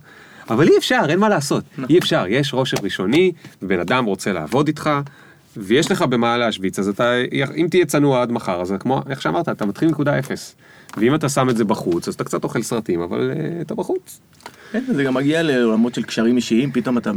[0.50, 4.66] אבל אי אפשר, אין מה לעשות, אי אפשר, יש רושם ראשוני, ובן אדם רוצה לעבוד
[4.66, 4.90] איתך,
[5.56, 7.12] ויש לך במה להשוויץ, אז אתה,
[7.56, 10.56] אם תהיה צנוע עד מחר, אז כמו, איך שאמרת, אתה מתחיל נקודה אפס.
[10.96, 14.20] ואם אתה שם את זה בחוץ, אז אתה קצת אוכל סרטים, אבל uh, אתה בחוץ.
[14.72, 17.12] כן, זה גם מגיע לעולמות של קשרים אישיים, פתאום אתה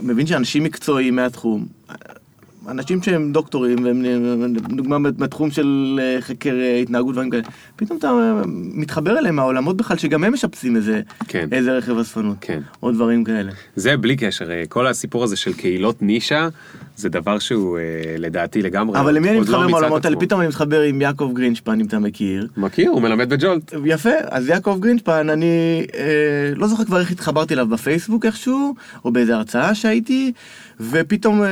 [0.00, 1.66] מבין שאנשים מקצועיים מהתחום,
[2.68, 4.04] אנשים שהם דוקטורים, והם
[4.56, 7.42] דוגמה בתחום של אה, חקר אה, התנהגות ודברים כאלה,
[7.76, 11.48] פתאום אתה מתחבר אליהם מהעולמות בכלל, שגם הם משפצים איזה, כן.
[11.52, 12.60] איזה רכב אספנות, כן.
[12.82, 13.52] או דברים כאלה.
[13.76, 16.48] זה בלי קשר, כל הסיפור הזה של קהילות נישה,
[16.96, 17.82] זה דבר שהוא אה,
[18.18, 19.00] לדעתי לגמרי...
[19.00, 20.16] אבל למי אני לא מתחבר מיצה את מהעולמות האלה?
[20.16, 22.48] פתאום אני מתחבר עם יעקב גרינשפן, אם אתה מכיר.
[22.56, 23.74] מכיר, הוא מלמד בג'ולט.
[23.84, 29.12] יפה, אז יעקב גרינשפן, אני אה, לא זוכר כבר איך התחברתי אליו בפייסבוק איכשהו, או
[29.12, 30.32] באיזה הרצאה שהייתי,
[30.80, 31.48] ופתאום אה,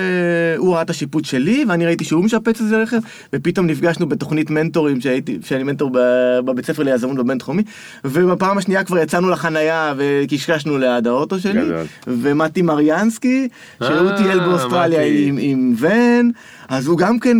[0.56, 2.98] הוא ראה את השיפוט שלי, ואני ראיתי שהוא משפץ איזה רכב,
[3.32, 5.90] ופתאום נפגשנו בתוכנית מנטורים שהייתי, שאני מנטור
[6.44, 7.62] בבית ספר ליזמות בבינתחומי,
[8.04, 11.86] ובפעם השנייה כבר יצאנו לחנייה וקשקשנו ליד האוטו שלי, גדול.
[12.06, 13.48] ומתי מריאנסקי,
[13.82, 15.31] שהוא אה, טייל באוסטרליה מתי.
[15.38, 16.30] עם, עם ון,
[16.68, 17.38] אז הוא גם כן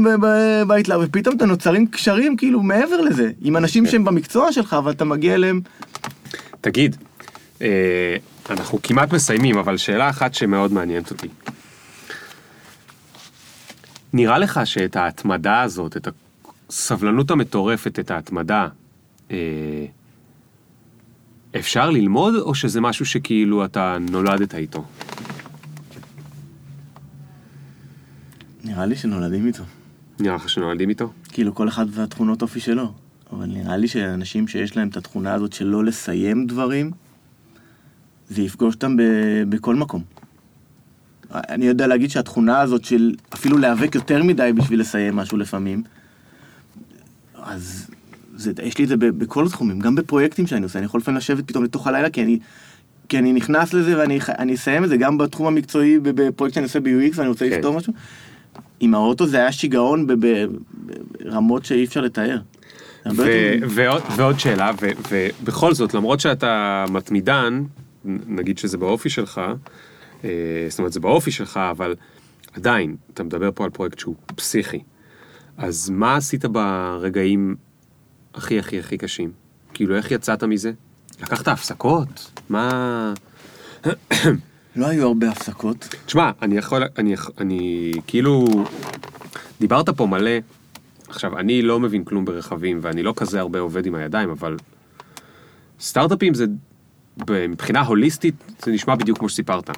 [0.67, 5.05] בהתלהב, ופתאום אתה נוצרים קשרים כאילו מעבר לזה, עם אנשים שהם במקצוע שלך, אבל אתה
[5.05, 5.61] מגיע אליהם.
[6.61, 6.97] תגיד,
[7.63, 8.17] אה,
[8.51, 11.29] אנחנו כמעט מסיימים, אבל שאלה אחת שמאוד מעניינת אותי.
[14.13, 16.09] נראה לך שאת ההתמדה הזאת, את
[16.69, 18.69] הסבלנות המטורפת, את ההתמדה,
[19.31, 19.37] אה,
[21.59, 24.85] אפשר ללמוד, או שזה משהו שכאילו אתה נולדת איתו?
[28.65, 29.63] נראה לי שנולדים איתו.
[30.21, 31.13] נראה לך שנולדים איתו?
[31.29, 32.93] כאילו כל אחד והתכונות אופי שלו.
[33.33, 36.91] אבל נראה לי שאנשים שיש להם את התכונה הזאת של לא לסיים דברים,
[38.29, 40.03] זה יפגוש אותם ב- בכל מקום.
[41.35, 45.83] אני יודע להגיד שהתכונה הזאת של אפילו להיאבק יותר מדי בשביל לסיים משהו לפעמים,
[47.43, 47.91] אז
[48.35, 51.19] זה, יש לי את זה ב- בכל התחומים, גם בפרויקטים שאני עושה, אני יכול לפעמים
[51.19, 52.39] לשבת פתאום לתוך הלילה כי אני,
[53.09, 57.13] כי אני נכנס לזה ואני אסיים את זה גם בתחום המקצועי בפרויקט שאני עושה ב-UX
[57.15, 57.57] ואני רוצה כן.
[57.57, 57.93] לפתור משהו.
[58.83, 60.07] עם האוטו זה היה שיגעון
[61.21, 62.39] ברמות שאי אפר לתאר.
[63.17, 67.63] ו- ועוד, ועוד שאלה, ו- ובכל זאת, למרות שאתה מתמידן,
[68.05, 69.41] נגיד שזה באופי שלך,
[70.25, 70.31] אה,
[70.69, 71.95] זאת אומרת זה באופי שלך, אבל
[72.53, 74.83] עדיין, אתה מדבר פה על פרויקט שהוא פסיכי.
[75.57, 77.57] אז מה עשית ברגעים
[78.35, 79.33] הכי הכי הכי קשים?
[79.75, 80.73] כאילו, איך יצאת מזה?
[81.23, 82.41] לקחת הפסקות?
[82.49, 83.15] מה...
[84.77, 85.95] לא היו הרבה הפסקות.
[86.07, 88.45] תשמע, אני יכול, אני, אני כאילו,
[89.61, 90.31] דיברת פה מלא,
[91.09, 94.57] עכשיו, אני לא מבין כלום ברכבים, ואני לא כזה הרבה עובד עם הידיים, אבל
[95.81, 96.45] סטארט-אפים זה,
[97.31, 98.35] מבחינה הוליסטית,
[98.65, 99.71] זה נשמע בדיוק כמו שסיפרת.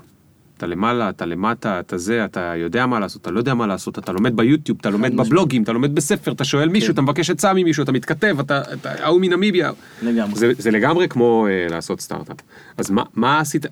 [0.57, 3.99] אתה למעלה, אתה למטה, אתה זה, אתה יודע מה לעשות, אתה לא יודע מה לעשות,
[3.99, 5.16] אתה לומד ביוטיוב, אתה לומד.
[5.16, 6.93] בבלוגים, אתה לומד בספר, אתה שואל מישהו, כן.
[6.93, 9.71] אתה מבקש עצה ממישהו, אתה מתכתב, אתה, ההוא מנמיביה.
[10.03, 10.55] לגמרי.
[10.59, 12.37] זה, לגמרי כמו uh, לעשות סטארט-אפ.
[12.77, 13.66] אז מה עשית,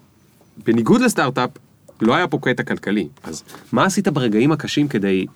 [0.66, 1.50] בניגוד לסטארט-אפ,
[2.00, 3.42] לא היה פה קטע כלכלי, אז
[3.72, 5.26] מה עשית ברגעים הקשים כדי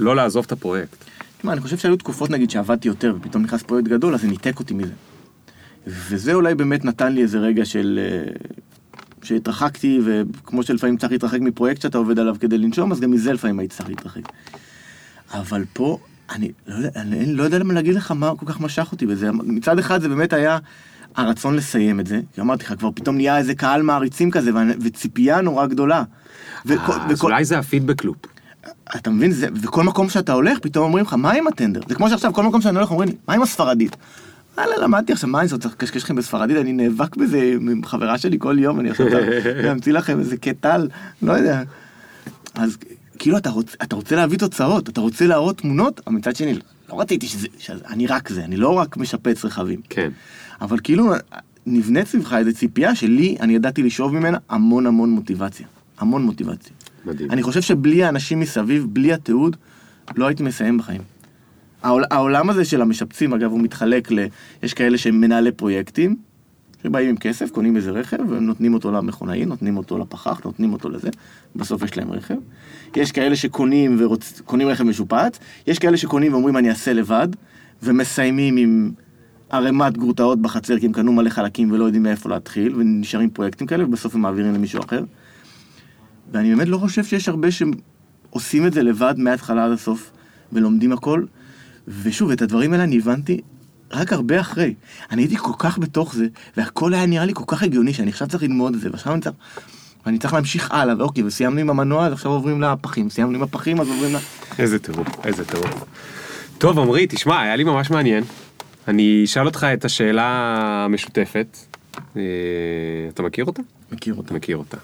[0.00, 1.04] לא לעזוב את הפרויקט?
[1.38, 4.58] תשמע, אני חושב שהיו תקופות נגיד שעבדתי יותר, ופתאום נכנס פרויקט גדול, אז זה ניתק
[4.58, 4.92] אותי מזה.
[5.86, 8.00] וזה אולי באמת נתן לי איזה רגע של...
[8.02, 8.32] אה,
[9.22, 13.58] שהתרחקתי, וכמו שלפעמים צריך להתרחק מפרויקט שאתה עובד עליו כדי לנשום, אז גם מזה לפעמים
[13.58, 14.22] הייתי צריך להתרחק.
[15.32, 15.98] אבל פה,
[16.30, 19.32] אני לא אני לא יודע למה להגיד לך מה כל כך משך אותי בזה.
[19.32, 20.58] מצד אחד זה באמת היה
[21.18, 24.50] הרצון לסיים את זה, כי אמרתי לך, כבר פתאום נהיה איזה קהל מעריצים כזה,
[24.80, 26.02] וציפייה נורא גדולה.
[26.66, 28.16] וכל- אה, אז וכל- אולי זה הפידבק לופ.
[28.96, 31.80] אתה מבין, זה, וכל מקום שאתה הולך, פתאום אומרים לך, מה עם הטנדר?
[31.88, 33.96] זה כמו שעכשיו, כל מקום שאני הולך אומרים לי, מה עם הספרדית?
[34.56, 36.56] וואלה, למדתי עכשיו, מה אני צריך לקשקש לכם בספרדית?
[36.56, 39.06] אני נאבק בזה עם חברה שלי כל יום, אני עכשיו
[39.72, 40.88] אמציא לכם איזה קטל,
[41.22, 41.62] לא יודע.
[42.54, 42.76] אז
[43.18, 46.54] כאילו, אתה רוצה, אתה רוצה להביא תוצאות, אתה רוצה להראות תמונות, אבל מצד שני,
[46.88, 49.80] לא רציתי שזה, שאני רק זה, אני לא רק משפץ רכבים.
[49.90, 50.10] כן.
[50.60, 51.12] אבל כאילו,
[51.66, 55.66] נבנית סביבך איזו ציפייה שלי, אני ידעתי לשאוב ממנה המון המון מוטיבציה.
[55.98, 56.72] המון מוטיבציה.
[57.04, 57.30] מדהים.
[57.30, 59.56] אני חושב שבלי האנשים מסביב, בלי התיעוד,
[60.16, 61.00] לא הייתי מסיים בחיים.
[61.82, 64.26] העול, העולם הזה של המשפצים, אגב, הוא מתחלק ל...
[64.62, 66.16] יש כאלה שהם מנהלי פרויקטים,
[66.82, 71.08] שבאים עם כסף, קונים איזה רכב, ונותנים אותו למכונאי, נותנים אותו לפחח, נותנים אותו לזה,
[71.56, 72.34] בסוף יש להם רכב.
[72.96, 74.40] יש כאלה שקונים ורוצ...
[74.44, 77.28] קונים רכב משופץ, יש כאלה שקונים ואומרים אני אעשה לבד,
[77.82, 78.90] ומסיימים עם
[79.50, 83.84] ערימת גרוטאות בחצר, כי הם קנו מלא חלקים ולא יודעים מאיפה להתחיל, ונשארים פרויקטים כאלה,
[83.84, 85.04] ובסוף הם מעבירים למישהו אחר.
[86.32, 90.10] ואני באמת לא חושב שיש הרבה שעושים את זה לבד מההתחלה עד הסוף,
[90.52, 91.24] ולומדים הכל.
[92.02, 93.40] ושוב, את הדברים האלה אני הבנתי
[93.92, 94.74] רק הרבה אחרי.
[95.10, 96.26] אני הייתי כל כך בתוך זה,
[96.56, 99.20] והכל היה נראה לי כל כך הגיוני, שאני עכשיו צריך ללמוד את זה, ועכשיו אני
[99.20, 99.36] צריך...
[100.06, 103.80] ואני צריך להמשיך הלאה, ואוקיי, וסיימנו עם המנוע, אז עכשיו עוברים לפחים, סיימנו עם הפחים,
[103.80, 104.18] אז עוברים ל...
[104.58, 105.84] איזה טירוף, איזה טירוף.
[106.58, 108.24] טוב, עמרי, תשמע, היה לי ממש מעניין.
[108.88, 110.24] אני אשאל אותך את השאלה
[110.84, 111.56] המשותפת.
[112.16, 112.22] אה,
[113.08, 113.62] אתה מכיר אותה?
[113.92, 114.34] מכיר אותה.
[114.34, 114.76] מכיר אותה.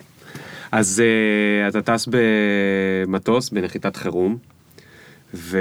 [0.72, 4.36] אז uh, אתה טס במטוס בנחיתת חירום,
[5.34, 5.58] ו...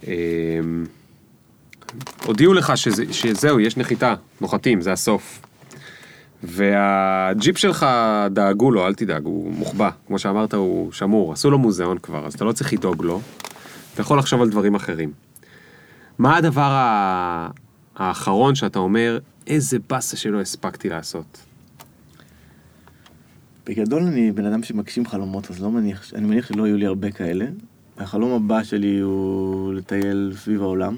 [0.00, 0.06] um,
[2.24, 5.40] הודיעו לך שזה, שזהו, יש נחיתה, נוחתים, זה הסוף.
[6.42, 7.86] והג'יפ שלך
[8.30, 12.34] דאגו לו, אל תדאג, הוא מוחבא, כמו שאמרת, הוא שמור, עשו לו מוזיאון כבר, אז
[12.34, 13.20] אתה לא צריך לדאוג לו,
[13.94, 15.12] אתה יכול לחשוב על דברים אחרים.
[16.18, 16.70] מה הדבר
[17.96, 21.44] האחרון שאתה אומר, איזה באסה שלא הספקתי לעשות?
[23.66, 27.10] בגדול אני בן אדם שמגשים חלומות, אז לא מניח, אני מניח שלא יהיו לי הרבה
[27.10, 27.46] כאלה.
[27.98, 30.96] החלום הבא שלי הוא לטייל סביב העולם,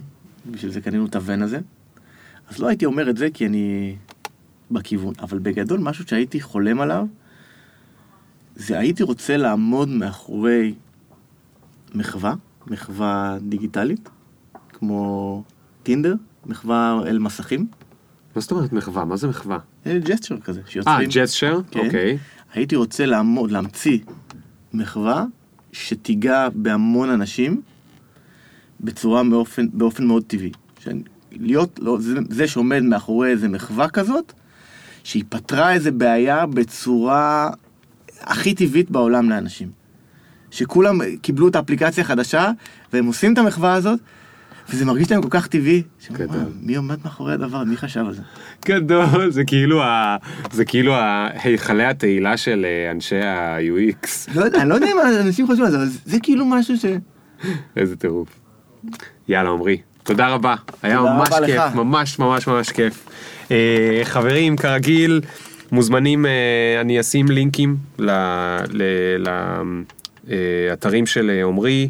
[0.50, 1.60] בשביל זה קנינו את הוון הזה.
[2.48, 3.96] אז לא הייתי אומר את זה כי אני
[4.70, 7.06] בכיוון, אבל בגדול משהו שהייתי חולם עליו,
[8.56, 10.74] זה הייתי רוצה לעמוד מאחורי
[11.94, 12.34] מחווה,
[12.66, 14.08] מחווה דיגיטלית,
[14.78, 15.42] כמו
[15.82, 16.14] טינדר,
[16.46, 17.66] מחווה אל מסכים.
[18.36, 19.04] מה זאת אומרת מחווה?
[19.04, 19.58] מה זה מחווה?
[19.86, 21.08] אה, ג'סטר כזה, אה, שיוצרים.
[21.12, 21.60] ג'סשר?
[21.70, 21.80] כן.
[21.80, 22.18] אוקיי.
[22.54, 23.98] הייתי רוצה לעמוד, להמציא
[24.72, 25.24] מחווה
[25.72, 27.62] שתיגע בהמון אנשים
[28.80, 30.52] בצורה באופן, באופן מאוד טבעי.
[31.32, 34.32] להיות, לא, זה, זה שעומד מאחורי איזה מחווה כזאת,
[35.04, 37.50] שהיא פתרה איזה בעיה בצורה
[38.20, 39.70] הכי טבעית בעולם לאנשים.
[40.50, 42.50] שכולם קיבלו את האפליקציה החדשה,
[42.92, 44.00] והם עושים את המחווה הזאת,
[44.70, 45.82] וזה מרגיש להם כל כך טבעי.
[46.12, 46.36] גדול.
[46.36, 47.64] "וואי, מי עומד מאחורי הדבר?
[47.64, 48.22] מי חשב על זה?
[48.64, 50.16] גדול, זה כאילו ה...
[50.52, 50.94] זה כאילו
[51.34, 54.30] היכלי התהילה של אה, אנשי ה-UX.
[54.34, 54.96] לא יודע, אני לא יודע אם
[55.26, 56.84] אנשים חושבים על זה, אבל זה כאילו משהו ש...
[57.76, 58.28] איזה טירוף.
[59.28, 60.54] יאללה, עמרי, תודה רבה.
[60.82, 61.62] היה ממש כיף.
[61.74, 63.06] ממש ממש ממש כיף.
[63.50, 65.20] אה, חברים, כרגיל,
[65.72, 66.30] מוזמנים, אה,
[66.80, 67.76] אני אשים לינקים
[70.28, 71.88] לאתרים של אה, עמרי.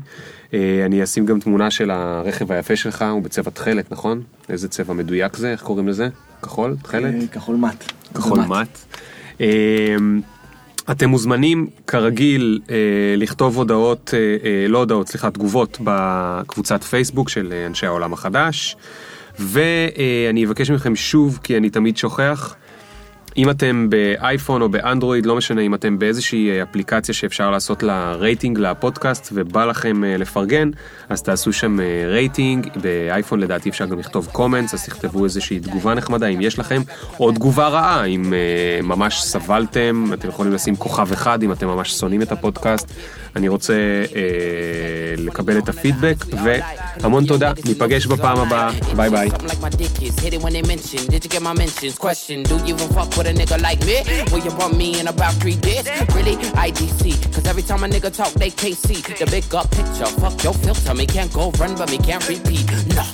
[0.55, 4.23] אה, אני אשים גם תמונה של הרכב היפה שלך, הוא בצבע תכלת, נכון?
[4.49, 5.53] איזה צבע מדויק זה?
[5.53, 6.09] איך קוראים לזה?
[6.43, 6.77] כחול?
[6.83, 7.15] תכלת?
[7.15, 7.85] אה, כחול מט.
[8.15, 8.79] כחול מט.
[9.41, 10.21] אמ,
[10.91, 12.77] אתם מוזמנים כרגיל אה,
[13.17, 18.77] לכתוב הודעות, אה, אה, לא הודעות, סליחה, תגובות בקבוצת פייסבוק של אה, אנשי העולם החדש.
[19.39, 22.55] ואני אבקש מכם שוב, כי אני תמיד שוכח,
[23.37, 28.15] אם אתם באייפון או באנדרואיד, לא משנה אם אתם באיזושהי אה, אפליקציה שאפשר לעשות לה
[28.15, 30.71] רייטינג לפודקאסט ובא לכם אה, לפרגן,
[31.09, 35.95] אז תעשו שם אה, רייטינג, באייפון לדעתי אפשר גם לכתוב comments, אז תכתבו איזושהי תגובה
[35.95, 36.83] נחמדה אם יש לכם,
[37.21, 38.33] או תגובה רעה, אם
[38.83, 42.93] ממש סבלתם, אתם יכולים לשים כוכב אחד אם אתם ממש שונאים את הפודקאסט.
[43.37, 43.73] אני רוצה
[44.17, 44.21] אה,
[45.17, 46.25] לקבל את הפידבק,
[47.01, 49.29] והמון תודה, ניפגש בפעם הבאה, bye bye.
[58.15, 58.35] Talk,
[59.55, 60.07] up picture.
[60.07, 60.95] Fuck your filter.
[60.95, 62.67] Me can't go run, but me can't repeat.
[62.95, 63.05] No.